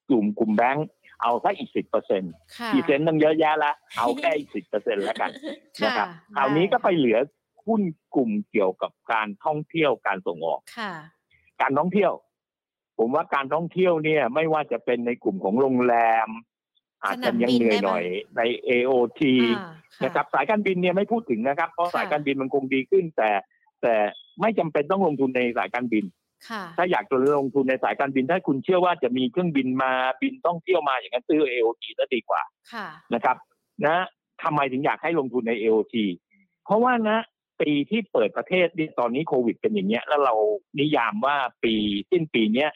[0.09, 0.87] กลุ่มกลุ่มแบงก์
[1.23, 5.31] เอาสักอีกสิบเปอร์เซ็นต์ค่ะกี่เซนต์ต้องเยอะแยะละเอาแค่อีกสิบเปอร์เซ็นต์แล้วกัน
[5.85, 7.19] นะครับคราวนี้ก็ไปเหลือ
[7.67, 7.83] หุ้น
[8.15, 10.93] กลุ่มเกี่ยวกับการท่องเที่ยวการส่งออกค่ะ
[11.61, 12.13] การท่องเที่ยว
[12.99, 15.95] ผมว่าการท่องเที่ยวเนี่ย ไม่ว่าจะเป็นในกลุ่มของโรงแร
[16.27, 16.29] ม
[17.05, 18.05] อาจจะยังเหนื่อยหน่อย
[18.37, 19.23] ใน AOT
[19.57, 19.71] อ่า
[20.05, 23.31] นะครับสายการบินเนี่ยไม่พูดถึงนะครับ เพราะค่ะสายการบินมันคงดีขึ้น แต่
[23.83, 23.95] แต่
[24.41, 26.26] ไม่จำเป็นต้องลงทุนในสายการบินค่ะ
[26.77, 33.37] ถ้าอยากจะลงทุนในสายการบินถ้าคุณเชื่อว่าจะมีเครื่องบินมาบินท่องเที่ยวมาอย่างนั้นซื้อ AOT จะดีกว่าค่ะนะครับ
[33.87, 33.97] นะ
[34.43, 35.95] ทำไมถึงอยากให้ลงทุนใน AOT
[36.65, 37.19] เพราะว่านะ
[37.61, 40.35] ปีที่เปิดประเทศนี่ตอนนี้โควิด เป็นอย่างเงี้ย แล้วเรา
[40.81, 41.75] นิยามว่าปี
[42.11, 42.71] สิ้นปีเนี้ย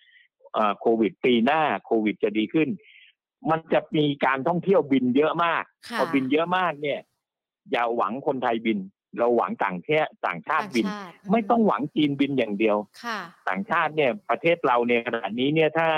[0.54, 2.68] เอ่อโควิด ปีหน้าโควิดจะดีขึ้น
[3.50, 7.00] มันจะมีการท่องเที่ยวบินเยอะมากค่ะพอบินเยอะมากเนี่ย
[7.70, 8.78] อย่าหวังคนไทยบิน
[9.18, 15.88] เราหวังต่างแค่ต่างชาติบินต่างชาติไม่ต้องหวังจีนบินอย่างเดียวค่ะต่างชาติเนี่ยประเทศเราเนี่ยขณะนี้เนี่ยถ้า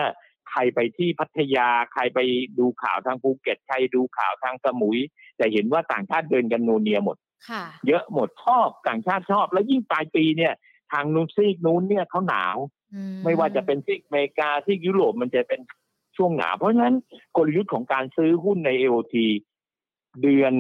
[0.51, 2.19] ใครไปที่พัทยาใครไป
[2.59, 4.99] ดูข่าวทางภูเก็ตใครดูข่าวทางสมุย
[5.41, 7.17] จะเห็นว่าต่างชาติเดินกันโนเนียหมด
[7.51, 10.55] ค่ะเยอะหมดชอบต่างชาติชอบ แล้วยิ่งปลายปีเนี่ย
[10.93, 12.57] ทางนู้นซีกนู้นเนี่ยเขาหนาว
[12.95, 15.61] อืไม่ว่าจะเป็นซีกอเมริกาซีกยุโรปมันจะเป็น
[16.17, 16.95] ช่วงหนาวเพราะฉะนั้น
[17.37, 19.15] กลยุทธ์ของการซื้อหุ้นใน AOT
[20.23, 20.55] เดือน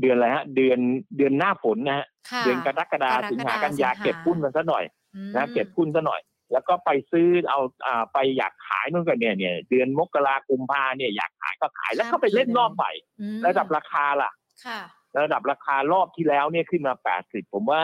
[0.00, 0.78] เดือนอะไรฮะ เดือน
[1.16, 4.84] เดือนหน้าฝนนะฮะค่ะเดือนกรกฎาคมสิงหากันยาสิงหาเก็บหุ้นมันซะหน่อย
[5.14, 6.20] อืมนะเก็บหุ้นซะหน่อย
[6.52, 14.30] แล้วก็ไปซื้อเอาอ่าไปอยากขายนู่นก็เนี่ยเนี่ยเดือนมกรากุมภาเนี่ยอยากขายก็ขายแล้วก็ไปเล่นรอบใหม่อืมระดับราคาล่ะ
[14.66, 14.80] ค่ะ
[15.20, 16.94] ระดับราคารอบที่แล้วเนี่ยขึ้นมา
[17.24, 17.82] 80ผมว่า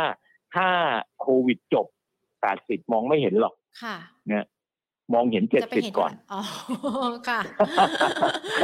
[0.55, 0.69] ถ้า
[1.21, 1.87] โควิดจบ
[2.41, 3.97] 80มองไม่เห็นหรอกค่ะ
[5.15, 6.41] มองเห็นจะไปเห็น70ก่อน อ๋อ
[7.29, 7.41] ค่ะ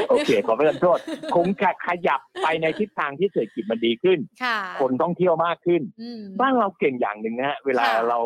[0.09, 0.99] โอเค ขอประทานโทษ
[1.37, 8.19] คงจะขยับไปในทิศทางที่เศรษฐกิจมันดีขึ้นค่ะคนท่องเที่ยวมากขึ้นอืมบ้านเราเก่งอย่างหนึ่งนะฮะ เวลาค่ะเรา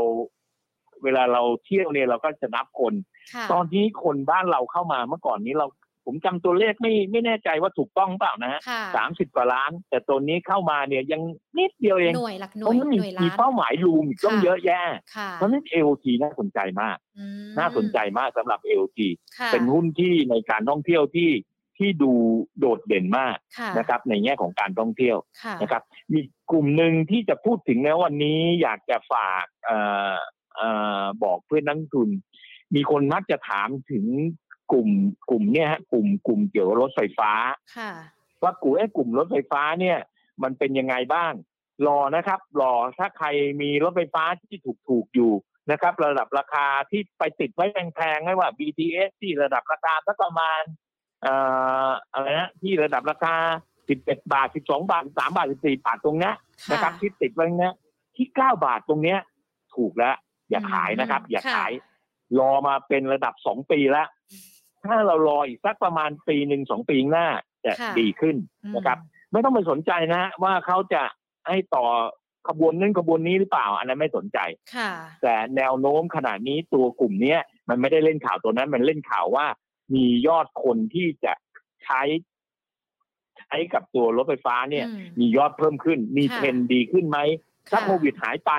[1.05, 2.95] เวลาเราเที่ยวเนี่ยเราก็จะนับคน
[3.35, 5.67] ค่ะตอนนี้คนบ้านเราเข้ามาเมื่อก่อนนี้เรา
[6.07, 11.23] ผมจำตัวเลขไม่ไม่แน่ใจว่าถูกต้องเปล่านะฮะค่ะสามสิบกว่าล้าน แต่ตัวนี้เข้ามาเนี่ยยัง
[11.59, 14.83] นิดเดียวเองหน่วยหลักหเพน่วราะยนั้นหมีน่วยล้ามีนเป้าหมายรูมอีกต้องค่ะเยอะแยะ
[15.17, 18.99] ค่ะเพราะฉะนั้น AOT น่าสนใจมากอืมน่าสนใจมากสำหรับ AOT
[19.39, 21.31] ค่ะเป็นหุ้นที่ในการท่องเที่ยวที่
[21.79, 22.13] ที่ดู
[22.59, 25.83] โดดเด่นมากค่ะนะครับ ในแง่ของการท่องเที่ยวค่ะนะครับ
[26.13, 29.79] มีกลุ่มหนึ่งที่จะพูดถึงแล้ววันนี้อยากจะฝากเอ่
[30.13, 30.17] อ
[30.57, 30.69] เอ่
[31.01, 32.11] อบอกเพื่อนนักลงทุน
[32.75, 34.05] มีคนมักจะถามถึง
[34.73, 34.89] กลุ่ม
[35.31, 37.33] กลุ่มเนี่ยฮะกลุ่มกลุ่มเกี่ยวกับรถไฟฟ้า
[37.77, 37.93] ค่ะ
[38.43, 39.99] ว่ากลุ่มไอ้กลุ่มรถไฟฟ้าเนี่ย
[40.43, 41.33] มันเป็นยังไงบ้าง
[41.87, 43.29] รอนะครับรอถ้าใคร
[43.63, 45.33] มีรถไฟฟ้าที่ถูกถูกๆอยู่
[45.71, 50.63] นะครับ ระดับราคาที่ไปติดไว้แพงๆไม่ว่า BTS ที่ระดับราคาสักประมาณ
[51.23, 51.35] เอ่
[51.87, 53.37] ออะไรนะที่ระดับราคา
[53.87, 56.35] 11บาท12บาท13บาท14บาทตรงเนี้ย
[56.73, 57.75] นะครับ ที่ติดไว้เนี้ย
[58.17, 59.19] ที่9บาทตรงเนี้ย
[59.75, 60.17] ถูกแล้ว
[60.51, 61.73] อย่าขายนะครับ อย่าขาย
[62.39, 64.09] รอมาเป็นระดับ2ปีแล้ว
[64.89, 67.29] ถ้าเรารออีกสักประมาณปีหนึ่งสองปีข้างหน้า
[67.65, 68.99] จะค่ะดีขึ้นอืมนะครับ
[69.33, 71.03] ไม่ต้องไปสนใจนะฮะว่าเขาจะ
[71.49, 71.87] ให้ต่อ
[72.49, 74.39] ขบวนนั้นขบวนนี้หรือเปล่า อันนั้นไม่สนใจ
[74.77, 74.91] ค่ะ
[75.23, 79.47] แต่แนวโน้มขณะนี้ตัวกลุ่มเนี้ย มันไม่ได้เล่นข่าวตัวนั้น มันเล่นข่าวว่า
[79.95, 81.33] มียอดคนที่จะ
[81.85, 82.03] ใช้
[83.39, 87.19] ใช้กับตัวรถไฟฟ้าเนี่ยอืมมียอดเพิ่มขึ้น มีค่ะเทรนด์ดีขึ้นไหม
[87.73, 88.53] ถ้าค่ะโควิดหายไป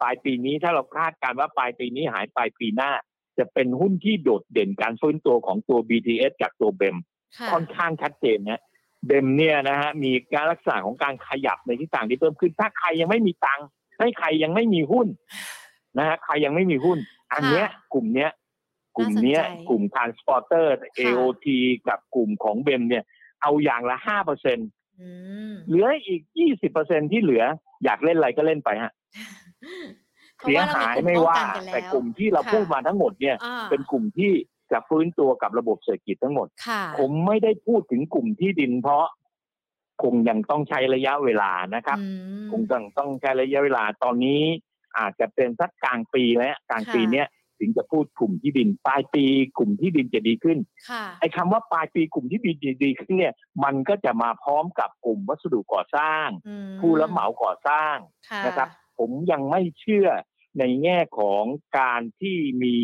[0.00, 2.90] ปลายปีนี้ถ้าเราคาดการณ์ว่าปลายปีนี้หายไปปีหน้า
[3.38, 6.96] จะเป็นหุ้นที่โดดเด่นการฟื้นตัวของตัว BTS จากตัวเบม
[7.38, 8.62] ค่ะค่อนข้างชัดเจนนะ
[9.06, 13.66] เบมเนี่ยนะฮะมีการรักษาของการขยับในทิศทางที่เพิ่มขึ้น ถ้าใครยังไม่มีตังค์
[14.00, 15.06] ให้ใครยังไม่มีหุ้น
[15.98, 16.98] นะฮะใครยังไม่มีหุ้น
[17.32, 18.30] อันเนี้ยกลุ่มเนี้ย
[18.96, 20.66] กลุ่มเนี้ยน่าสนใจกลุ่ม transporter
[20.98, 21.46] AOT
[21.88, 23.04] กับกลุ่มของเบมเนี่ย
[23.42, 24.58] เอาอย่างละห้าเปอร์เซ็น
[25.00, 25.08] อื
[25.50, 27.44] มเหลืออีกยี่สิบเปอร์เซ็นที่เหลือ
[27.84, 28.92] อยากเล่นอะไรก็เล่นไปฮะ
[30.40, 34.32] เพราะเสียว่าเราหายกลุ่ไม่ป้องว่ากันกันแล้วแต่กลุ่มที่เราค่ะพูดมาทั้งหมดเนี่ยอ่าเป็นกลุ่มที่
[34.72, 39.06] จะฟื้นตัวกับระบบเศรษฐกิจทั้งหมดค่ะผมไม่ได้พูดถึงกลุ่มที่ดินเพราะ
[40.02, 42.06] คงยังต้องใช้ระยะเวลานะครับอื
[42.44, 44.42] มคงต้องต้องใช้ระยะเวลาตอนนี้
[44.98, 47.28] อาจจะเป็นสักกลางปีแล้วกลางปีค่ะเนี้ย
[47.58, 49.24] ถึงจะพูดกลุ่มที่ดินปลายปี
[49.58, 50.58] กลุ่มที่ดินจะดีขึ้น
[50.90, 53.34] ค่ะไอ้คำว่าปลายปีกลุ่มที่ดินจะดีขึ้นเนี่ย
[53.64, 57.96] มันก็จะมาพร้อมกับกลุ่มวัสดุก่อสร้างอืมผู้รับเหมาก่อสร้าง
[58.30, 58.68] ค่ะนะครับ
[58.98, 60.08] ผมยังไม่เชื่อ
[60.58, 61.44] ในแง่ของ
[61.78, 62.76] การที่มี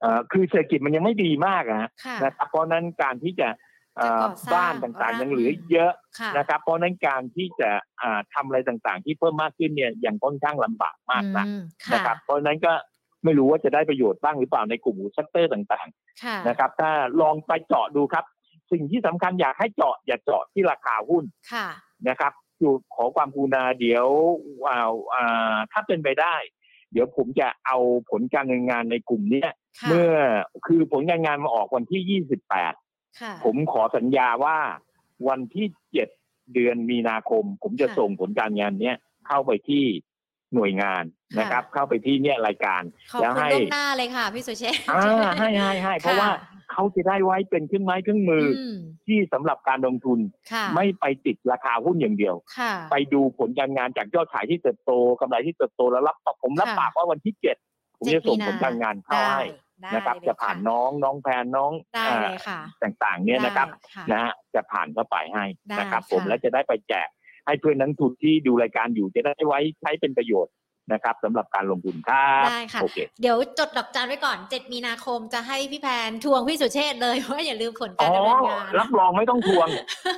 [0.00, 3.48] เอ่อคือเศรษฐกิจมันยังไม่ดีมากอะฮะค่ะนะครับ เพราะฉะนั้นการที่จะ
[3.96, 7.70] เอ่อจะก่อสร้างบ้านต่างๆยังเหลือร้านเยอะค่ะนะครับ เพราะฉะนั้นการที่จะ
[8.00, 11.62] อ่าทำอะไรต่างๆ ที่เพิ่มมากขึ้นเนี่ยยังค่อนข้างลำบากมากนะอืม
[11.92, 12.72] นะครับ เพราะฉะนั้นก็
[13.24, 15.88] ไม่รู้ว่าจะได้ประโยชน์บ้างหรือเปล่าในกลุ่ม sector ต่าง
[16.24, 18.24] ค่ะๆนะครับ ถ้าลองไปเจาะดูครับ
[18.72, 21.68] สิ่งที่สำคัญอยากให้เจาะอย่าเจาะที่ราคาหุ้นค่ะ
[22.08, 24.06] นะครับอยู่ขอความกรุณาเดี๋ยว
[24.68, 26.34] อ่าอ่าถ้าเป็นไปได้
[26.94, 27.78] เดี๋ยวผมจะเอา
[28.10, 30.12] ผลการดำเนินงานในกลุ่มเนี้ยค่ะเมื่อ
[30.66, 32.22] คือผลการงานมาออกวันที่
[32.70, 34.58] 28ค่ะผมขอสัญญาว่า
[35.28, 35.66] วันที่
[36.08, 39.84] 7เดือนมีนาคม ผมจะค่ะส่งผลการงานเนี้ยเข้าไปที่
[40.54, 41.04] หน่วยงาน
[41.38, 42.82] นะครับ เข้าไปที่เนี่ยรายการ
[43.12, 46.28] ขอบแล้วคุณให้ล่วงหน้าเลยค่ะพี่สุเชษฐ์อ่าให้ให้ให้เพราะว่า
[46.74, 50.18] เขาจะได้ไว้เป็นเครื่องไม้เครื่องมืออมที่สำหรับการลงทุน
[50.52, 57.56] ค่ะไม่ไปติดราคาหุ้นอย่างเดียว ค่ะ ไปดูผลการงานจากยอดขายที่เติบโตกำไรที่เติบโตแล้วรับผมรับค่ะ ปากว่าวันที่เจ็ด
[57.98, 59.44] ผมจะส่งผลการงานเข้าได้ให้
[59.82, 65.44] ได้นะครับเลยจะผ่านค่น้องน้องแพนน้องได้อ่าเลยค่ะต่างๆ เนี่ยนะครับ ได้ค่ะนะฮะจะผ่านเข้าไปให้
[65.78, 67.08] นะครับได้ผมค่ะ แล้วจะได้ไปแจก
[67.46, 70.52] ให้เพื่อนนักลงทุนที่ดูรายการอยู่จะได้ไว้ใช้เป็นประโยชน์
[70.92, 79.68] นะครับสำหรับการลงทุนครับได้ค่ะโอเคเดี๋ยวจดดอกจันไว้ก่อน 7 มีนาคมจะให้พี่แพนทวงพี่สุเชษฐ์เลยว่าอย่าลืมผลอ๋การอดำเนินงานรับรองไม่ต้องทวง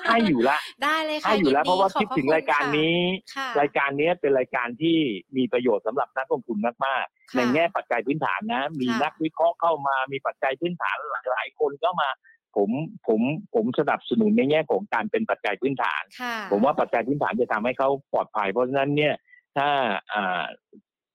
[0.06, 2.98] ให้อยู่ละได้เลยค่ะให้อยู่แล้วนเพดีราะว่าขอบคิดพะถึงณรายการค่ะนี้
[3.36, 4.98] ค่ะรายการนี้เป็นรายการที่
[5.36, 10.96] มีประโยชน์สำหรับนักลงทุนมากๆค่ะในแง่ปัจจัยพื้นฐานนะ มีค่ะนักวิเคราะห์เข้ามามีปัจจัยพื้นฐาน
[11.30, 12.08] หลายๆคนก็มา
[12.56, 12.70] ผม
[13.06, 13.20] ผม
[13.54, 19.14] ผมสนับสนุนในแง่ของการเป็นปัจจัยพื้นฐานค่ะผมว่าปัจจัยพื้นฐานจะทำให้เขาปลอดภัยเพราะฉะนั้นเนี่ย
[19.56, 19.68] ถ้า
[20.12, 20.44] อ่า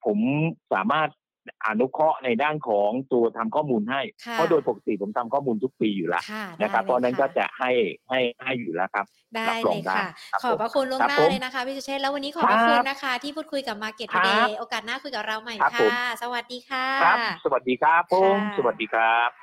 [0.04, 0.18] ผม
[0.72, 1.08] สามารถ
[1.66, 7.70] อนุเคราะห์ในด้านของตัวทำข้อมูลให้ค่ะเพราะโดยปกติผมทำข้อมูลทุกปีอยู่แล้วค่ะนะครับได้เพราะฉะนั้นลยก็ค่จะให้
[8.08, 19.41] ให้ให้อยู่แล้วครับ ได้รับรเลองยได้ค่ะครับขอบพระคุณล่วงครับหน้าผมเลยนะคะพี่สุเชษฐ์แล้ววันนี้ขอบพระครับคุณนะคะ ที่พูดคุยกับ Market ครับ Today โอกาสหน้าคุยกับเราใหม่ครับผมค่ะ สวัสดีค่ะครับสวัสดีครับผมค่ะ สวัสดีครับ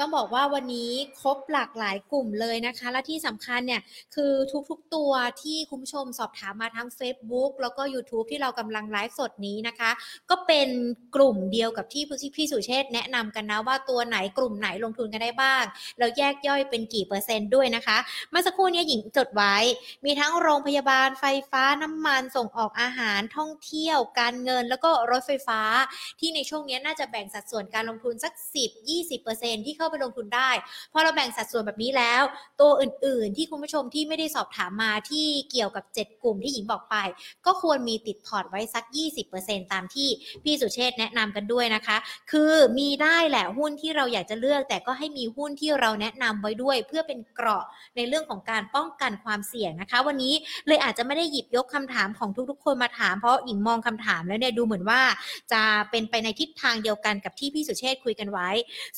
[0.00, 3.82] ต้องบอกว่าวันนี้ครบหลากหลายกลุ่มเลยนะคะ และที่สำคัญเนี่ย
[4.14, 4.32] คือ
[4.68, 9.90] ทุกๆตัวที่คุณผู้ชมสอบถามมาทั้ง Facebook แล้วก็ YouTube ที่เรากำลังไลฟ์สดนี้นะคะ
[10.30, 10.68] ก็เป็น
[11.16, 12.02] กลุ่มเดียวกับที่
[12.36, 15.64] พี่สุเชษแนะนำกันนะว่าตัวไหนกลุ่มไหนลงทุนกันได้บ้าง
[15.98, 17.98] แล้วแยกย่อยเป็นกี่เปอร์เซ็นต์ด้วยนะคะ
[18.30, 19.56] เมื่อสักครู่นี้หญิงจดไว้
[20.04, 25.60] มีทั้งโรงพยาบาลไฟฟ้าน้ำมันส่งออกอาหารท่องเที่ยว การเงินแล้วก็รถไฟฟ้า
[26.20, 28.32] ที่ในช่วงนี้น่าจะแบ่งสัดส่วนการลงทุนสัก
[28.98, 30.50] 10-20%ที่เข้าไปลงทุนได้
[30.92, 32.22] พอเราแบ่งสัดส่วนแบบนี้แล้ว
[32.60, 36.96] ตัวอื่นๆ ที่คุณผู้ชมที่ไม่ได้สอบถามมาที่เกี่ยวกับ 7 กลุ่มที่หญิงบอกไป
[37.46, 38.84] ก็ควรมีติดพอร์ตไว้สัก
[39.28, 40.08] 20%ตามที่
[40.44, 41.96] พี่สุเชษแนะนำกันด้วยนะคะ
[42.32, 47.64] คือมีได้แหละหุ้นที่เราอยากจะเลือก แต่ก็ให้มีหุ้นที่เราแนะนำไว้ด้วย เพื่อเป็นเกราะ
[47.96, 50.34] ในเรื่องของการป้องกันความเสี่ยงนะคะ วันนี้
[50.66, 55.00] เลยอาจจะไม่ได้หยิบยกคำถามของทุกๆ คนมาถาม เพราะหญิงมองคำถามแล้วเนี่ยดูเหมือนว่า
[55.52, 58.48] จะเป็นไปในทิศทางเดียวกันกับที่พี่สุเชษคุยกันไว้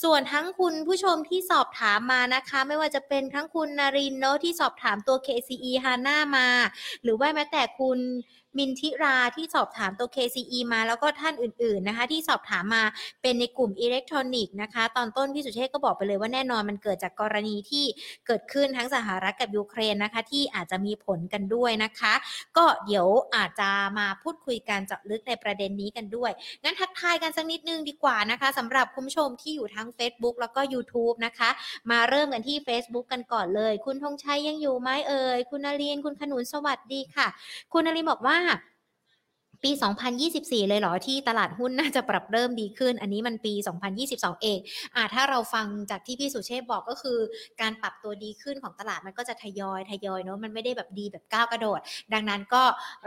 [0.02, 6.48] ส่วนทั้งคุณผู้ชมที่สอบถามมานะคะ ไม่ว่าจะเป็นทั้งคุณนารินเนาะที่สอบถามตัว KCE HANA มา
[7.02, 7.98] หรือว่าแม้แต่คุณ
[8.56, 12.84] มินทิราที่สอบถามตัว KCE มาแล้วก็ท่านอื่นๆนะคะ ที่สอบถามมา
[13.22, 17.84] เป็นในกลุ่มอิเล็กทรอนิกส์นะคะ ตอนต้นพี่สุเชษก็บอกไปเลยว่าแน่นอนมันเกิดจากกรณีที่
[18.26, 22.14] เกิดขึ้นทั้งสหรัฐกับยูเครนนะคะ ที่อาจจะมีผลกันด้วยนะคะ
[22.56, 26.30] ก็เดี๋ยวอาจจะมาพูดคุยกันเจาะลึกในประเด็นนี้กันด้วย
[26.62, 31.50] งั้นทักทายกันสักนิดนึงดีกว่านะคะสำหรับคุณผู้ชมที่อยู่ทั้ง Facebook แล้วก็ YouTube นะคะ
[31.90, 37.26] มาเริ่มกันที่ Facebook กันก่อนเลย คุณธงชัยยังอยู่ไหมเอ่ยคุณนารินคุณขนุนสวัสดีค่ะ
[37.72, 38.62] คุณนารินบอกว่า ah
[39.64, 39.70] ปี
[40.20, 43.54] 2024 เลยเหรอ ที่ตลาดหุ้นน่าจะปรับเริ่มดีขึ้น อันนี้มันปี
[43.98, 44.58] 2022 เอง
[44.94, 47.18] อ่าถ้าเราฟังจากที่พี่สุเชษบอกก็คือ
[47.60, 51.80] การปรับตัวดีขึ้นของตลาดมันก็จะทยอยทยอยเนาะมันไม่ได้แบบดีแบบก้าวกระโดด
[52.12, 52.62] ดังนั้นก็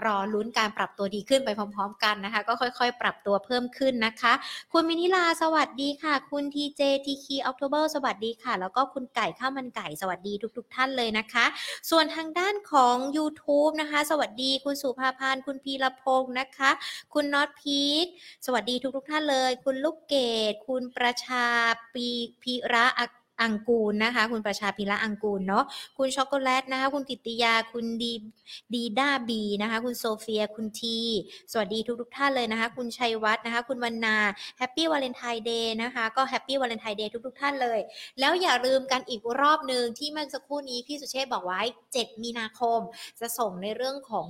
[0.06, 4.34] รอลุ้นการปรับตัวดีขึ้นไปพร้อม ๆ กันนะคะ ก็ค่อยๆ ปรับตัวเพิ่มขึ้นนะคะ
[4.74, 11.46] คุณมินิลาสวัสดีค่ะ คุณทีเจทีคีออกโทเบอร์สวัสดีค่ะ แล้วก็คุณไก่ข้าวมันไก่สวัสดีทุก ๆท่านเลยนะคะ
[11.90, 16.72] ส่วนทางด้านของ YouTube นะคะ สวัสดีคุณสุภาพันคุณพีรพงศ์นะคะ
[17.14, 18.06] คุณน็อตพีค
[18.46, 20.16] สวัสดีทุกๆท่านเลย คุณลูกเก
[20.52, 21.46] ดคุณประชา
[21.94, 22.08] ปี
[22.42, 22.86] พิระ
[23.44, 25.64] อังกูลนะคะ คุณประชาพิระอังกูลเนาะ
[25.98, 28.14] คุณช็อกโกแลตนะคะ คุณกิติยาคุณดี
[28.74, 31.00] ดีด้าบีนะคะ คุณโซเฟียคุณที
[31.52, 34.18] สวัสดีทุกๆท่านเลยนะคะ คุณชัยวัฒน์นะคะ คุณวรรณา
[34.58, 37.80] Happy Valentine's Day นะคะก็ Happy Valentine's Day ทุกๆท่านเลย
[38.20, 41.62] แล้วอย่าลืมกันอีกรอบหนึ่งที่เมื่อสักครู่นี้พี่สุเชษบอกไว้
[41.94, 42.80] 7 มีนาคม
[43.20, 44.28] จะส่งในเรื่องของ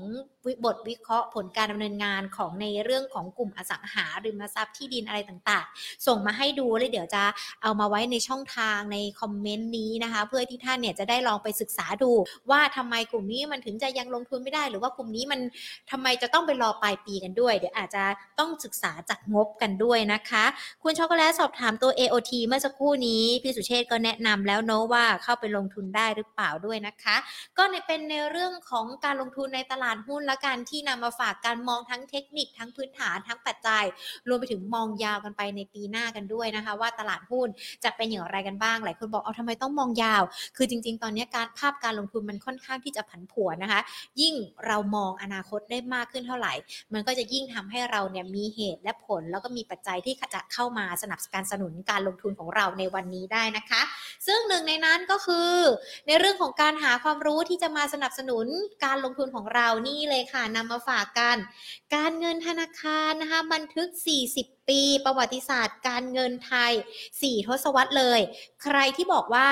[0.66, 7.24] บทวิเคราะห์ผลการดำเนินงานของในเรื่องของกลุ่มอสังหาริมทรัพย์ที่ดินอะไรต่างๆ ส่งมาให้ดูเลยเดี๋ยวจะ
[7.64, 12.12] เอามาไว้ในช่องทางในคอมเมนต์นี้นะคะ เพื่อที่ท่านเนี่ยจะได้ลองไปศึกษาดู
[12.50, 15.40] ว่าทำไมกลุ่มนี้มันถึงจะยังลงทุนไม่ได้ หรือว่ากลุ่มนี้มัน
[15.92, 18.04] ทำไมจะต้องไปรอปลายปีกันด้วย เดี๋ยวอาจจะ
[18.40, 20.44] ต้องศึกษาจากงบกันด้วยนะคะ
[20.84, 27.16] คุณช็อกโกแลตสอบถามตัว AOT เมื่อสักครู่นี้พี่สุเชษก็แนะนำแล้วเนาะว่าเข้าไปลงทุนได้หรือเปล่าด้วยนะคะ
[27.58, 33.84] ก็ในเป็นในเรื่องของการลงทุนในตลาดหุ้นละการที่นำมาฝากการมองทั้งเทคนิคทั้งพื้นฐานทั้งปัจจัย
[34.28, 37.48] รวมไปถึงมองยาวกันไปในปีหน้ากันด้วยนะคะ ว่าตลาดหุ้น
[37.84, 40.24] จะเป็นอย่างไรกันบ้าง หลายคนบอกเอาทำไมต้องมองยาว
[40.58, 43.82] คือจริง ๆ ตอนนี้การภาพการลงทุนมันค่อนข้างที่จะผันผวนนะคะ
[44.22, 44.36] ยิ่ง
[44.68, 46.54] เรามองอนาคตได้มากขึ้นเท่าไหร่
[46.94, 51.20] มันก็จะยิ่งทำให้เราเนี่ยมีเหตุและผล แล้วก็มีปัจจัยที่จะเข้ามาสนับ
[51.52, 53.82] สนุนการลงทุนของเราในวันนี้ได้นะคะ
[54.28, 55.54] ซึ่งหนึ่งในนั้นก็คือ
[56.08, 58.46] ในเรื่องของการหาความรู้ที่จะมาสนับสนุน
[58.86, 61.38] การลงทุนของเรานี่เลยค่ะนำมาฝากกัน
[61.96, 63.90] การเงินธนาคารนะคะบันทึก
[64.30, 66.72] 40 ปีประวัติศาสตร์ การเงินไทย
[67.10, 68.20] 4 ทศวรรษเลย
[68.64, 69.50] ใครที่บอกว่า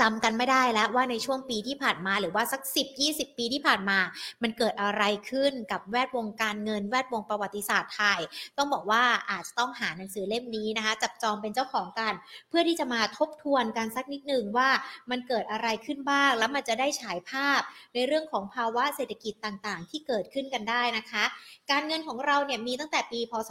[0.00, 2.60] จำกันไม่ได้แล้วว่าในช่วงปีที่ผ่านมาหรือว่าสัก
[3.00, 3.98] 10-20 ปีที่ผ่านมา
[4.42, 8.20] มันเกิดอะไรขึ้นกับแวดวงการเงินแวดวงประวัติศาสตร์ไทย
[8.56, 12.12] ต้องบอกว่าอาจจะต้องหาหนังสือเล่มนี้นะคะ จับจองเป็นเจ้าของกัน
[12.48, 14.68] เพื่อที่จะมาทบทวนกันสักนิดหนึ่งว่า
[15.10, 17.60] มันเกิดอะไรขึ้นบ้าง แล้วมันจะได้ฉายภาพ
[17.94, 21.24] ในเรื่องของภาวะเศรษฐกิจต่างๆ ที่เกิดขึ้นกันได้นะคะ
[21.70, 23.50] การเงินของเราเนี่ยมีตั้งแต่ปีพศ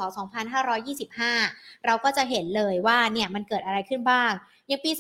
[0.73, 4.33] 2525 เราก็จะเห็นเลยว่าเนี่ยมันเกิดอะไรขึ้นบ้าง
[4.67, 4.91] อย่างปี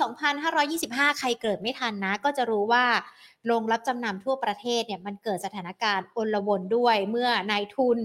[0.55, 2.85] 2525 ใครเกิดไม่ทันนะ ก็จะรู้ว่า
[3.45, 7.97] โรงรับจำนำทั่วประเทศเนี่ยมันเกิดสถานการณ์อนลวนด้วยเมื่อนายทุน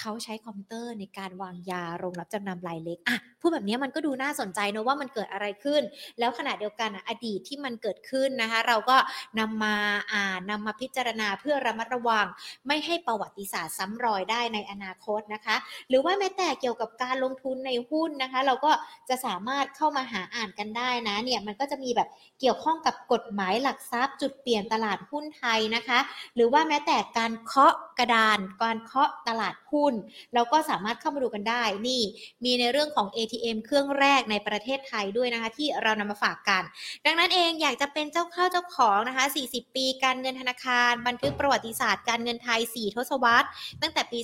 [0.00, 5.82] เขาใช้คอมพิวเตอร์ในการวางยาโรงรับจำนำรายเล็กอะพูดแบบนี้มันก็ดูน่าสนใจนะว่ามันเกิดอะไรขึ้น
[6.18, 8.96] แล้วขณะเดียวกันอดีตที่มันเกิดขึ้นนะคะเราก็
[9.38, 9.76] นำมา
[10.12, 12.26] อ่านนำมาพิจารณาเพื่อระมัดระวัง
[12.66, 15.56] ไม่ให้ประวัติศาสตร์ซ้ำรอยได้ในอนาคตนะคะ
[15.88, 18.72] หรือว่าแม้แต่เกี่ยวกับการลงทุนในหุ้นนะคะ เราก็
[19.08, 22.08] จะสามารถเข้ามาหาอ่านกันได้นะเนี่ยมันก็จะมีแบบ
[22.40, 25.98] เกี่ยวข้องกับกฎหมายหลักทรัพย์ จุดเปลี่ยนตลาดหุ้นไทยนะคะ
[26.34, 29.85] หรือว่าแม้แต่การเคาะกระดานการเคาะตลาดหุ้น
[30.34, 32.02] เราก็สามารถเข้ามาดูกันได้ นี่
[32.44, 36.62] มีในเรื่องของ ATM เครื่องแรกในประเทศไทยด้วยนะคะ ที่เรานำมาฝากกัน
[37.06, 43.48] ดังนั้นเองอยากจะเป็นเจ้าข้าเจ้าของนะคะ 40 ปีการเงินธนาคาร บันทึกประวัติศาสตร์การเงินไทย 4 ทศวรรษ
[43.82, 44.18] ตั้งแต่ปี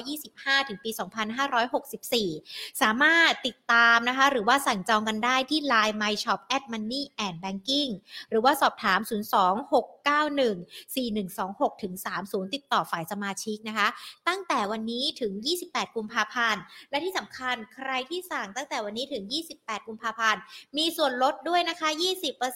[0.00, 0.90] 2525 ถึงปี
[2.06, 7.90] 2564 สามารถติดตามนะคะ หรือว่าสั่งจองกันได้ที่ Line My Shop at Money and Banking
[8.30, 9.00] หรือว่าสอบถาม
[9.52, 10.56] 026 91
[10.94, 11.94] 4126ถึง
[12.24, 13.88] 30 ติดต่อฝ่ายสมาชิกนะคะ
[14.28, 15.32] ตั้งแต่วันนี้ถึง
[15.64, 19.24] 28 กุมภาพันธ์ และที่สำคัญใครที่สั่งตั้งแต่วันนี้ถึง
[19.56, 20.40] 28 กุมภาพันธ์
[20.78, 21.88] มีส่วนลดด้วยนะคะ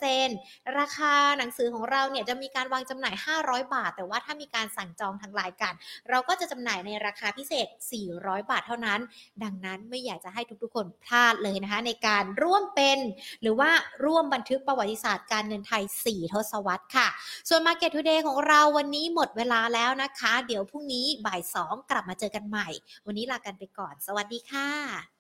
[0.05, 5.75] 20%ราคาหนังสือของเราเนี่ยจะมีการวางจำหน่าย 500 บาท แต่ว่าถ้ามีการสั่งจองทางไลน์กัน
[6.11, 7.67] เราก็จะจำหน่ายในราคาพิเศษ
[8.09, 9.01] 400 บาทเท่านั้น
[9.45, 12.99] ดังนั้นไม่อยากจะให้ทุกๆ คนพลาดเลยนะคะ ในการร่วมเป็น
[13.43, 13.71] หรือว่า
[14.05, 17.09] ร่วมบันทึกประวัติศาสตร์การเงินไทย 4 ทศวรรษค่ะ
[17.49, 22.69] ส่วน Market Today ของเราวันนี้หมดเวลาแล้วนะคะ เดี๋ยวพรุ่งนี้บ่าย2กลับมาเจอกันใหม่
[23.07, 25.13] วันนี้ลากันไปก่อน สวัสดีค่ะ